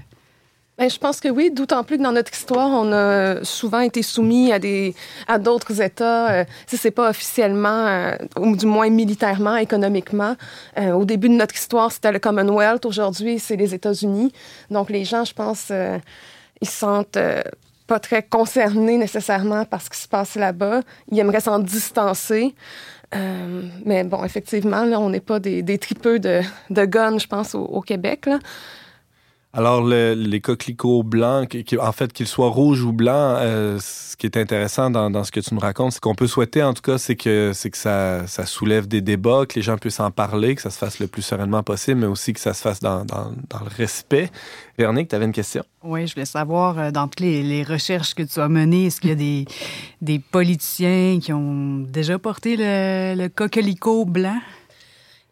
Bien, 0.79 0.89
je 0.89 0.97
pense 0.97 1.21
que 1.21 1.29
oui, 1.29 1.51
d'autant 1.51 1.85
plus 1.85 1.99
que 1.99 2.03
dans 2.03 2.13
notre 2.13 2.33
histoire, 2.33 2.71
on 2.71 2.93
a 2.93 3.45
souvent 3.45 3.81
été 3.81 4.01
soumis 4.01 4.51
à 4.51 4.59
des 4.59 4.95
à 5.27 5.39
d'autres 5.39 5.83
États, 5.83 6.47
si 6.67 6.79
c'est 6.79 6.93
pas 6.93 7.11
officiellement, 7.11 8.13
ou 8.41 8.57
du 8.57 8.65
moins 8.65 8.89
militairement, 8.89 9.57
économiquement. 9.57 10.35
au 10.79 11.05
début 11.05 11.29
de 11.29 11.35
notre 11.35 11.57
histoire, 11.57 11.93
c'était 11.93 12.13
le 12.13 12.21
Commonwealth. 12.21 12.87
Aujourd'hui, 12.87 13.39
c'est 13.39 13.57
les 13.57 13.75
États-Unis. 13.75 14.33
Donc, 14.71 14.89
les 14.89 15.05
gens, 15.05 15.25
je 15.25 15.35
pense, 15.35 15.73
ils 16.61 16.69
se 16.69 16.79
sentent 16.79 17.17
euh, 17.17 17.43
pas 17.87 17.99
très 17.99 18.23
concernés 18.23 18.99
nécessairement 18.99 19.65
par 19.65 19.83
ce 19.83 19.91
qui 19.91 19.99
se 19.99 20.09
passe 20.09 20.35
là-bas. 20.35 20.83
Ils 21.11 21.19
aimeraient 21.19 21.41
s'en 21.41 21.59
distancer. 21.59 22.55
Euh, 23.15 23.63
mais 23.85 24.05
bon, 24.05 24.23
effectivement, 24.25 24.85
là, 24.85 25.01
on 25.01 25.11
n'est 25.11 25.21
pas 25.21 25.41
des, 25.41 25.63
des 25.63 25.79
tripeux 25.79 26.19
de, 26.19 26.41
de 26.71 26.85
guns, 26.85 27.19
je 27.19 27.27
pense, 27.27 27.55
au, 27.55 27.63
au 27.65 27.81
Québec. 27.81 28.27
Là. 28.27 28.39
Alors, 29.55 29.83
les 29.83 30.41
coquelicots 30.43 31.03
blancs, 31.03 31.57
en 31.81 31.93
fait, 31.93 32.13
qu'ils 32.13 32.27
soient 32.27 32.51
rouges 32.51 32.83
ou 32.83 32.93
blancs, 32.93 33.39
euh, 33.41 33.79
ce 33.81 34.15
qui 34.15 34.27
est 34.27 34.37
intéressant 34.37 34.91
dans, 34.91 35.25
ce 35.25 35.33
que 35.33 35.41
tu 35.41 35.55
nous 35.55 35.61
racontes, 35.61 35.93
c'est 35.93 36.01
qu'on 36.01 36.15
peut 36.15 36.27
souhaiter, 36.27 36.63
en 36.63 36.75
tout 36.75 36.83
cas, 36.83 36.99
c'est 36.99 37.17
que, 37.17 37.53
c'est 37.55 37.71
que 37.71 37.79
ça, 37.79 38.27
soulève 38.45 38.87
des 38.87 39.01
débats, 39.01 39.47
que 39.47 39.55
les 39.55 39.63
gens 39.63 39.79
puissent 39.79 40.01
en 40.01 40.11
parler, 40.11 40.55
que 40.55 40.61
ça 40.61 40.69
se 40.69 40.77
fasse 40.77 40.99
le 40.99 41.07
plus 41.07 41.23
sereinement 41.23 41.63
possible, 41.63 42.01
mais 42.01 42.07
aussi 42.07 42.35
que 42.35 42.41
ça 42.41 42.53
se 42.53 42.61
fasse 42.61 42.81
dans, 42.81 43.07
le 43.09 43.77
respect. 43.77 44.31
Véronique, 44.77 45.09
tu 45.09 45.17
avais 45.17 45.25
une 45.25 45.33
question? 45.33 45.65
Oui, 45.83 46.07
je 46.07 46.15
voulais 46.15 46.27
savoir, 46.27 46.79
euh, 46.79 46.91
dans 46.91 47.09
toutes 47.09 47.21
les, 47.21 47.63
recherches 47.63 48.15
que 48.15 48.23
tu 48.23 48.41
as 48.41 48.49
menées, 48.49 48.87
est-ce 48.87 49.01
qu'il 49.01 49.11
y 49.11 49.15
a 49.15 49.17
des, 49.17 49.47
des 50.03 50.19
politiciens 50.19 51.21
qui 51.21 51.33
ont 51.33 51.79
déjà 51.79 52.19
porté 52.19 52.57
le 52.59 53.29
coquelicot 53.29 54.05
blanc? 54.05 54.39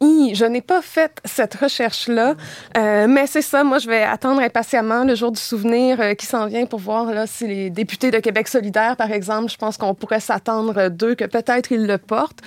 Je 0.01 0.45
n'ai 0.45 0.61
pas 0.61 0.83
fait 0.83 1.21
cette 1.25 1.55
recherche-là, 1.55 2.35
euh, 2.77 3.07
mais 3.09 3.27
c'est 3.27 3.43
ça. 3.43 3.65
Moi, 3.65 3.79
je 3.79 3.89
vais 3.89 4.03
attendre 4.03 4.41
impatiemment 4.41 5.05
le 5.05 5.15
jour 5.15 5.33
du 5.33 5.41
souvenir 5.41 6.01
euh, 6.01 6.15
qui 6.15 6.27
s'en 6.27 6.47
vient 6.47 6.67
pour 6.67 6.81
voir 6.81 7.07
là, 7.07 7.27
si 7.27 7.47
les 7.47 7.71
députés 7.71 8.11
de 8.11 8.19
Québec 8.19 8.49
solidaire, 8.49 8.97
par 8.97 9.11
exemple, 9.11 9.51
je 9.51 9.57
pense 9.57 9.77
qu'on 9.77 9.95
pourrait 9.95 10.21
s'attendre 10.21 10.89
d'eux 10.89 11.15
que 11.15 11.25
peut-être 11.25 11.73
ils 11.73 11.87
le 11.87 11.99
portent. 11.99 12.41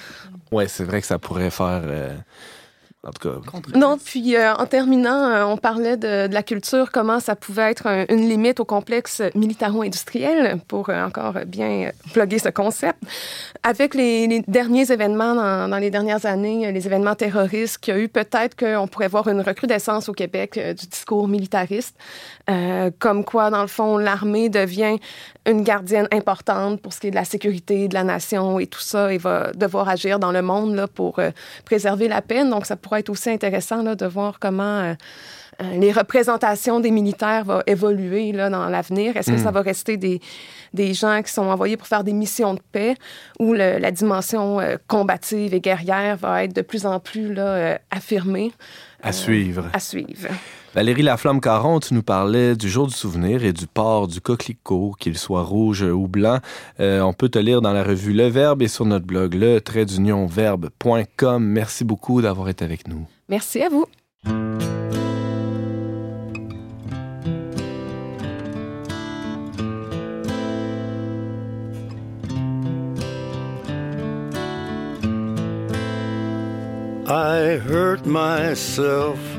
Oui, 0.52 0.66
c'est 0.68 0.84
vrai 0.84 1.02
que 1.02 1.08
ça 1.08 1.20
pourrait 1.20 1.50
faire. 1.50 1.82
Euh, 1.86 2.16
en 3.10 3.12
tout 3.12 3.30
cas. 3.30 3.78
Non, 3.78 3.98
puis 3.98 4.36
euh, 4.36 4.54
en 4.54 4.66
terminant, 4.66 5.30
euh, 5.30 5.44
on 5.46 5.58
parlait 5.58 5.98
de, 5.98 6.32
la 6.32 6.44
culture, 6.44 6.92
comment 6.92 7.20
ça 7.20 7.36
pouvait 7.36 7.72
être 7.72 8.06
une 8.10 8.30
limite 8.30 8.60
au 8.60 8.66
complexe 8.66 9.22
militaro-industriel, 9.36 10.60
pour 10.68 10.90
euh, 10.90 11.06
encore 11.06 11.34
bien 11.46 11.92
plugger 12.14 12.40
ce 12.40 12.50
concept. 12.50 12.98
Avec 13.64 13.94
les, 13.94 14.44
derniers 14.48 14.92
événements 14.92 15.36
dans, 15.36 15.78
les 15.78 15.90
dernières 15.90 16.26
années, 16.26 16.72
les 16.72 16.86
événements 16.86 17.16
terroristes 17.16 17.80
qu'il 17.80 17.94
y 17.94 17.98
a 17.98 18.00
eu, 18.00 18.08
peut-être 18.08 18.56
qu'on 18.56 18.88
pourrait 18.88 19.08
voir 19.08 19.28
une 19.28 19.42
recrudescence 19.42 20.10
au 20.10 20.14
Québec 20.14 20.60
du 20.60 20.88
discours 20.88 21.28
militariste, 21.28 21.96
comme 23.00 23.24
quoi, 23.24 23.50
dans 23.50 23.62
le 23.62 23.68
fond, 23.68 23.98
l'armée 23.98 24.50
devient 24.50 24.98
une 25.46 25.64
gardienne 25.64 26.08
importante 26.12 26.82
pour 26.82 26.94
ce 26.94 27.00
qui 27.00 27.08
est 27.08 27.12
de 27.12 27.16
la 27.16 27.26
sécurité 27.26 27.88
de 27.88 27.94
la 27.94 28.04
nation 28.04 28.60
et 28.60 28.68
tout 28.68 28.80
ça, 28.80 29.14
et 29.14 29.18
va 29.18 29.52
devoir 29.54 29.88
agir 29.88 30.20
dans 30.20 30.32
le 30.32 30.42
monde 30.42 30.76
là, 30.76 30.88
pour 30.88 31.20
préserver 31.66 32.08
la 32.08 32.22
paix. 32.22 32.44
Donc, 32.46 32.66
ça 32.66 32.76
pourrait 32.76 33.02
être 33.02 33.10
aussi 33.10 33.30
intéressant 33.30 33.84
là, 33.84 33.96
de 33.96 34.06
voir 34.06 34.40
comment 34.40 34.80
euh, 34.80 34.94
euh, 35.62 35.78
les 35.78 35.92
représentations 35.92 36.80
des 36.80 36.92
militaires 36.92 37.44
vont 37.46 37.62
évoluer 37.68 38.32
là, 38.32 38.50
dans 38.50 38.68
l'avenir. 38.68 39.18
Est-ce 39.18 39.32
que 39.32 39.38
ça 39.38 39.52
hmm. 39.52 39.56
va 39.56 39.62
rester 39.62 39.98
des, 39.98 40.22
des 40.74 40.94
gens 40.94 41.22
qui 41.22 41.32
sont 41.32 41.44
envoyés 41.44 41.78
pour 41.78 41.88
faire 41.88 42.04
des 42.04 42.14
missions 42.14 42.54
de 42.54 42.62
paix 42.72 42.96
ou 43.40 43.54
la 43.54 43.92
dimension 43.92 44.60
euh, 44.60 44.78
combative 44.88 45.54
et 45.54 45.60
guerrière 45.60 46.18
va 46.18 46.44
être 46.44 46.56
de 46.56 46.62
plus 46.62 46.86
en 46.86 47.00
plus 47.00 47.34
là, 47.34 47.80
affirmée? 47.92 48.52
À 49.02 49.12
suivre. 49.12 49.66
À 49.74 49.80
suivre. 49.80 50.30
Valérie 50.76 51.02
Laflamme-Caron, 51.02 51.80
tu 51.80 51.96
nous 51.96 52.04
parlais 52.04 52.56
du 52.56 52.70
jour 52.70 52.86
du 52.86 52.94
souvenir 52.94 53.44
et 53.44 53.54
du 53.54 53.66
port 53.66 54.08
du 54.08 54.22
coquelicot, 54.22 54.96
qu'il 55.00 55.18
soit 55.18 55.42
rouge 55.42 55.82
ou 55.82 56.08
blanc. 56.08 56.40
on 56.80 57.14
peut 57.14 57.30
te 57.30 57.40
lire 57.40 57.62
dans 57.62 57.74
la 57.74 57.84
revue 57.84 58.14
Le 58.14 58.28
Verbe 58.28 58.62
et 58.62 58.68
sur 58.68 58.86
notre 58.86 59.06
blog 59.06 59.34
le 59.34 59.60
trait 59.62 59.86
verbe.com. 59.86 61.44
Merci 61.44 61.84
beaucoup 61.84 62.22
d'avoir 62.22 62.50
été 62.50 62.64
avec 62.64 62.88
nous. 62.88 63.08
Merci 63.28 63.62
à 63.62 63.70
vous. 63.70 63.86
I 77.12 77.58
hurt 77.58 78.06
myself 78.06 79.39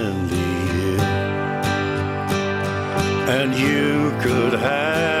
and 3.41 3.55
you 3.55 4.11
could 4.21 4.53
have 4.53 5.20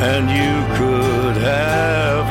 and 0.00 0.30
you 0.30 0.76
could 0.76 1.36
have 1.42 2.27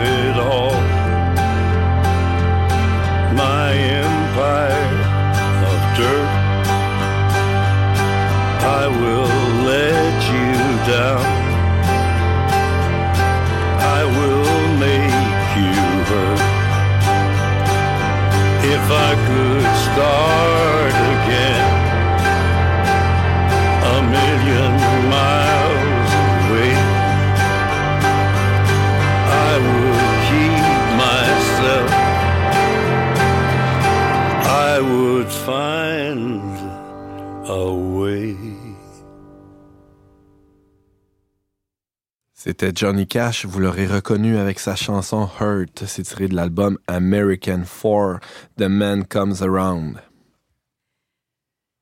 C'était 42.59 42.73
Johnny 42.73 43.05
Cash, 43.05 43.45
vous 43.45 43.59
l'aurez 43.59 43.85
reconnu 43.85 44.39
avec 44.39 44.57
sa 44.57 44.75
chanson 44.75 45.29
Hurt, 45.39 45.83
c'est 45.85 46.01
tiré 46.01 46.27
de 46.27 46.35
l'album 46.35 46.79
American 46.87 47.61
4, 47.61 48.19
The 48.57 48.63
Man 48.63 49.05
Comes 49.05 49.35
Around. 49.41 49.97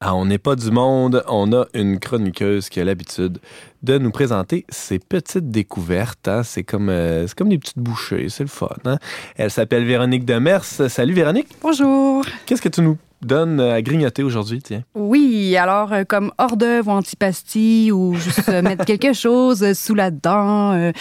Ah, 0.01 0.13
on 0.15 0.25
n'est 0.25 0.37
pas 0.37 0.57
du 0.57 0.71
monde, 0.71 1.23
on 1.29 1.53
a 1.53 1.67
une 1.73 1.97
chroniqueuse 1.97 2.67
qui 2.67 2.81
a 2.81 2.83
l'habitude 2.83 3.39
de 3.83 3.97
nous 3.97 4.11
présenter 4.11 4.65
ses 4.67 4.99
petites 4.99 5.49
découvertes. 5.49 6.27
Hein. 6.27 6.43
C'est 6.43 6.63
comme, 6.63 6.89
euh, 6.89 7.25
comme 7.37 7.47
des 7.47 7.57
petites 7.57 7.79
bouchées, 7.79 8.27
c'est 8.27 8.43
le 8.43 8.49
fun. 8.49 8.67
Hein. 8.83 8.97
Elle 9.37 9.51
s'appelle 9.51 9.85
Véronique 9.85 10.25
Demers. 10.25 10.65
Salut 10.65 11.13
Véronique. 11.13 11.55
Bonjour. 11.61 12.25
Qu'est-ce 12.45 12.61
que 12.61 12.67
tu 12.67 12.81
nous 12.81 12.97
donnes 13.21 13.59
à 13.59 13.81
grignoter 13.81 14.23
aujourd'hui, 14.23 14.61
tiens? 14.61 14.83
Oui, 14.93 15.55
alors 15.57 15.93
euh, 15.93 16.03
comme 16.03 16.31
hors 16.37 16.57
d'œuvre 16.57 16.91
ou 16.91 16.95
antipastille 16.95 17.91
ou 17.91 18.15
juste 18.15 18.49
euh, 18.49 18.61
mettre 18.61 18.85
quelque 18.85 19.13
chose 19.25 19.73
sous 19.73 19.95
la 19.95 20.11
dent, 20.11 20.91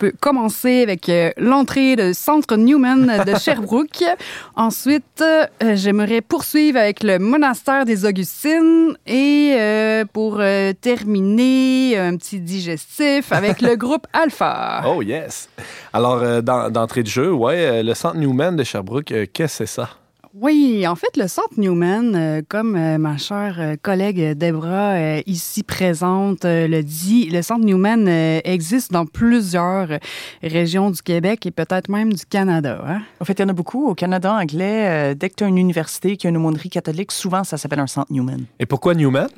peut 0.00 0.12
commencer 0.18 0.82
avec 0.82 1.08
euh, 1.08 1.30
l'entrée 1.36 1.94
du 1.94 2.14
centre 2.14 2.56
Newman 2.56 3.22
de 3.24 3.34
Sherbrooke. 3.38 4.02
Ensuite, 4.56 5.22
euh, 5.22 5.46
j'aimerais 5.76 6.22
poursuivre 6.22 6.78
avec 6.78 7.02
le 7.02 7.18
monastère 7.18 7.84
des 7.84 8.06
Augustines 8.06 8.96
et 9.06 9.54
euh, 9.58 10.04
pour 10.10 10.40
terminer, 10.80 11.98
un 11.98 12.16
petit 12.16 12.40
digestif 12.40 13.30
avec 13.30 13.60
le 13.60 13.76
groupe 13.84 14.06
Alpha. 14.12 14.82
Oh 14.86 15.02
yes! 15.02 15.50
Alors, 15.92 16.42
d'entrée 16.42 17.02
de 17.02 17.08
jeu, 17.08 17.30
ouais, 17.30 17.82
le 17.82 17.92
centre 17.94 18.16
Newman 18.16 18.56
de 18.56 18.64
Sherbrooke, 18.64 19.12
qu'est-ce 19.32 19.58
que 19.58 19.66
c'est 19.66 19.66
ça? 19.66 19.99
Oui, 20.32 20.86
en 20.86 20.94
fait, 20.94 21.16
le 21.16 21.26
Centre 21.26 21.58
Newman, 21.58 22.14
euh, 22.14 22.42
comme 22.48 22.76
euh, 22.76 22.98
ma 22.98 23.16
chère 23.16 23.56
euh, 23.58 23.74
collègue 23.80 24.38
Debra 24.38 25.18
ici 25.26 25.64
présente 25.64 26.44
le 26.44 26.82
dit, 26.82 27.28
le 27.30 27.42
Centre 27.42 27.64
Newman 27.64 28.06
existe 28.08 28.92
dans 28.92 29.06
plusieurs 29.06 29.88
régions 30.42 30.90
du 30.90 31.02
Québec 31.02 31.46
et 31.46 31.50
peut-être 31.50 31.88
même 31.88 32.12
du 32.12 32.24
Canada. 32.24 32.80
Hein? 32.86 33.02
En 33.20 33.24
fait, 33.24 33.32
il 33.32 33.42
y 33.42 33.44
en 33.44 33.48
a 33.48 33.52
beaucoup. 33.52 33.88
Au 33.88 33.94
Canada 33.94 34.32
anglais, 34.32 35.14
dès 35.16 35.30
que 35.30 35.34
tu 35.34 35.44
as 35.44 35.48
une 35.48 35.58
université 35.58 36.16
qui 36.16 36.26
a 36.26 36.30
une 36.30 36.36
aumônerie 36.36 36.70
catholique, 36.70 37.10
souvent 37.10 37.42
ça 37.42 37.56
s'appelle 37.56 37.80
un 37.80 37.86
Centre 37.86 38.12
Newman. 38.12 38.44
Et 38.60 38.66
pourquoi 38.66 38.94
Newman? 38.94 39.28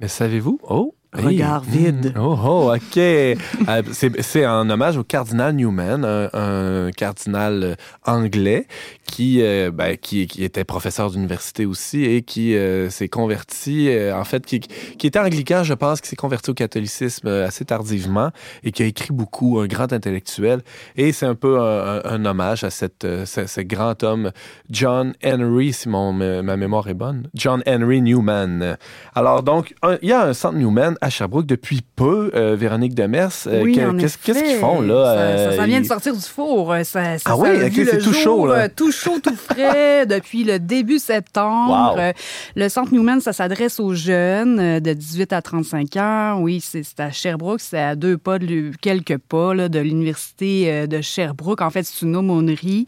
Mais 0.00 0.08
savez-vous? 0.08 0.60
Oh, 0.68 0.94
Regard 1.16 1.62
vide. 1.62 2.12
Mm. 2.14 2.20
Oh, 2.20 2.38
oh, 2.42 2.74
OK. 2.74 3.00
Euh, 3.68 3.82
c'est 3.92 4.44
un 4.44 4.68
hommage 4.70 4.96
au 4.96 5.02
cardinal 5.02 5.54
Newman, 5.54 6.04
un, 6.04 6.90
cardinal 6.96 7.62
euh, 7.62 7.74
anglais 8.04 8.66
qui, 9.06 9.42
euh, 9.42 9.70
ben, 9.72 9.96
qui, 9.96 10.26
qui, 10.26 10.44
était 10.44 10.64
professeur 10.64 11.10
d'université 11.10 11.66
aussi 11.66 12.04
et 12.04 12.22
qui 12.22 12.54
s'est 12.90 13.08
converti, 13.08 13.90
en 14.12 14.24
fait, 14.24 14.44
qui, 14.44 14.60
qui, 14.60 15.06
était 15.06 15.18
anglican, 15.18 15.64
je 15.64 15.74
pense, 15.74 16.00
qui 16.00 16.08
s'est 16.08 16.16
converti 16.16 16.50
au 16.50 16.54
catholicisme 16.54 17.28
assez 17.28 17.64
tardivement 17.64 18.30
et 18.62 18.72
qui 18.72 18.82
a 18.82 18.86
écrit 18.86 19.12
beaucoup, 19.12 19.58
un 19.58 19.66
grand 19.66 19.92
intellectuel. 19.92 20.62
Et 20.96 21.12
c'est 21.12 21.26
un 21.26 21.34
peu 21.34 21.60
un, 21.60 22.24
hommage 22.24 22.62
à 22.62 22.70
cette, 22.70 23.06
ce, 23.24 23.60
grand 23.62 24.02
homme, 24.02 24.32
John 24.70 25.14
Henry, 25.24 25.72
si 25.72 25.88
mon, 25.88 26.12
ma 26.12 26.56
mémoire 26.56 26.88
est 26.88 26.94
bonne. 26.94 27.28
John 27.34 27.62
Henry 27.66 28.02
Newman. 28.02 28.76
Alors, 29.14 29.42
donc, 29.42 29.74
il 30.02 30.08
y 30.08 30.12
a 30.12 30.24
un 30.24 30.34
centre 30.34 30.58
Newman 30.58 30.96
à 31.00 31.05
Sherbrooke 31.10 31.46
depuis 31.46 31.82
peu, 31.96 32.30
euh, 32.34 32.56
Véronique 32.56 32.94
Demers. 32.94 33.32
Euh, 33.46 33.64
qu'est-ce 33.98 34.18
qu'ils 34.18 34.56
font 34.58 34.80
là? 34.80 35.52
Ça, 35.56 35.66
vient 35.66 35.80
de 35.80 35.86
sortir 35.86 36.14
du 36.14 36.22
four. 36.22 36.74
Ça, 36.84 37.16
ah 37.24 37.36
oui, 37.36 37.48
c'est 37.74 37.98
tout 37.98 38.12
chaud. 38.12 38.46
Là. 38.46 38.68
Tout 38.68 38.92
chaud, 38.92 39.18
tout 39.22 39.34
frais 39.34 40.06
depuis 40.06 40.44
le 40.44 40.58
début 40.58 40.98
septembre. 40.98 42.12
Le 42.54 42.68
Centre 42.68 42.92
Newman, 42.92 43.20
ça 43.20 43.32
s'adresse 43.32 43.80
aux 43.80 43.94
jeunes 43.94 44.80
de 44.80 44.92
18 44.92 45.32
à 45.32 45.42
35 45.42 45.96
ans. 45.96 46.38
Oui, 46.40 46.60
c'est 46.62 46.84
à 46.98 47.10
Sherbrooke. 47.10 47.60
C'est 47.60 47.78
à 47.78 47.94
deux 47.96 48.18
pas, 48.18 48.38
de, 48.38 48.72
quelques 48.80 49.18
pas 49.18 49.54
de 49.68 49.78
l'Université 49.78 50.86
de 50.86 51.00
Sherbrooke. 51.00 51.62
En 51.62 51.70
fait, 51.70 51.84
c'est 51.84 52.04
une 52.04 52.16
aumônerie 52.16 52.86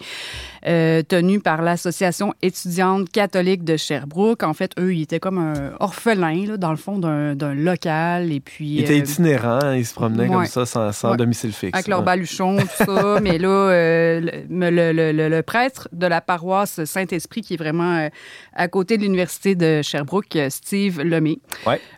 tenue 1.09 1.41
par 1.41 1.63
l'Association 1.63 2.35
étudiante 2.43 3.11
catholique 3.11 3.65
de 3.65 3.77
Sherbrooke. 3.77 4.43
En 4.43 4.55
fait, 4.55 4.73
eux, 4.79 4.95
ils 4.95 5.03
étaient 5.03 5.21
comme 5.21 5.39
un 5.39 5.73
orphelin, 5.81 6.47
là, 6.47 6.57
dans 6.57 6.71
le 6.71 6.77
fond, 6.77 6.99
d'un 6.99 7.55
local. 7.55 8.33
Et 8.33 8.41
puis, 8.41 8.77
ils 8.77 8.81
étaient 8.81 8.95
euh, 8.95 9.05
itinérants, 9.05 9.73
ils 9.73 9.87
se 9.87 9.95
promenaient 9.95 10.29
comme 10.29 10.47
ça 10.47 10.67
sans, 10.67 11.17
domicile 11.17 11.53
fixe. 11.53 11.75
Avec 11.75 11.89
leur 11.89 12.03
baluchon, 12.03 12.59
tout 12.59 12.85
ça. 12.85 13.21
mais 13.23 13.39
là, 13.39 13.49
euh, 13.49 14.21
le, 14.51 15.41
prêtre 15.43 15.89
de 15.93 16.07
la 16.07 16.21
paroisse 16.21 16.85
Saint-Esprit, 16.85 17.43
qui 17.43 17.55
est 17.55 17.59
vraiment 17.59 17.97
euh, 17.97 18.09
à 18.55 18.69
côté 18.69 18.97
de 18.97 19.03
l'Université 19.03 19.55
de 19.55 19.83
Sherbrooke, 19.83 20.39
Steve 20.51 21.01
Lemay, 21.03 21.39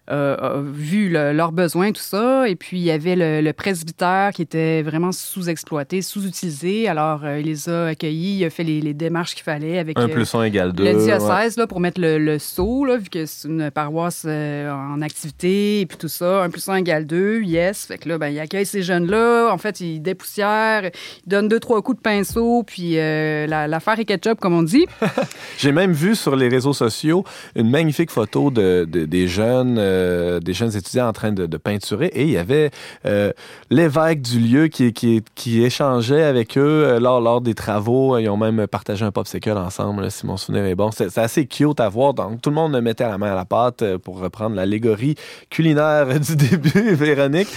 a 0.08 0.54
vu 0.62 1.10
leurs 1.10 1.52
besoins, 1.52 1.92
tout 1.92 2.02
ça. 2.02 2.48
Et 2.48 2.56
puis, 2.56 2.78
il 2.78 2.84
y 2.84 2.90
avait 2.90 3.16
le, 3.16 3.50
presbytère 3.52 4.30
qui 4.32 4.42
était 4.42 4.80
vraiment 4.82 5.12
sous-exploité, 5.12 6.02
sous-utilisé. 6.02 6.88
Alors, 6.88 7.26
il 7.26 7.46
les 7.46 7.68
a 7.68 7.86
accueillis, 7.86 8.38
il 8.38 8.44
a 8.44 8.50
fait 8.50 8.59
les, 8.62 8.94
démarches 8.94 9.34
qu'il 9.34 9.44
fallait 9.44 9.78
avec 9.78 9.98
un 9.98 10.08
plus 10.08 10.34
un 10.34 10.42
égale 10.42 10.72
deux, 10.72 10.84
le 10.84 11.04
diocèse 11.04 11.56
là, 11.56 11.66
pour 11.66 11.80
mettre 11.80 12.00
le, 12.00 12.18
le 12.18 12.38
sceau, 12.38 12.84
là, 12.84 12.96
vu 12.96 13.08
que 13.08 13.24
c'est 13.26 13.48
une 13.48 13.70
paroisse 13.70 14.24
en 14.24 15.00
activité 15.00 15.80
et 15.80 15.86
puis 15.86 15.96
tout 15.96 16.08
ça. 16.08 16.42
Un 16.42 16.50
plus 16.50 16.68
un 16.68 16.76
égale 16.76 17.06
deux, 17.06 17.42
yes. 17.42 17.86
Fait 17.86 17.98
que 17.98 18.08
là, 18.08 18.18
ben, 18.18 18.28
il 18.28 18.38
accueille 18.38 18.66
ces 18.66 18.82
jeunes-là. 18.82 19.50
En 19.52 19.58
fait, 19.58 19.80
il 19.80 20.00
dépoussière, 20.00 20.84
il 20.84 21.28
donne 21.28 21.48
deux, 21.48 21.60
trois 21.60 21.82
coups 21.82 21.98
de 21.98 22.02
pinceau, 22.02 22.62
puis 22.62 22.98
euh, 22.98 23.46
l'affaire 23.46 23.98
est 23.98 24.04
ketchup, 24.04 24.40
comme 24.40 24.54
on 24.54 24.62
dit. 24.62 24.86
J'ai 25.58 25.72
même 25.72 25.92
vu 25.92 26.14
sur 26.14 26.36
les 26.36 26.48
réseaux 26.48 26.72
sociaux 26.72 27.24
une 27.54 27.70
magnifique 27.70 28.10
photo 28.10 28.50
de, 28.50 28.84
des 28.84 29.28
jeunes 29.28 29.76
euh, 29.78 30.40
des 30.40 30.52
jeunes 30.52 30.76
étudiants 30.76 31.08
en 31.08 31.12
train 31.12 31.32
de, 31.32 31.46
peinturer 31.60 32.06
et 32.14 32.22
il 32.22 32.30
y 32.30 32.38
avait 32.38 32.70
euh, 33.04 33.32
l'évêque 33.68 34.22
du 34.22 34.40
lieu 34.40 34.68
qui, 34.68 34.94
qui, 34.94 35.22
qui, 35.34 35.62
échangeait 35.62 36.22
avec 36.22 36.56
eux 36.56 36.98
lors, 36.98 37.20
lors 37.20 37.42
des 37.42 37.54
travaux. 37.54 38.16
Ils 38.16 38.28
ont 38.30 38.36
même 38.40 38.66
partagé 38.66 39.04
un 39.04 39.12
popsicle 39.12 39.50
ensemble, 39.50 40.10
si 40.10 40.26
mon 40.26 40.36
souvenir 40.36 40.64
est 40.64 40.74
bon. 40.74 40.90
C'est 40.90 41.18
assez 41.18 41.46
cute 41.46 41.80
à 41.80 41.88
voir. 41.88 42.14
Donc, 42.14 42.40
tout 42.40 42.50
le 42.50 42.56
monde 42.56 42.80
mettait 42.80 43.08
la 43.08 43.18
main 43.18 43.32
à 43.32 43.34
la 43.34 43.44
pâte 43.44 43.96
pour 43.98 44.18
reprendre 44.18 44.56
l'allégorie 44.56 45.14
culinaire 45.50 46.06
du 46.20 46.36
début, 46.36 46.94
Véronique. 46.94 47.48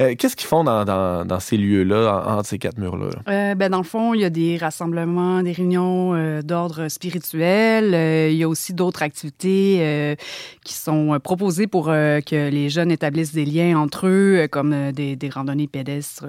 Euh, 0.00 0.14
qu'est-ce 0.16 0.36
qu'ils 0.36 0.48
font 0.48 0.64
dans, 0.64 0.84
dans, 0.84 1.40
ces 1.40 1.56
lieux-là, 1.56 2.24
entre 2.26 2.46
ces 2.46 2.58
quatre 2.58 2.78
murs-là? 2.78 3.10
Euh, 3.28 3.54
ben, 3.54 3.70
dans 3.70 3.78
le 3.78 3.84
fond, 3.84 4.14
il 4.14 4.20
y 4.20 4.24
a 4.24 4.30
des 4.30 4.56
rassemblements, 4.56 5.42
des 5.42 5.52
réunions 5.52 6.14
euh, 6.14 6.42
d'ordre 6.42 6.88
spirituel. 6.88 8.30
il 8.30 8.36
y 8.36 8.42
a 8.42 8.48
aussi 8.48 8.74
d'autres 8.74 9.02
activités 9.02 10.16
qui 10.64 10.74
sont 10.74 11.18
proposées 11.22 11.66
pour 11.66 11.86
que 11.86 12.50
les 12.50 12.68
jeunes 12.68 12.90
établissent 12.90 13.32
des 13.32 13.44
liens 13.44 13.78
entre 13.78 14.06
eux, 14.06 14.46
comme 14.50 14.92
des, 14.92 15.18
randonnées 15.32 15.68
pédestres 15.68 16.26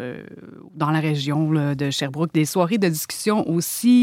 dans 0.75 0.91
la 0.91 0.99
région 0.99 1.51
de 1.73 1.89
Sherbrooke, 1.89 2.33
des 2.33 2.45
soirées 2.45 2.77
de 2.77 2.89
discussion 2.89 3.49
aussi 3.49 4.02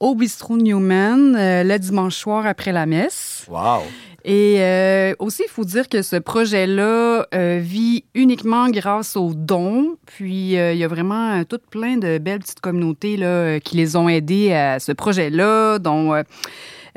au 0.00 0.14
Bistro 0.14 0.56
Newman 0.56 1.34
le 1.36 1.78
dimanche 1.78 2.16
soir 2.16 2.46
après 2.46 2.72
la 2.72 2.86
messe. 2.86 3.46
Wow! 3.48 3.82
Et 4.24 4.56
euh, 4.60 5.14
aussi, 5.18 5.42
il 5.44 5.50
faut 5.50 5.64
dire 5.64 5.88
que 5.88 6.02
ce 6.02 6.16
projet-là 6.16 7.26
euh, 7.34 7.58
vit 7.60 8.04
uniquement 8.14 8.68
grâce 8.70 9.16
aux 9.16 9.32
dons. 9.34 9.96
Puis, 10.06 10.56
euh, 10.56 10.72
il 10.72 10.78
y 10.78 10.84
a 10.84 10.88
vraiment 10.88 11.42
tout 11.44 11.58
plein 11.70 11.96
de 11.96 12.18
belles 12.18 12.38
petites 12.38 12.60
communautés 12.60 13.16
là, 13.16 13.58
qui 13.58 13.76
les 13.76 13.96
ont 13.96 14.08
aidés 14.08 14.52
à 14.52 14.78
ce 14.78 14.92
projet-là, 14.92 15.78
dont 15.80 16.22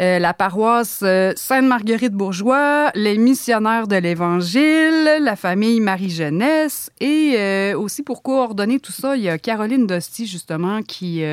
euh, 0.01 0.19
la 0.19 0.33
paroisse 0.33 1.01
euh, 1.03 1.31
Sainte-Marguerite-Bourgeois, 1.35 2.91
les 2.95 3.17
missionnaires 3.17 3.87
de 3.87 3.95
l'Évangile, 3.95 5.19
la 5.21 5.35
famille 5.37 5.79
Marie-Jeunesse 5.79 6.91
et 6.99 7.35
euh, 7.37 7.79
aussi 7.79 8.03
pour 8.03 8.21
coordonner 8.21 8.79
tout 8.79 8.91
ça, 8.91 9.15
il 9.15 9.23
y 9.23 9.29
a 9.29 9.37
Caroline 9.37 9.87
Dosti 9.87 10.27
justement 10.27 10.81
qui 10.81 11.23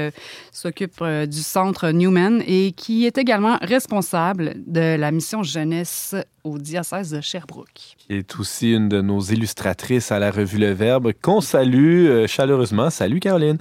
s'occupe 0.52 1.02
du 1.02 1.42
centre 1.42 1.90
Newman 1.90 2.42
et 2.46 2.72
qui 2.72 3.06
est 3.06 3.18
également 3.18 3.58
responsable 3.62 4.54
de 4.66 4.96
la 4.96 5.10
mission 5.10 5.42
jeunesse 5.42 6.14
au 6.44 6.58
diocèse 6.58 7.10
de 7.10 7.20
Sherbrooke. 7.20 7.96
Qui 8.06 8.14
est 8.14 8.38
aussi 8.38 8.72
une 8.72 8.88
de 8.88 9.00
nos 9.00 9.20
illustratrices 9.20 10.10
à 10.10 10.18
la 10.18 10.30
revue 10.30 10.58
Le 10.58 10.72
Verbe, 10.72 11.12
qu'on 11.20 11.40
salue 11.40 12.26
chaleureusement. 12.26 12.90
Salut 12.90 13.20
Caroline. 13.20 13.58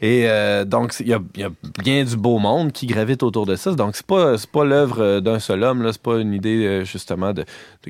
Et 0.00 0.28
donc, 0.66 0.94
il 1.00 1.08
y, 1.08 1.12
a 1.12 1.20
bien 1.82 2.04
du 2.04 2.16
beau 2.16 2.38
monde 2.38 2.72
qui 2.72 2.86
gravite 2.86 3.22
autour 3.22 3.46
de 3.46 3.56
ça. 3.56 3.72
Donc, 3.72 3.96
c'est 3.96 4.06
pas 4.06 4.36
pas 4.52 4.64
l'œuvre 4.64 5.00
euh, 5.00 5.20
d'un 5.20 5.38
seul 5.38 5.62
homme, 5.62 5.82
là. 5.82 5.92
C'est 5.92 6.02
pas 6.02 6.18
une 6.18 6.34
idée, 6.34 6.66
euh, 6.66 6.84
justement, 6.84 7.32
de, 7.32 7.44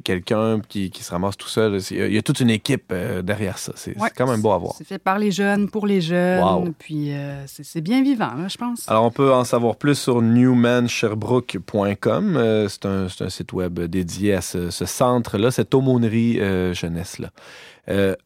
quelqu'un 0.05 0.61
qui, 0.61 0.93
se 0.95 1.11
ramasse 1.11 1.37
tout 1.37 1.49
seul. 1.49 1.81
Il 1.91 2.13
y 2.13 2.19
a 2.19 2.23
toute 2.23 2.39
une 2.41 2.51
équipe 2.51 2.93
euh, 2.93 3.23
derrière 3.23 3.57
ça. 3.59 3.73
C'est 3.77 3.97
quand 4.17 4.29
même 4.29 4.43
beau 4.43 4.53
à 4.53 4.59
voir. 4.59 4.75
C'est 4.77 4.87
fait 4.87 4.99
par 4.99 5.19
les 5.19 5.31
jeunes, 5.31 5.71
pour 5.71 5.87
les 5.87 6.01
jeunes. 6.01 6.75
Puis 6.79 7.13
c'est 7.47 7.81
bien 7.81 8.03
vivant, 8.03 8.49
je 8.49 8.57
pense. 8.57 8.89
Alors, 8.89 9.05
on 9.05 9.11
peut 9.11 9.33
en 9.33 9.45
savoir 9.45 9.77
plus 9.77 9.97
sur 9.97 10.23
newmansherbrooke.com. 10.23 12.67
c'est 12.69 12.87
un, 12.87 13.09
site 13.29 13.53
web 13.53 13.81
dédié 13.81 14.33
à 14.35 14.41
ce, 14.41 14.71
centre-là, 14.71 15.51
cette 15.51 15.75
aumônerie 15.89 16.39
jeunesse-là. 16.75 17.31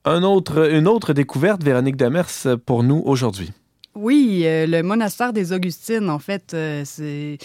un 0.04 0.22
autre, 0.22 0.70
une 0.70 0.88
autre 0.88 1.12
découverte, 1.12 1.62
Véronique 1.62 1.96
Demers, 1.96 2.28
pour 2.66 2.82
nous 2.82 3.02
aujourd'hui. 3.04 3.50
Oui, 3.94 4.44
le 4.46 4.82
monastère 4.82 5.32
des 5.32 5.52
Augustines, 5.52 6.08
en 6.08 6.18
fait, 6.18 6.56
c'est 6.84 7.38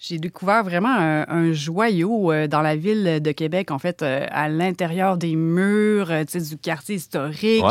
j'ai 0.00 0.16
découvert 0.16 0.64
vraiment 0.64 0.96
un, 0.96 1.52
joyau 1.52 2.32
euh, 2.32 2.46
dans 2.46 2.62
la 2.62 2.74
ville 2.74 3.20
de 3.20 3.32
Québec, 3.32 3.70
en 3.70 3.78
fait, 3.78 4.02
euh, 4.02 4.24
à 4.30 4.48
l'intérieur 4.48 5.18
des 5.18 5.36
murs 5.36 6.10
euh, 6.10 6.24
du 6.24 6.56
quartier 6.56 6.94
historique, 6.94 7.62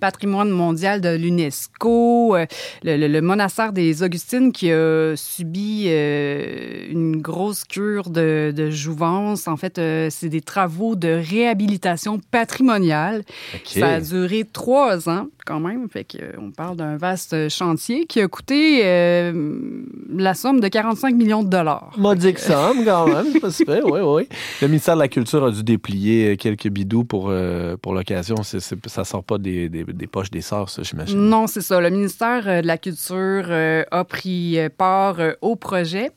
patrimoine 0.00 0.50
mondial 0.50 1.00
de 1.00 1.10
l'UNESCO, 1.10 2.36
le, 2.82 3.20
monastère 3.20 3.72
des 3.72 4.02
Augustines 4.02 4.50
qui 4.50 4.72
a 4.72 5.14
subi 5.16 5.86
une 5.86 7.18
grosse 7.20 7.62
cure 7.62 8.10
de, 8.10 8.70
jouvence. 8.70 9.46
En 9.46 9.56
fait, 9.56 9.80
c'est 10.10 10.28
des 10.28 10.40
travaux 10.40 10.96
de 10.96 11.08
réhabilitation 11.08 12.18
patrimoniale. 12.32 13.22
Ça 13.64 13.94
a 13.94 14.00
duré 14.00 14.44
trois 14.50 15.08
ans 15.08 15.28
quand 15.44 15.60
même. 15.60 15.88
Fait 15.88 16.04
qu'on 16.04 16.50
parle 16.50 16.76
d'un 16.76 16.96
vaste 16.96 17.48
chantier 17.48 18.06
qui 18.06 18.20
a 18.20 18.28
coûté 18.28 18.82
la 18.82 20.34
somme 20.34 20.60
de 20.60 20.68
45 20.68 21.14
millions 21.14 21.44
de 21.44 21.48
dollars. 21.48 21.75
Modique 21.96 22.38
somme, 22.38 22.84
quand 22.84 23.06
même, 23.06 23.26
c'est 23.32 23.40
pas 23.40 23.50
super. 23.50 23.84
Oui, 23.84 24.00
oui. 24.02 24.28
Le 24.62 24.68
ministère 24.68 24.94
de 24.94 25.00
la 25.00 25.08
Culture 25.08 25.44
a 25.44 25.50
dû 25.50 25.62
déplier 25.62 26.32
euh, 26.32 26.36
quelques 26.36 26.68
bidous 26.68 27.04
pour, 27.04 27.28
euh, 27.28 27.76
pour 27.76 27.94
l'occasion. 27.94 28.42
Ça 28.42 28.58
ça 28.60 29.04
sort 29.04 29.24
pas 29.24 29.38
des, 29.38 29.68
des, 29.68 30.06
poches 30.06 30.30
des 30.30 30.40
sorts, 30.40 30.68
ça, 30.68 30.82
j'imagine. 30.82 31.18
Non, 31.18 31.46
c'est 31.46 31.60
ça. 31.60 31.80
Le 31.80 31.90
ministère 31.90 32.48
euh, 32.48 32.62
de 32.62 32.66
la 32.66 32.78
Culture 32.78 33.46
a 33.90 34.04
pris 34.04 34.58
part 34.76 35.18
au 35.40 35.56
projet. 35.56 36.10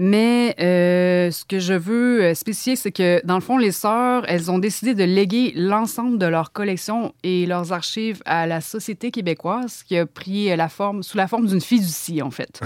Mais 0.00 0.54
euh, 0.60 1.32
ce 1.32 1.44
que 1.44 1.58
je 1.58 1.74
veux 1.74 2.22
euh, 2.22 2.34
spécifier, 2.34 2.76
c'est 2.76 2.92
que 2.92 3.20
dans 3.24 3.34
le 3.34 3.40
fond, 3.40 3.58
les 3.58 3.72
sœurs, 3.72 4.22
elles 4.28 4.48
ont 4.48 4.60
décidé 4.60 4.94
de 4.94 5.02
léguer 5.02 5.52
l'ensemble 5.56 6.18
de 6.18 6.26
leur 6.26 6.52
collection 6.52 7.12
et 7.24 7.46
leurs 7.46 7.72
archives 7.72 8.22
à 8.24 8.46
la 8.46 8.60
Société 8.60 9.10
québécoise, 9.10 9.82
qui 9.82 9.96
a 9.96 10.06
pris 10.06 10.54
la 10.54 10.68
forme, 10.68 11.02
sous 11.02 11.16
la 11.16 11.26
forme 11.26 11.48
d'une 11.48 11.60
fiducie, 11.60 12.22
en 12.22 12.30
fait. 12.30 12.60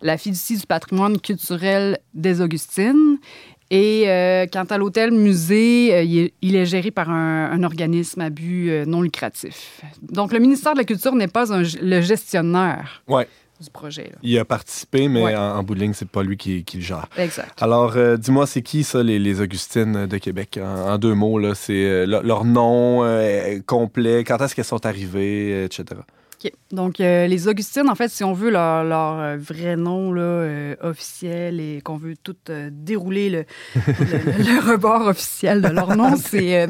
La 0.00 0.16
fiducie 0.16 0.56
du 0.56 0.66
patrimoine 0.66 1.20
culturel 1.20 1.98
des 2.14 2.40
Augustines. 2.40 3.18
Et 3.70 4.04
euh, 4.08 4.46
quant 4.50 4.64
à 4.64 4.78
l'hôtel 4.78 5.12
musée, 5.12 6.02
il, 6.40 6.56
est, 6.56 6.66
géré 6.66 6.90
par 6.90 7.10
un, 7.10 7.62
organisme 7.62 8.22
à 8.22 8.30
but 8.30 8.86
non 8.86 9.02
lucratif. 9.02 9.82
Donc, 10.00 10.32
le 10.32 10.38
ministère 10.38 10.72
de 10.72 10.78
la 10.78 10.84
Culture 10.84 11.14
n'est 11.14 11.28
pas 11.28 11.44
le 11.60 12.00
gestionnaire 12.00 13.02
ouais 13.06 13.28
du 13.60 13.70
projet. 13.70 14.12
Il 14.22 14.38
a 14.38 14.44
participé, 14.44 15.08
mais 15.08 15.36
en, 15.36 15.62
bout 15.62 15.74
de 15.74 15.80
ligne, 15.80 15.92
c'est 15.92 16.08
pas 16.08 16.22
lui 16.22 16.36
qui, 16.36 16.64
le 16.74 16.80
gère. 16.80 17.06
Exact. 17.16 17.60
Alors, 17.62 17.96
euh, 17.96 18.16
dis-moi, 18.16 18.46
c'est 18.46 18.62
qui 18.62 18.84
ça, 18.84 19.02
les, 19.02 19.18
les, 19.18 19.40
Augustines 19.40 20.06
de 20.06 20.18
Québec? 20.18 20.58
En, 20.62 20.98
deux 20.98 21.14
mots, 21.14 21.38
là, 21.38 21.54
c'est 21.54 21.84
euh, 21.84 22.06
leur 22.06 22.44
nom 22.44 23.04
euh, 23.04 23.58
complet, 23.66 24.24
quand 24.24 24.38
est-ce 24.38 24.54
qu'elles 24.54 24.64
sont 24.64 24.86
arrivées, 24.86 25.64
etc. 25.64 26.00
Donc, 26.72 27.00
euh, 27.00 27.26
les 27.26 27.48
Augustines, 27.48 27.88
en 27.88 27.94
fait, 27.94 28.08
si 28.08 28.22
on 28.22 28.32
veut 28.32 28.50
leur, 28.50 29.20
euh, 29.20 29.36
vrai 29.36 29.76
nom 29.76 30.12
là, 30.12 30.22
euh, 30.22 30.76
officiel 30.82 31.60
et 31.60 31.80
qu'on 31.82 31.96
veut 31.96 32.14
tout 32.22 32.36
dérouler 32.70 33.28
le, 33.30 33.44
le, 33.74 34.70
rebord 34.70 35.08
officiel 35.08 35.62
de 35.62 35.68
leur 35.68 35.96
nom, 35.96 36.14
c'est 36.24 36.68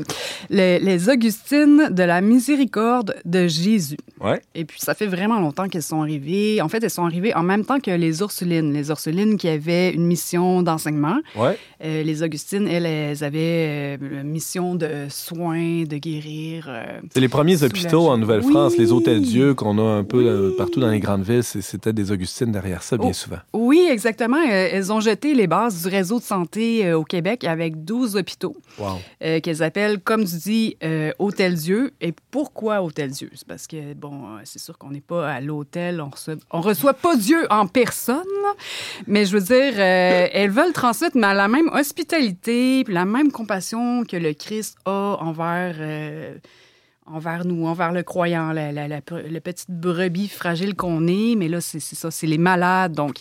les, 0.48 1.08
Augustines 1.08 1.88
de 1.90 2.02
la 2.02 2.20
miséricorde 2.20 3.16
de 3.24 3.46
Jésus. 3.46 3.98
Ouais. 4.20 4.40
Et 4.54 4.64
puis, 4.64 4.80
ça 4.80 4.94
fait 4.94 5.06
vraiment 5.06 5.38
longtemps 5.38 5.68
qu'elles 5.68 5.82
sont 5.82 6.00
arrivées. 6.00 6.60
En 6.62 6.68
fait, 6.68 6.82
elles 6.82 6.90
sont 6.90 7.04
arrivées 7.04 7.34
en 7.34 7.42
même 7.42 7.64
temps 7.64 7.80
que 7.80 7.90
les 7.90 8.20
Ursulines. 8.20 8.72
Les 8.72 8.88
Ursulines 8.88 9.36
qui 9.36 9.48
avaient 9.48 9.90
une 9.90 10.06
mission 10.06 10.62
d'enseignement. 10.62 11.18
Ouais. 11.36 11.58
les 11.80 12.22
Augustines, 12.22 12.66
elles, 12.68 12.86
elles 12.86 13.24
avaient 13.24 13.96
une 13.96 14.24
mission 14.24 14.74
de 14.74 15.06
soins, 15.08 15.84
de 15.84 15.96
guérir. 15.96 16.70
c'est 17.12 17.20
les 17.20 17.28
premiers 17.28 17.62
hôpitaux 17.62 18.08
en 18.08 18.18
Nouvelle-France, 18.18 18.76
les 18.76 18.92
Hôtels-Dieu 18.92 19.54
qu'on 19.60 19.78
a 19.78 19.98
un 19.98 20.04
peu 20.04 20.26
euh, 20.26 20.56
partout 20.56 20.80
dans 20.80 20.88
les 20.88 21.00
grandes 21.00 21.22
villes. 21.22 21.44
C'était 21.44 21.92
des 21.92 22.10
Augustines 22.12 22.50
derrière 22.50 22.82
ça, 22.82 22.96
bien 22.96 23.10
oh, 23.10 23.12
souvent. 23.12 23.38
Oui, 23.52 23.86
exactement. 23.90 24.38
Euh, 24.38 24.68
elles 24.72 24.90
ont 24.90 25.00
jeté 25.00 25.34
les 25.34 25.46
bases 25.46 25.82
du 25.82 25.88
réseau 25.88 26.18
de 26.18 26.24
santé 26.24 26.86
euh, 26.86 26.98
au 26.98 27.04
Québec 27.04 27.44
avec 27.44 27.84
12 27.84 28.16
hôpitaux 28.16 28.56
qu'elles 29.20 29.62
appellent, 29.62 30.00
comme 30.00 30.24
tu 30.24 30.36
dis, 30.36 30.76
Hôtel-Dieu. 31.18 31.92
Et 32.00 32.14
pourquoi 32.30 32.82
Hôtel-Dieu? 32.82 33.30
C'est 33.34 33.46
parce 33.46 33.66
que, 33.66 33.92
bon, 33.94 34.22
c'est 34.44 34.58
sûr 34.58 34.78
qu'on 34.78 34.90
n'est 34.90 35.00
pas 35.02 35.28
à 35.28 35.40
l'hôtel, 35.40 36.00
on 36.00 36.08
reçoit, 36.08 36.36
reçoit 36.50 36.94
pas 36.94 37.16
Dieu 37.16 37.46
en 37.50 37.66
personne, 37.66 38.24
mais 39.06 39.26
je 39.26 39.36
veux 39.36 39.42
dire, 39.42 39.78
elles 39.78 40.50
veulent 40.50 40.72
transmettre 40.72 41.18
la 41.18 41.48
même 41.48 41.68
hospitalité, 41.68 42.84
la 42.88 43.04
même 43.04 43.30
compassion 43.30 44.04
que 44.04 44.16
le 44.16 44.32
Christ 44.32 44.78
a 44.86 45.18
envers 45.20 45.76
envers 47.12 47.44
nous, 47.44 47.66
envers 47.66 47.92
le 47.92 48.02
croyant, 48.02 48.52
la, 48.52 49.00
petite 49.40 49.70
brebis 49.70 50.28
fragile 50.28 50.74
qu'on 50.74 51.06
est. 51.06 51.34
Mais 51.36 51.48
là, 51.48 51.60
c'est 51.60 51.80
ça, 51.80 52.10
c'est 52.10 52.26
les 52.26 52.38
malades. 52.38 52.92
Donc, 52.92 53.16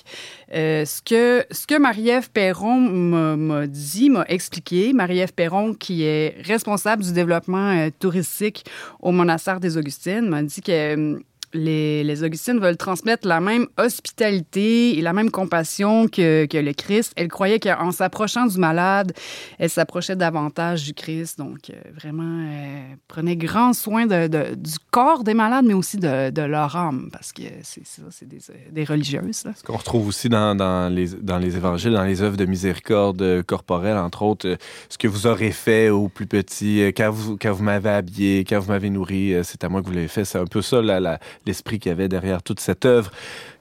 euh, 0.53 0.85
ce 0.85 1.01
que, 1.01 1.45
ce 1.51 1.67
que 1.67 1.77
Marie-Ève 1.77 2.29
Perron 2.31 2.79
m'a 2.79 3.67
dit, 3.67 4.09
m'a 4.09 4.25
expliqué, 4.27 4.93
Marie-Ève 4.93 5.33
Perron, 5.33 5.73
qui 5.73 6.03
est 6.03 6.35
responsable 6.43 7.03
du 7.03 7.13
développement 7.13 7.71
euh, 7.71 7.89
touristique 7.99 8.65
au 9.01 9.11
monastère 9.11 9.59
des 9.59 9.77
Augustines, 9.77 10.27
m'a 10.27 10.43
dit 10.43 10.61
que 10.61 11.19
les, 11.53 12.23
Augustines 12.23 12.59
veulent 12.59 12.77
transmettre 12.77 13.27
la 13.27 13.39
même 13.39 13.67
hospitalité 13.77 14.97
et 14.97 15.01
la 15.01 15.13
même 15.13 15.31
compassion 15.31 16.07
que, 16.07 16.45
que 16.45 16.57
le 16.57 16.73
Christ. 16.73 17.13
Elle 17.15 17.29
croyait 17.29 17.59
qu'en 17.59 17.91
s'approchant 17.91 18.45
du 18.45 18.57
malade, 18.57 19.13
elle 19.57 19.69
s'approchait 19.69 20.15
davantage 20.15 20.83
du 20.83 20.93
Christ. 20.93 21.37
Donc, 21.37 21.69
euh, 21.69 21.73
vraiment, 21.95 22.47
elle 22.51 22.97
prenait 23.07 23.35
grand 23.35 23.73
soin 23.73 24.05
du 24.05 24.75
corps 24.91 25.23
des 25.23 25.33
malades, 25.33 25.65
mais 25.65 25.73
aussi 25.73 25.97
de, 25.97 26.41
leur 26.41 26.75
âme, 26.75 27.09
parce 27.11 27.31
que 27.31 27.43
c'est 27.63 27.85
ça, 27.85 28.01
c'est 28.09 28.27
des, 28.27 28.39
des, 28.71 28.83
religieuses. 28.83 29.43
Ce 29.55 29.63
qu'on 29.63 29.77
retrouve 29.77 30.07
aussi 30.07 30.29
dans, 30.29 30.93
les, 30.93 31.07
dans 31.09 31.37
les 31.37 31.55
évangiles, 31.55 31.93
dans 31.93 32.03
les 32.03 32.21
œuvres 32.21 32.37
de 32.37 32.45
miséricorde 32.45 33.43
corporelle, 33.43 33.97
entre 33.97 34.23
autres, 34.23 34.47
euh, 34.47 34.55
ce 34.89 34.97
que 34.97 35.07
vous 35.07 35.27
aurez 35.27 35.51
fait 35.51 35.89
au 35.89 36.09
plus 36.09 36.25
petit, 36.25 36.81
euh, 36.81 36.91
quand 36.95 37.11
vous, 37.11 37.37
quand 37.37 37.51
vous 37.51 37.63
m'avez 37.63 37.89
habillé, 37.89 38.43
quand 38.45 38.59
vous 38.59 38.71
m'avez 38.71 38.89
nourri, 38.89 39.35
c'est 39.43 39.63
à 39.63 39.69
moi 39.69 39.81
que 39.81 39.87
vous 39.87 39.93
l'avez 39.93 40.07
fait. 40.07 40.25
C'est 40.25 40.39
un 40.39 40.45
peu 40.45 40.61
ça, 40.61 40.81
la 40.81 41.19
l'esprit 41.45 41.79
qu'il 41.79 41.89
y 41.89 41.93
avait 41.93 42.07
derrière 42.07 42.43
toute 42.43 42.59
cette 42.59 42.85
œuvre 42.85 43.11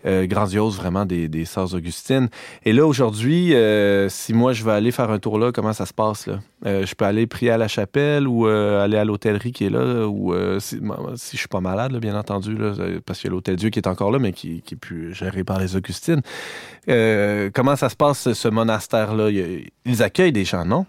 euh, 0.07 0.26
grandiose, 0.26 0.76
vraiment, 0.76 1.05
des, 1.05 1.29
des 1.29 1.45
Sœurs 1.45 1.74
Augustines. 1.74 2.29
Et 2.64 2.72
là, 2.72 2.87
aujourd'hui, 2.87 3.55
euh, 3.55 4.09
si 4.09 4.33
moi, 4.33 4.53
je 4.53 4.62
veux 4.62 4.70
aller 4.70 4.93
faire 4.93 5.11
un 5.11 5.18
tour 5.18 5.39
là, 5.39 5.51
comment 5.51 5.72
ça 5.72 5.87
se 5.87 5.93
passe? 5.93 6.29
Euh, 6.66 6.87
je 6.87 6.95
peux 6.95 7.05
aller 7.05 7.26
prier 7.26 7.51
à 7.51 7.59
la 7.59 7.66
chapelle 7.66 8.29
ou 8.29 8.47
aller 8.47 8.97
à 8.97 9.05
l'hôtellerie 9.05 9.53
qui 9.53 9.64
est 9.64 9.70
là, 9.70 10.07
ou 10.07 10.35
si, 10.61 10.81
si, 11.16 11.37
je 11.37 11.39
suis 11.39 11.49
pas 11.49 11.61
malade, 11.61 11.97
bien 11.97 12.16
entendu, 12.16 12.57
parce 13.05 13.18
qu'il 13.18 13.29
y 13.29 13.33
a 13.33 13.35
l'Hôtel 13.35 13.57
Dieu 13.57 13.70
qui 13.70 13.79
est 13.79 13.89
encore 13.89 14.11
là, 14.11 14.18
mais 14.18 14.33
qui, 14.33 14.62
qui 14.62 14.74
est 14.74 14.79
plus 14.79 15.14
géré 15.14 15.43
par 15.45 15.59
les 15.59 15.74
Augustines. 15.76 16.22
comment 16.87 17.76
ça 17.76 17.89
se 17.89 17.97
passe, 17.97 18.33
ce 18.33 18.49
monastère-là? 18.49 19.31
Ils 19.85 20.03
accueillent 20.03 20.33
des 20.33 20.45
gens, 20.45 20.64
non? 20.64 20.87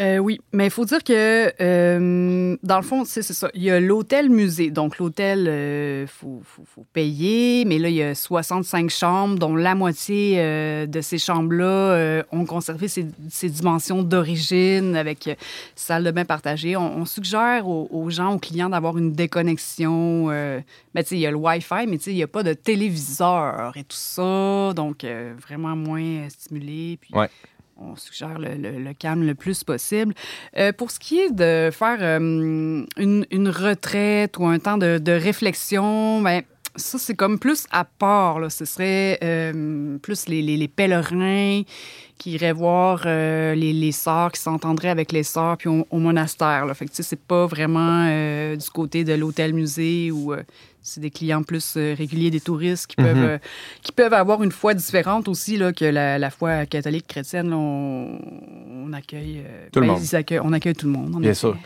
Euh, 0.00 0.18
oui, 0.18 0.40
mais 0.52 0.66
il 0.66 0.70
faut 0.70 0.84
dire 0.84 1.02
que, 1.02 1.52
euh, 1.60 2.56
dans 2.62 2.76
le 2.76 2.82
fond, 2.84 3.04
c'est 3.04 3.22
ça. 3.22 3.50
Il 3.54 3.64
y 3.64 3.70
a 3.70 3.80
l'hôtel-musée. 3.80 4.70
Donc, 4.70 4.98
l'hôtel, 4.98 5.40
il 5.40 5.48
euh, 5.48 6.06
faut, 6.06 6.42
payer, 6.92 7.64
mais 7.64 7.78
là, 7.78 7.88
il 7.88 7.96
y 7.96 8.02
a 8.02 8.14
65 8.14 8.90
chambres, 8.90 9.38
dont 9.38 9.56
la 9.56 9.74
moitié 9.74 10.36
de 10.86 11.00
ces 11.00 11.18
chambres-là 11.18 12.22
ont 12.30 12.44
conservé 12.46 12.86
ces, 12.86 13.48
dimensions 13.48 14.02
d'origine 14.02 14.94
avec 14.94 15.36
salle 15.74 16.04
de 16.04 16.10
bain 16.12 16.24
partagée. 16.24 16.76
On, 16.76 17.04
suggère 17.04 17.66
aux, 17.66 18.10
gens, 18.10 18.34
aux 18.34 18.38
clients, 18.38 18.68
d'avoir 18.68 18.96
une 18.98 19.12
déconnexion. 19.12 20.28
mais 20.28 21.02
tu 21.02 21.08
sais, 21.08 21.16
il 21.16 21.20
y 21.20 21.26
a 21.26 21.30
le 21.30 21.36
Wi-Fi, 21.36 21.86
mais 21.88 21.98
tu 21.98 22.04
sais, 22.04 22.12
il 22.12 22.16
n'y 22.16 22.22
a 22.22 22.28
pas 22.28 22.44
de 22.44 22.52
téléviseur 22.52 23.72
et 23.76 23.82
tout 23.82 23.96
ça. 23.96 24.72
Donc, 24.74 25.04
vraiment 25.42 25.74
moins 25.74 26.28
stimulé. 26.28 26.98
Puis, 27.00 27.12
ouais 27.14 27.28
on 27.78 27.96
suggère 27.96 28.38
le, 28.38 28.92
calme 28.92 29.24
le 29.24 29.34
plus 29.34 29.64
possible. 29.64 30.14
Euh, 30.56 30.72
pour 30.72 30.90
ce 30.90 30.98
qui 30.98 31.18
est 31.18 31.30
de 31.30 31.70
faire 31.72 31.98
euh, 32.00 32.84
une, 32.96 33.48
retraite 33.48 34.36
ou 34.38 34.46
un 34.46 34.58
temps 34.58 34.78
de, 34.78 35.10
réflexion, 35.12 36.20
ben, 36.22 36.42
ça, 36.76 36.98
c'est 36.98 37.14
comme 37.14 37.38
plus 37.38 37.66
à 37.70 37.84
part. 37.84 38.50
Ce 38.50 38.64
serait 38.64 39.18
euh, 39.22 39.98
plus 39.98 40.28
les, 40.28 40.68
pèlerins 40.68 41.62
qui 42.18 42.32
iraient 42.32 42.52
voir 42.52 43.04
les, 43.04 43.72
les 43.72 43.92
sœurs, 43.92 44.32
qui 44.32 44.40
s'entendraient 44.40 44.90
avec 44.90 45.12
les 45.12 45.22
sœurs, 45.22 45.56
puis 45.56 45.68
au, 45.68 45.98
monastère. 45.98 46.66
Là. 46.66 46.74
Fait 46.74 46.86
que, 46.86 46.90
c'est 46.94 47.20
pas 47.20 47.46
vraiment 47.46 48.04
du 48.56 48.70
côté 48.70 49.04
de 49.04 49.14
l'hôtel-musée 49.14 50.10
ou 50.10 50.34
c'est 50.88 51.00
des 51.00 51.10
clients 51.10 51.42
plus 51.42 51.74
euh, 51.76 51.94
réguliers, 51.96 52.30
des 52.30 52.40
touristes 52.40 52.86
qui 52.86 52.96
peuvent, 52.96 53.16
mhm. 53.16 53.24
euh, 53.24 53.38
qui 53.82 53.92
peuvent 53.92 54.14
avoir 54.14 54.42
une 54.42 54.52
foi 54.52 54.74
différente 54.74 55.28
aussi 55.28 55.56
là, 55.56 55.72
que 55.72 55.84
la, 55.84 56.30
foi 56.30 56.66
catholique 56.66 57.06
chrétienne. 57.06 57.52
on, 57.52 58.92
accueille, 58.92 59.42
euh, 59.46 59.66
tout 59.70 59.80
le 59.80 59.86
ben, 59.86 59.92
monde. 59.92 60.40
on 60.44 60.52
accueille 60.52 60.74
tout 60.74 60.86
le 60.86 60.92
monde. 60.92 61.20
Bien 61.20 61.34
sûr. 61.34 61.56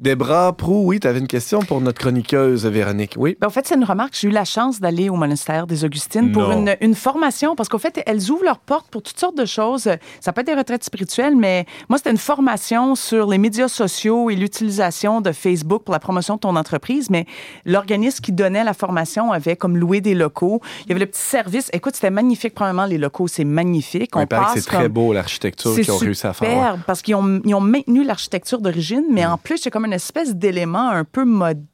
Debra 0.00 0.52
Prou, 0.56 0.86
oui, 0.86 0.98
tu 0.98 1.06
avais 1.06 1.20
une 1.20 1.28
question 1.28 1.60
pour 1.60 1.80
notre 1.80 2.00
chroniqueuse 2.00 2.66
Véronique. 2.66 3.14
Oui. 3.16 3.36
Ben, 3.40 3.46
en 3.46 3.50
fait, 3.50 3.66
c'est 3.66 3.76
une 3.76 3.84
remarque. 3.84 4.16
J'ai 4.18 4.26
eu 4.26 4.32
la 4.32 4.44
chance 4.44 4.80
d'aller 4.80 5.08
au 5.08 5.14
monastère 5.14 5.68
des 5.68 5.84
Augustines 5.84 6.32
pour 6.32 6.50
une, 6.50 6.76
une, 6.80 6.96
formation 6.96 7.54
parce 7.54 7.68
qu'en 7.68 7.78
fait, 7.78 8.02
elles 8.04 8.30
ouvrent 8.30 8.44
leurs 8.44 8.58
portes 8.58 8.88
pour 8.88 9.02
toutes 9.02 9.18
sortes 9.18 9.36
de 9.36 9.44
choses. 9.44 9.88
Ça 10.20 10.32
peut 10.32 10.40
être 10.40 10.48
des 10.48 10.54
retraites 10.54 10.82
spirituelles, 10.82 11.36
mais 11.36 11.64
moi, 11.88 11.98
c'était 11.98 12.10
une 12.10 12.18
formation 12.18 12.96
sur 12.96 13.28
les 13.28 13.38
médias 13.38 13.68
sociaux 13.68 14.30
et 14.30 14.36
l'utilisation 14.36 15.20
de 15.20 15.30
Facebook 15.30 15.84
pour 15.84 15.92
la 15.92 16.00
promotion 16.00 16.34
de 16.34 16.40
ton 16.40 16.56
entreprise. 16.56 17.08
Mais 17.08 17.26
l'organisme 17.64 18.20
qui 18.20 18.32
donnait 18.32 18.64
la 18.64 18.74
formation 18.74 19.30
avait 19.30 19.54
comme 19.54 19.76
loué 19.76 20.00
des 20.00 20.14
locaux. 20.14 20.60
Il 20.84 20.88
y 20.88 20.92
avait 20.92 21.04
le 21.04 21.06
petit 21.06 21.22
service. 21.22 21.70
Écoute, 21.72 21.94
c'était 21.94 22.10
magnifique. 22.10 22.54
Premièrement, 22.54 22.86
les 22.86 22.98
locaux, 22.98 23.28
c'est 23.28 23.44
magnifique. 23.44 24.16
On 24.16 24.26
paraît 24.26 24.54
que 24.54 24.60
c'est 24.60 24.66
très 24.66 24.88
beau 24.88 25.12
l'architecture 25.12 25.72
qu'ils 25.72 25.92
ont 25.92 25.98
réussi 25.98 26.26
à 26.26 26.32
faire. 26.32 26.78
parce 26.84 27.00
qu'ils 27.00 27.14
ont, 27.14 27.40
ils 27.44 27.54
ont 27.54 27.60
maintenu 27.60 28.02
l'architecture 28.02 28.60
d'origine, 28.60 29.04
mais 29.12 29.24
mm. 29.24 29.30
en 29.30 29.38
plus, 29.38 29.58
c'est 29.58 29.70
comme 29.70 29.83
une 29.84 29.92
espèce 29.92 30.34
d'élément 30.34 30.88
un 30.88 31.04
peu 31.04 31.24
moderne 31.24 31.64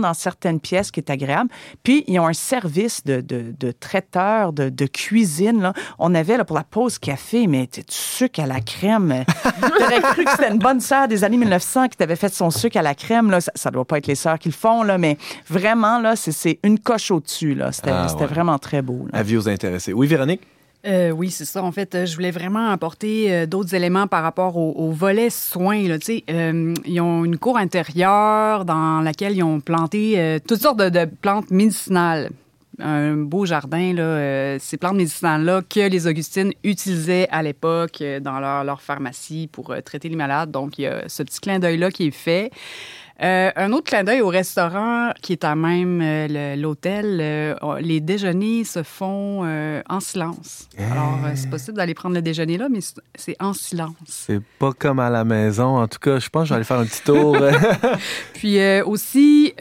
dans 0.00 0.14
certaines 0.14 0.60
pièces 0.60 0.90
qui 0.90 1.00
est 1.00 1.10
agréable. 1.10 1.50
Puis, 1.82 2.04
ils 2.06 2.18
ont 2.18 2.26
un 2.26 2.34
service 2.34 3.02
de, 3.04 3.20
de, 3.20 3.54
de 3.58 3.72
traiteur, 3.72 4.52
de, 4.52 4.68
de, 4.68 4.86
cuisine. 4.86 5.62
Là. 5.62 5.72
On 5.98 6.14
avait 6.14 6.36
là, 6.36 6.44
pour 6.44 6.56
la 6.56 6.64
pause 6.64 6.98
café, 6.98 7.46
mais 7.46 7.66
tu 7.66 7.82
sucre 7.88 8.40
à 8.40 8.46
la 8.46 8.60
crème. 8.60 9.24
T'aurais 9.60 10.00
cru 10.00 10.24
que 10.24 10.30
c'était 10.30 10.50
une 10.50 10.58
bonne 10.58 10.80
sœur 10.80 11.08
des 11.08 11.24
années 11.24 11.38
1900 11.38 11.88
qui 11.88 11.96
t'avait 11.96 12.16
fait 12.16 12.32
son 12.32 12.50
sucre 12.50 12.76
à 12.76 12.82
la 12.82 12.94
crème. 12.94 13.30
Là. 13.30 13.40
Ça, 13.40 13.70
ne 13.70 13.72
doit 13.72 13.84
pas 13.84 13.98
être 13.98 14.06
les 14.06 14.14
sœurs 14.14 14.38
qui 14.38 14.48
le 14.48 14.54
font, 14.54 14.82
là, 14.82 14.98
mais 14.98 15.16
vraiment, 15.48 15.98
là, 15.98 16.14
c'est 16.16 16.58
une 16.62 16.78
coche 16.78 17.10
au-dessus. 17.10 17.58
C'était 17.72 17.90
ah, 17.90 18.06
vraiment 18.26 18.58
très 18.58 18.82
beau. 18.82 19.06
Là. 19.12 19.18
Avis 19.18 19.36
aux 19.36 19.48
intéressés. 19.48 19.92
Oui, 19.92 20.06
Véronique? 20.06 20.42
Euh, 20.86 21.10
oui, 21.10 21.30
c'est 21.30 21.46
ça. 21.46 21.62
En 21.62 21.72
fait, 21.72 21.94
euh, 21.94 22.06
je 22.06 22.14
voulais 22.14 22.30
vraiment 22.30 22.68
apporter 22.68 23.32
euh, 23.32 23.46
d'autres 23.46 23.74
éléments 23.74 24.06
par 24.06 24.22
rapport 24.22 24.56
au, 24.56 24.90
volet 24.90 25.30
soins. 25.30 25.88
Là. 25.88 25.96
Euh, 26.30 26.74
ils 26.84 27.00
ont 27.00 27.24
une 27.24 27.38
cour 27.38 27.56
intérieure 27.56 28.64
dans 28.64 29.00
laquelle 29.00 29.36
ils 29.36 29.42
ont 29.42 29.60
planté 29.60 30.38
toutes 30.46 30.60
sortes 30.60 30.78
de, 30.78 31.04
plantes 31.04 31.50
médicinales. 31.50 32.30
Un 32.80 33.14
beau 33.14 33.46
jardin, 33.46 33.92
là, 33.92 34.58
ces 34.58 34.76
plantes 34.76 34.96
médicinales-là 34.96 35.62
que 35.62 35.88
les 35.88 36.06
Augustines 36.08 36.52
utilisaient 36.64 37.28
à 37.30 37.42
l'époque 37.42 38.02
dans 38.20 38.40
leur, 38.40 38.80
pharmacie 38.82 39.48
pour 39.50 39.74
traiter 39.84 40.08
les 40.08 40.16
malades. 40.16 40.50
Donc, 40.50 40.78
il 40.78 40.82
y 40.82 40.86
a 40.86 41.08
ce 41.08 41.22
petit 41.22 41.40
clin 41.40 41.60
d'œil-là 41.60 41.90
qui 41.90 42.08
est 42.08 42.10
fait. 42.10 42.50
Euh, 43.22 43.50
un 43.54 43.72
autre 43.72 43.84
clin 43.84 44.02
d'œil 44.02 44.20
au 44.22 44.28
restaurant 44.28 45.12
qui 45.22 45.32
est 45.32 45.44
à 45.44 45.54
même 45.54 46.00
euh, 46.02 46.56
l'hôtel, 46.56 47.18
euh, 47.20 47.54
les 47.80 48.00
déjeuners 48.00 48.64
se 48.64 48.82
font 48.82 49.44
en 49.88 50.00
silence. 50.00 50.68
Alors, 50.78 51.18
c'est 51.36 51.48
possible 51.48 51.76
d'aller 51.76 51.94
prendre 51.94 52.14
le 52.14 52.22
déjeuner 52.22 52.58
là, 52.58 52.68
mais 52.68 52.80
c'est 53.14 53.36
en 53.40 53.52
silence. 53.52 53.94
C'est 54.06 54.42
pas 54.58 54.72
comme 54.72 54.98
à 54.98 55.10
la 55.10 55.24
maison. 55.24 55.78
En 55.78 55.86
tout 55.86 56.00
cas, 56.00 56.18
je 56.18 56.28
pense 56.28 56.42
que 56.42 56.48
je 56.48 56.50
vais 56.50 56.56
aller 56.56 56.64
faire 56.64 56.78
un 56.78 56.86
petit 56.86 57.02
tour. 57.02 57.36
Puis 58.34 58.58
aussi, 58.82 59.54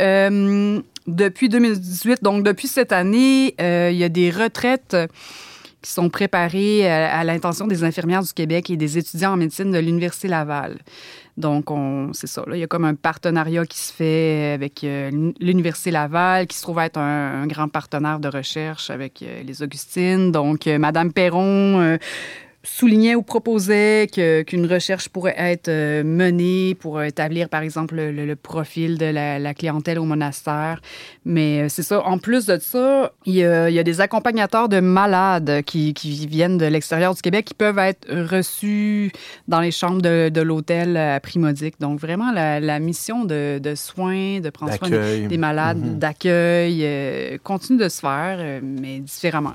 depuis 1.08 1.50
2018, 1.50 2.24
donc 2.24 2.44
depuis 2.44 2.68
cette 2.68 2.92
année, 2.92 3.56
il 3.60 3.98
y 3.98 4.04
a 4.04 4.10
des 4.10 4.32
retraites 4.32 4.98
qui 5.82 5.92
sont 5.92 6.10
préparées 6.10 6.90
à 6.90 7.24
l'intention 7.24 7.68
des 7.68 7.84
infirmières 7.84 8.24
du 8.24 8.34
Québec 8.34 8.70
et 8.70 8.78
des 8.78 8.98
étudiants 8.98 9.34
en 9.34 9.38
médecine 9.38 9.70
de 9.70 9.80
l'Université 9.80 10.30
Laval. 10.30 10.80
Donc, 11.38 11.66
c'est 12.14 12.28
ça. 12.28 12.44
Là, 12.46 12.56
il 12.56 12.60
y 12.60 12.64
a 12.64 12.68
comme 12.68 12.86
un 12.86 12.94
partenariat 12.94 13.66
qui 13.66 13.80
se 13.80 13.92
fait 13.92 14.54
avec 14.54 14.84
euh, 14.84 15.32
l'Université 15.40 15.90
Laval, 15.90 16.46
qui 16.46 16.58
se 16.58 16.62
trouve 16.62 16.80
être 16.80 17.00
un, 17.00 17.48
grand 17.48 17.68
partenaire 17.70 18.20
de 18.20 18.28
recherche 18.28 18.90
avec 18.90 19.22
euh, 19.24 19.42
les 19.44 19.64
Augustines. 19.64 20.32
Donc, 20.32 20.68
euh, 20.68 20.78
Madame 20.78 21.12
Perron 21.12 21.98
soulignait 22.64 23.16
ou 23.16 23.24
proposait 23.24 24.08
qu'une 24.08 24.66
recherche 24.66 25.10
pourrait 25.10 25.36
être 25.38 25.68
euh, 25.68 26.04
menée 26.04 26.76
pour 26.76 27.04
établir, 27.04 27.50
par 27.50 27.62
exemple, 27.62 27.96
le, 27.96 28.36
profil 28.36 28.98
de 28.98 29.06
la, 29.06 29.54
clientèle 29.54 30.00
au 30.00 30.06
monastère. 30.06 30.82
Mais 31.26 31.64
euh, 31.64 31.70
c'est 31.70 31.84
ça. 31.84 32.02
En 32.06 32.18
plus 32.18 32.46
de 32.46 32.58
ça, 32.60 33.12
il 33.26 33.36
y 33.36 33.44
a, 33.44 33.84
des 33.84 34.00
accompagnateurs 34.00 34.70
de 34.70 34.80
malades 34.80 35.62
qui, 35.66 35.94
viennent 36.30 36.58
de 36.58 36.66
l'extérieur 36.66 37.14
du 37.14 37.22
Québec 37.22 37.46
qui 37.46 37.54
peuvent 37.54 37.80
être 37.80 38.08
reçus 38.10 39.12
dans 39.50 39.60
les 39.60 39.72
chambres 39.72 40.02
de, 40.02 40.42
l'hôtel 40.42 40.96
à 40.96 41.20
prix 41.20 41.40
modique. 41.40 41.76
Donc, 41.82 42.00
vraiment, 42.00 42.32
la, 42.32 42.80
mission 42.80 43.26
de, 43.26 43.60
soins, 43.76 44.40
de 44.40 44.50
prendre 44.50 44.74
soin 44.74 44.90
des, 44.90 45.38
malades, 45.38 45.80
mm-hmm. 45.80 45.98
d'accueil, 46.00 46.80
euh, 46.84 47.38
continue 47.44 47.80
de 47.80 47.90
se 47.90 48.00
faire, 48.00 48.62
mais 48.62 49.00
différemment. 49.00 49.54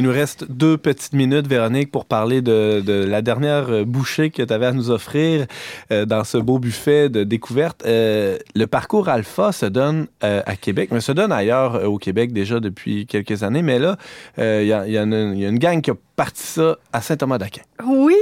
Il 0.00 0.04
nous 0.04 0.12
reste 0.12 0.50
deux 0.50 0.78
petites 0.78 1.12
minutes, 1.12 1.46
Véronique, 1.46 1.90
pour 1.90 2.06
parler 2.06 2.40
de, 2.40 2.82
la 3.06 3.20
dernière 3.20 3.84
bouchée 3.84 4.30
que 4.30 4.42
tu 4.42 4.50
avais 4.50 4.64
à 4.64 4.72
nous 4.72 4.90
offrir 4.90 5.44
euh, 5.92 6.06
dans 6.06 6.24
ce 6.24 6.38
beau 6.38 6.58
buffet 6.58 7.10
de 7.10 7.22
découverte. 7.22 7.82
Euh, 7.84 8.38
le 8.54 8.66
parcours 8.66 9.10
Alpha 9.10 9.52
se 9.52 9.66
donne 9.66 10.06
euh, 10.24 10.40
à 10.46 10.56
Québec, 10.56 10.88
mais 10.90 11.02
se 11.02 11.12
donne 11.12 11.32
ailleurs 11.32 11.84
au 11.84 11.98
Québec 11.98 12.32
déjà 12.32 12.60
depuis 12.60 13.04
quelques 13.04 13.42
années. 13.42 13.60
Mais 13.60 13.78
là, 13.78 13.98
il 14.38 14.66
y, 14.66 14.72
a, 14.72 15.02
une 15.02 15.58
gang 15.58 15.82
qui 15.82 15.90
a 15.90 15.94
parti 16.16 16.44
ça 16.44 16.78
à 16.94 17.02
Saint-Thomas-d'Aquin. 17.02 17.60
Oui, 17.84 18.16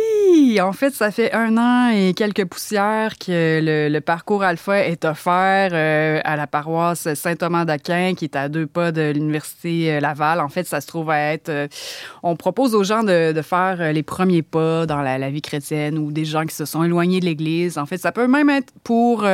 en 0.60 0.72
fait, 0.72 0.94
ça 0.94 1.10
fait 1.10 1.32
un 1.32 1.56
an 1.58 1.90
et 1.90 2.14
quelques 2.14 2.44
poussières 2.44 3.18
que 3.18 3.60
le, 3.62 3.98
parcours 4.00 4.42
Alpha 4.42 4.86
est 4.86 5.04
offert 5.04 5.70
euh, 5.72 6.20
à 6.24 6.36
la 6.36 6.46
paroisse 6.46 7.12
Saint-Thomas 7.14 7.64
d'Aquin, 7.64 8.14
qui 8.16 8.24
est 8.24 8.36
à 8.36 8.48
deux 8.48 8.66
pas 8.66 8.90
de 8.90 9.10
l'Université 9.10 9.92
euh, 9.92 10.00
Laval. 10.00 10.40
En 10.40 10.48
fait, 10.48 10.66
ça 10.66 10.80
se 10.80 10.86
trouve 10.86 11.10
à 11.10 11.32
être... 11.32 11.48
Euh, 11.48 11.68
on 12.22 12.36
propose 12.36 12.74
aux 12.74 12.84
gens 12.84 13.02
de, 13.02 13.34
faire 13.42 13.92
les 13.92 14.02
premiers 14.02 14.42
pas 14.42 14.86
dans 14.86 15.02
la, 15.02 15.18
la, 15.18 15.30
vie 15.30 15.42
chrétienne 15.42 15.98
ou 15.98 16.10
des 16.10 16.24
gens 16.24 16.44
qui 16.44 16.54
se 16.54 16.64
sont 16.64 16.82
éloignés 16.82 17.20
de 17.20 17.26
l'Église. 17.26 17.78
En 17.78 17.86
fait, 17.86 17.98
ça 17.98 18.12
peut 18.12 18.26
même 18.26 18.50
être 18.50 18.72
pour 18.82 19.24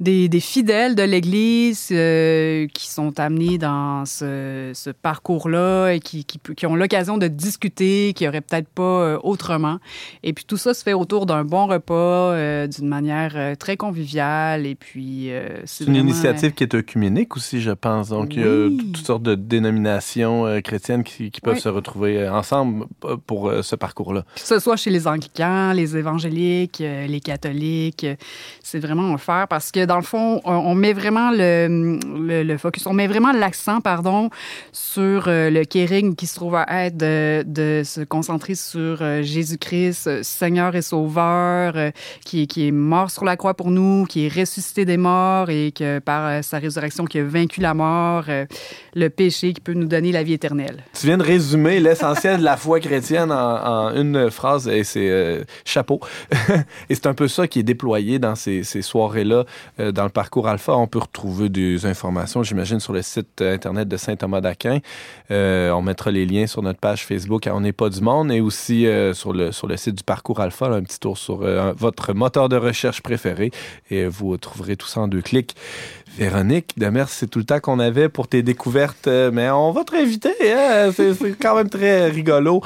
des, 0.00 0.40
fidèles 0.40 0.94
de 0.94 1.02
l'Église 1.02 1.88
euh, 1.92 2.66
qui 2.72 2.88
sont 2.88 3.20
amenés 3.20 3.58
dans 3.58 4.04
ce, 4.06 4.90
parcours-là 5.02 5.90
et 5.90 6.00
qui, 6.00 6.24
qui, 6.24 6.66
ont 6.66 6.74
l'occasion 6.74 7.18
de 7.18 7.28
discuter, 7.28 8.12
qui 8.14 8.24
n'auraient 8.24 8.40
peut-être 8.40 8.68
pas 8.68 8.82
euh, 8.82 9.18
autrement. 9.22 9.78
Et 10.22 10.32
puis 10.32 10.44
tout 10.44 10.56
ça 10.56 10.74
se 10.74 10.82
fait 10.82 10.94
autour 10.94 11.26
d'un 11.26 11.44
bon 11.44 11.66
repas, 11.66 12.32
euh, 12.32 12.66
d'une 12.66 12.88
manière 12.88 13.56
très 13.58 13.76
conviviale. 13.76 14.66
Et 14.66 14.74
puis 14.74 15.30
c'est 15.64 15.84
une 15.84 15.96
initiative 15.96 16.52
qui 16.52 16.64
est 16.64 16.74
œcuménique 16.74 17.36
aussi, 17.36 17.60
je 17.60 17.70
pense. 17.70 18.08
Donc 18.08 18.34
il 18.34 18.40
y 18.40 18.44
a 18.44 18.68
toutes 18.94 19.06
sortes 19.06 19.22
de 19.22 19.34
dénominations 19.34 20.60
chrétiennes 20.62 21.04
qui, 21.04 21.30
peuvent 21.42 21.58
se 21.58 21.68
retrouver 21.68 22.28
ensemble 22.28 22.86
pour 23.26 23.52
ce 23.62 23.76
parcours-là. 23.76 24.24
Que 24.34 24.40
ce 24.40 24.58
soit 24.58 24.76
chez 24.76 24.90
les 24.90 25.06
anglicans, 25.06 25.72
les 25.72 25.96
évangéliques, 25.96 26.78
les 26.80 27.20
catholiques, 27.20 28.06
c'est 28.62 28.78
vraiment 28.78 29.14
offert 29.14 29.46
parce 29.48 29.70
que 29.70 29.86
dans 29.90 29.96
le 29.96 30.02
fond, 30.02 30.40
on, 30.44 30.76
met 30.76 30.92
vraiment 30.92 31.32
le, 31.32 32.56
focus, 32.58 32.86
on 32.86 32.92
met 32.92 33.08
vraiment 33.08 33.32
l'accent, 33.32 33.80
pardon, 33.80 34.30
sur 34.70 35.24
euh, 35.26 35.50
le 35.50 35.64
caring 35.64 36.14
qui 36.14 36.28
se 36.28 36.36
trouve 36.36 36.54
à 36.54 36.86
être 36.86 36.96
de, 36.96 37.82
se 37.84 38.02
concentrer 38.02 38.54
sur 38.54 38.98
euh, 39.00 39.22
Jésus-Christ, 39.22 40.22
Seigneur 40.22 40.76
et 40.76 40.82
Sauveur, 40.82 41.72
euh, 41.74 41.90
qui, 42.24 42.46
est 42.56 42.70
mort 42.70 43.10
sur 43.10 43.24
la 43.24 43.36
croix 43.36 43.54
pour 43.54 43.72
nous, 43.72 44.06
qui 44.08 44.26
est 44.26 44.28
ressuscité 44.28 44.84
des 44.84 44.96
morts 44.96 45.50
et 45.50 45.72
que 45.72 45.98
par 45.98 46.44
sa 46.44 46.58
résurrection, 46.58 47.04
qui 47.04 47.18
a 47.18 47.24
vaincu 47.24 47.60
la 47.60 47.74
mort, 47.74 48.26
le 48.94 49.08
péché, 49.08 49.52
qui 49.52 49.60
peut 49.60 49.74
nous 49.74 49.88
donner 49.88 50.12
la 50.12 50.22
vie 50.22 50.34
éternelle. 50.34 50.84
Tu 50.92 51.06
viens 51.06 51.18
de 51.18 51.24
résumer 51.24 51.80
l'essentiel 51.80 52.38
de 52.38 52.44
la 52.44 52.56
foi 52.56 52.78
chrétienne 52.78 53.32
en, 53.32 53.92
une 53.96 54.30
phrase 54.30 54.68
et 54.68 54.84
c'est 54.84 55.44
chapeau. 55.64 55.98
et 56.88 56.94
c'est 56.94 57.06
un 57.06 57.14
peu 57.14 57.26
ça 57.26 57.48
qui 57.48 57.58
est 57.58 57.64
déployé 57.64 58.20
dans 58.20 58.36
ces 58.36 58.62
soirées-là 58.62 59.46
euh, 59.80 59.92
dans 59.92 60.04
le 60.04 60.10
parcours 60.10 60.48
Alpha, 60.48 60.76
on 60.76 60.86
peut 60.86 60.98
retrouver 60.98 61.48
des 61.48 61.86
informations, 61.86 62.42
j'imagine, 62.42 62.80
sur 62.80 62.92
le 62.92 63.02
site 63.02 63.40
euh, 63.40 63.54
Internet 63.54 63.88
de 63.88 63.96
Saint-Thomas 63.96 64.40
d'Aquin. 64.40 64.78
Euh, 65.30 65.70
on 65.70 65.82
mettra 65.82 66.10
les 66.10 66.26
liens 66.26 66.46
sur 66.46 66.62
notre 66.62 66.78
page 66.78 67.04
Facebook 67.04 67.46
à 67.46 67.54
On 67.54 67.60
n'est 67.60 67.72
pas 67.72 67.88
du 67.88 68.00
monde 68.00 68.30
et 68.30 68.40
aussi 68.40 68.86
sur, 69.14 69.32
le, 69.32 69.52
sur 69.52 69.66
le 69.66 69.76
site 69.76 69.96
du 69.96 70.04
parcours 70.04 70.40
Alpha, 70.40 70.66
un 70.66 70.82
petit 70.82 70.98
tour 70.98 71.16
sur 71.18 71.38
votre 71.76 72.12
moteur 72.12 72.48
de 72.48 72.56
recherche 72.56 73.02
préféré 73.02 73.50
et 73.90 74.06
vous 74.06 74.36
trouverez 74.36 74.76
tout 74.76 74.86
ça 74.86 75.00
en 75.00 75.08
deux 75.08 75.22
clics. 75.22 75.56
Véronique 76.16 76.78
Demers, 76.78 77.08
c'est 77.08 77.28
tout 77.28 77.38
le 77.38 77.44
temps 77.44 77.60
qu'on 77.60 77.78
avait 77.78 78.08
pour 78.08 78.28
tes 78.28 78.42
découvertes, 78.42 79.06
mais 79.06 79.48
on 79.50 79.70
va 79.72 79.84
te 79.84 79.92
réinviter. 79.92 80.34
Hein? 80.52 80.90
C'est 80.92 81.38
quand 81.40 81.56
même 81.56 81.70
très 81.70 82.08
rigolo 82.08 82.62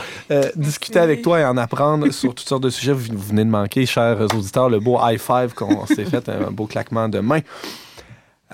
discuter 0.56 0.98
avec 0.98 1.22
toi 1.22 1.40
et 1.40 1.44
en 1.44 1.56
apprendre 1.56 2.10
sur 2.10 2.34
toutes 2.34 2.48
sortes 2.48 2.62
de 2.62 2.70
sujets. 2.70 2.92
Vous, 2.92 3.16
venez 3.16 3.44
de 3.44 3.50
manquer, 3.50 3.86
chers 3.86 4.20
auditeurs, 4.34 4.68
le 4.68 4.80
beau 4.80 4.98
high 5.00 5.18
five 5.18 5.54
qu'on 5.54 5.86
s'est 5.86 6.04
fait, 6.04 6.28
un 6.28 6.50
beau 6.50 6.66
claquement 6.66 7.08
de 7.08 7.20
main. 7.20 7.40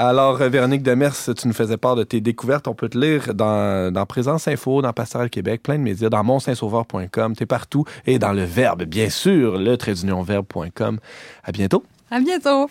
Alors, 0.00 0.40
euh, 0.40 0.48
Véronique 0.48 0.82
Demers, 0.82 1.14
tu 1.36 1.46
nous 1.46 1.52
faisais 1.52 1.76
part 1.76 1.94
de 1.94 2.04
tes 2.04 2.22
découvertes. 2.22 2.68
On 2.68 2.74
peut 2.74 2.88
te 2.88 2.96
lire 2.96 3.34
dans, 3.34 3.92
dans 3.92 4.06
Présence 4.06 4.48
Info, 4.48 4.80
dans 4.80 4.94
Pastoral 4.94 5.28
Québec, 5.28 5.62
plein 5.62 5.76
de 5.76 5.82
médias, 5.82 6.08
dans 6.08 6.24
monsaintsauveur.com, 6.24 7.36
t'es 7.36 7.44
partout, 7.44 7.84
et 8.06 8.18
dans 8.18 8.32
le 8.32 8.44
Verbe, 8.44 8.84
bien 8.84 9.10
sûr, 9.10 9.58
le 9.58 9.76
verbe.com. 10.24 10.98
À 11.44 11.52
bientôt. 11.52 11.84
À 12.10 12.18
bientôt. 12.20 12.70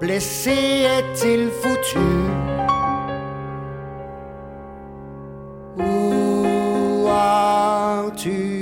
Blessé, 0.00 0.86
est-il 0.98 1.50
foutu? 1.50 1.98
Où 5.78 7.08
as-tu 7.08 8.53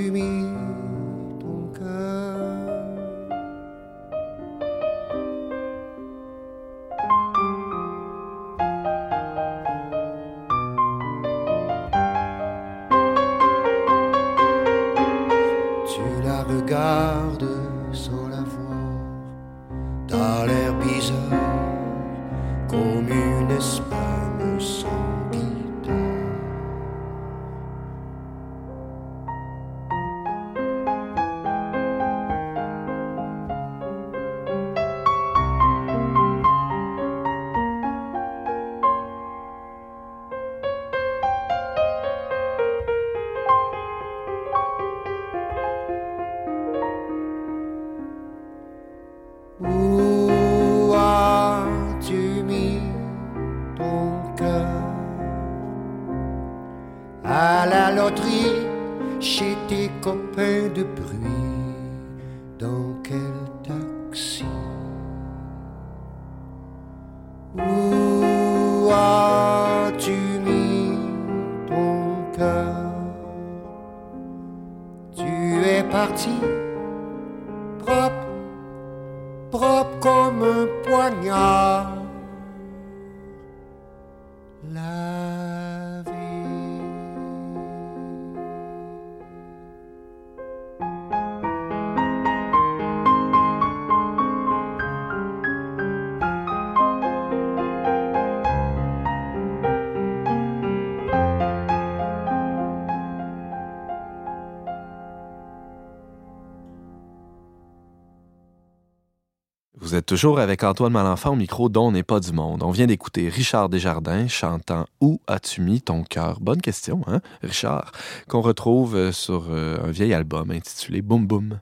Vous 109.93 109.99
êtes 109.99 110.07
toujours 110.07 110.39
avec 110.39 110.63
Antoine 110.63 110.91
Malenfant 110.91 111.33
au 111.33 111.35
micro 111.35 111.69
dont 111.69 111.91
n'est 111.91 112.01
pas 112.01 112.19
du 112.19 112.33
monde. 112.33 112.63
On 112.63 112.71
vient 112.71 112.87
d'écouter 112.87 113.29
Richard 113.29 113.69
Desjardins 113.69 114.27
chantant 114.27 114.87
Où 115.01 115.21
as-tu 115.27 115.61
mis 115.61 115.83
ton 115.83 116.01
cœur? 116.03 116.39
Bonne 116.39 116.61
question, 116.61 117.01
hein, 117.05 117.21
Richard, 117.43 117.91
qu'on 118.27 118.41
retrouve 118.41 118.95
euh, 118.95 119.11
sur 119.11 119.49
euh, 119.51 119.77
un 119.85 119.91
vieil 119.91 120.15
album 120.15 120.49
intitulé 120.49 121.03
Boum 121.03 121.27
Boum. 121.27 121.59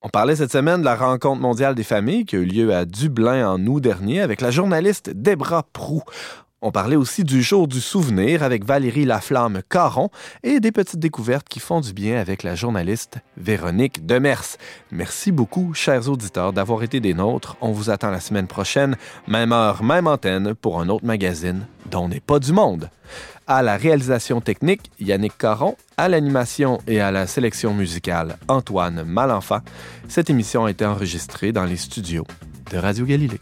On 0.00 0.08
parlait 0.10 0.36
cette 0.36 0.52
semaine 0.52 0.78
de 0.78 0.84
la 0.84 0.94
rencontre 0.94 1.40
mondiale 1.40 1.74
des 1.74 1.82
familles 1.82 2.24
qui 2.24 2.36
a 2.36 2.38
eu 2.38 2.44
lieu 2.44 2.72
à 2.72 2.84
Dublin 2.84 3.50
en 3.50 3.66
août 3.66 3.80
dernier 3.80 4.20
avec 4.20 4.40
la 4.40 4.52
journaliste 4.52 5.10
Debra 5.10 5.64
Prou. 5.72 6.04
On 6.60 6.72
parlait 6.72 6.96
aussi 6.96 7.22
du 7.22 7.40
jour 7.40 7.68
du 7.68 7.80
souvenir 7.80 8.42
avec 8.42 8.64
Valérie 8.64 9.04
Laflamme 9.04 9.60
Caron 9.70 10.10
et 10.42 10.58
des 10.58 10.72
petites 10.72 10.98
découvertes 10.98 11.48
qui 11.48 11.60
font 11.60 11.80
du 11.80 11.92
bien 11.92 12.18
avec 12.18 12.42
la 12.42 12.56
journaliste 12.56 13.18
Véronique 13.36 14.04
Demers. 14.04 14.56
Merci 14.90 15.30
beaucoup, 15.30 15.72
chers 15.72 16.08
auditeurs, 16.08 16.52
d'avoir 16.52 16.82
été 16.82 16.98
des 16.98 17.14
nôtres. 17.14 17.56
On 17.60 17.70
vous 17.70 17.90
attend 17.90 18.10
la 18.10 18.18
semaine 18.18 18.48
prochaine, 18.48 18.96
même 19.28 19.52
heure, 19.52 19.84
même 19.84 20.08
antenne, 20.08 20.52
pour 20.56 20.80
un 20.80 20.88
autre 20.88 21.04
magazine 21.04 21.64
dont 21.92 22.08
n'est 22.08 22.18
pas 22.18 22.40
du 22.40 22.52
monde. 22.52 22.90
À 23.46 23.62
la 23.62 23.76
réalisation 23.76 24.40
technique, 24.40 24.90
Yannick 24.98 25.38
Caron. 25.38 25.76
À 25.96 26.08
l'animation 26.08 26.80
et 26.88 27.00
à 27.00 27.12
la 27.12 27.28
sélection 27.28 27.72
musicale, 27.72 28.36
Antoine 28.48 29.04
Malenfant. 29.04 29.60
Cette 30.08 30.28
émission 30.28 30.64
a 30.64 30.72
été 30.72 30.84
enregistrée 30.84 31.52
dans 31.52 31.64
les 31.64 31.76
studios 31.76 32.26
de 32.72 32.78
Radio 32.78 33.06
Galilée. 33.06 33.40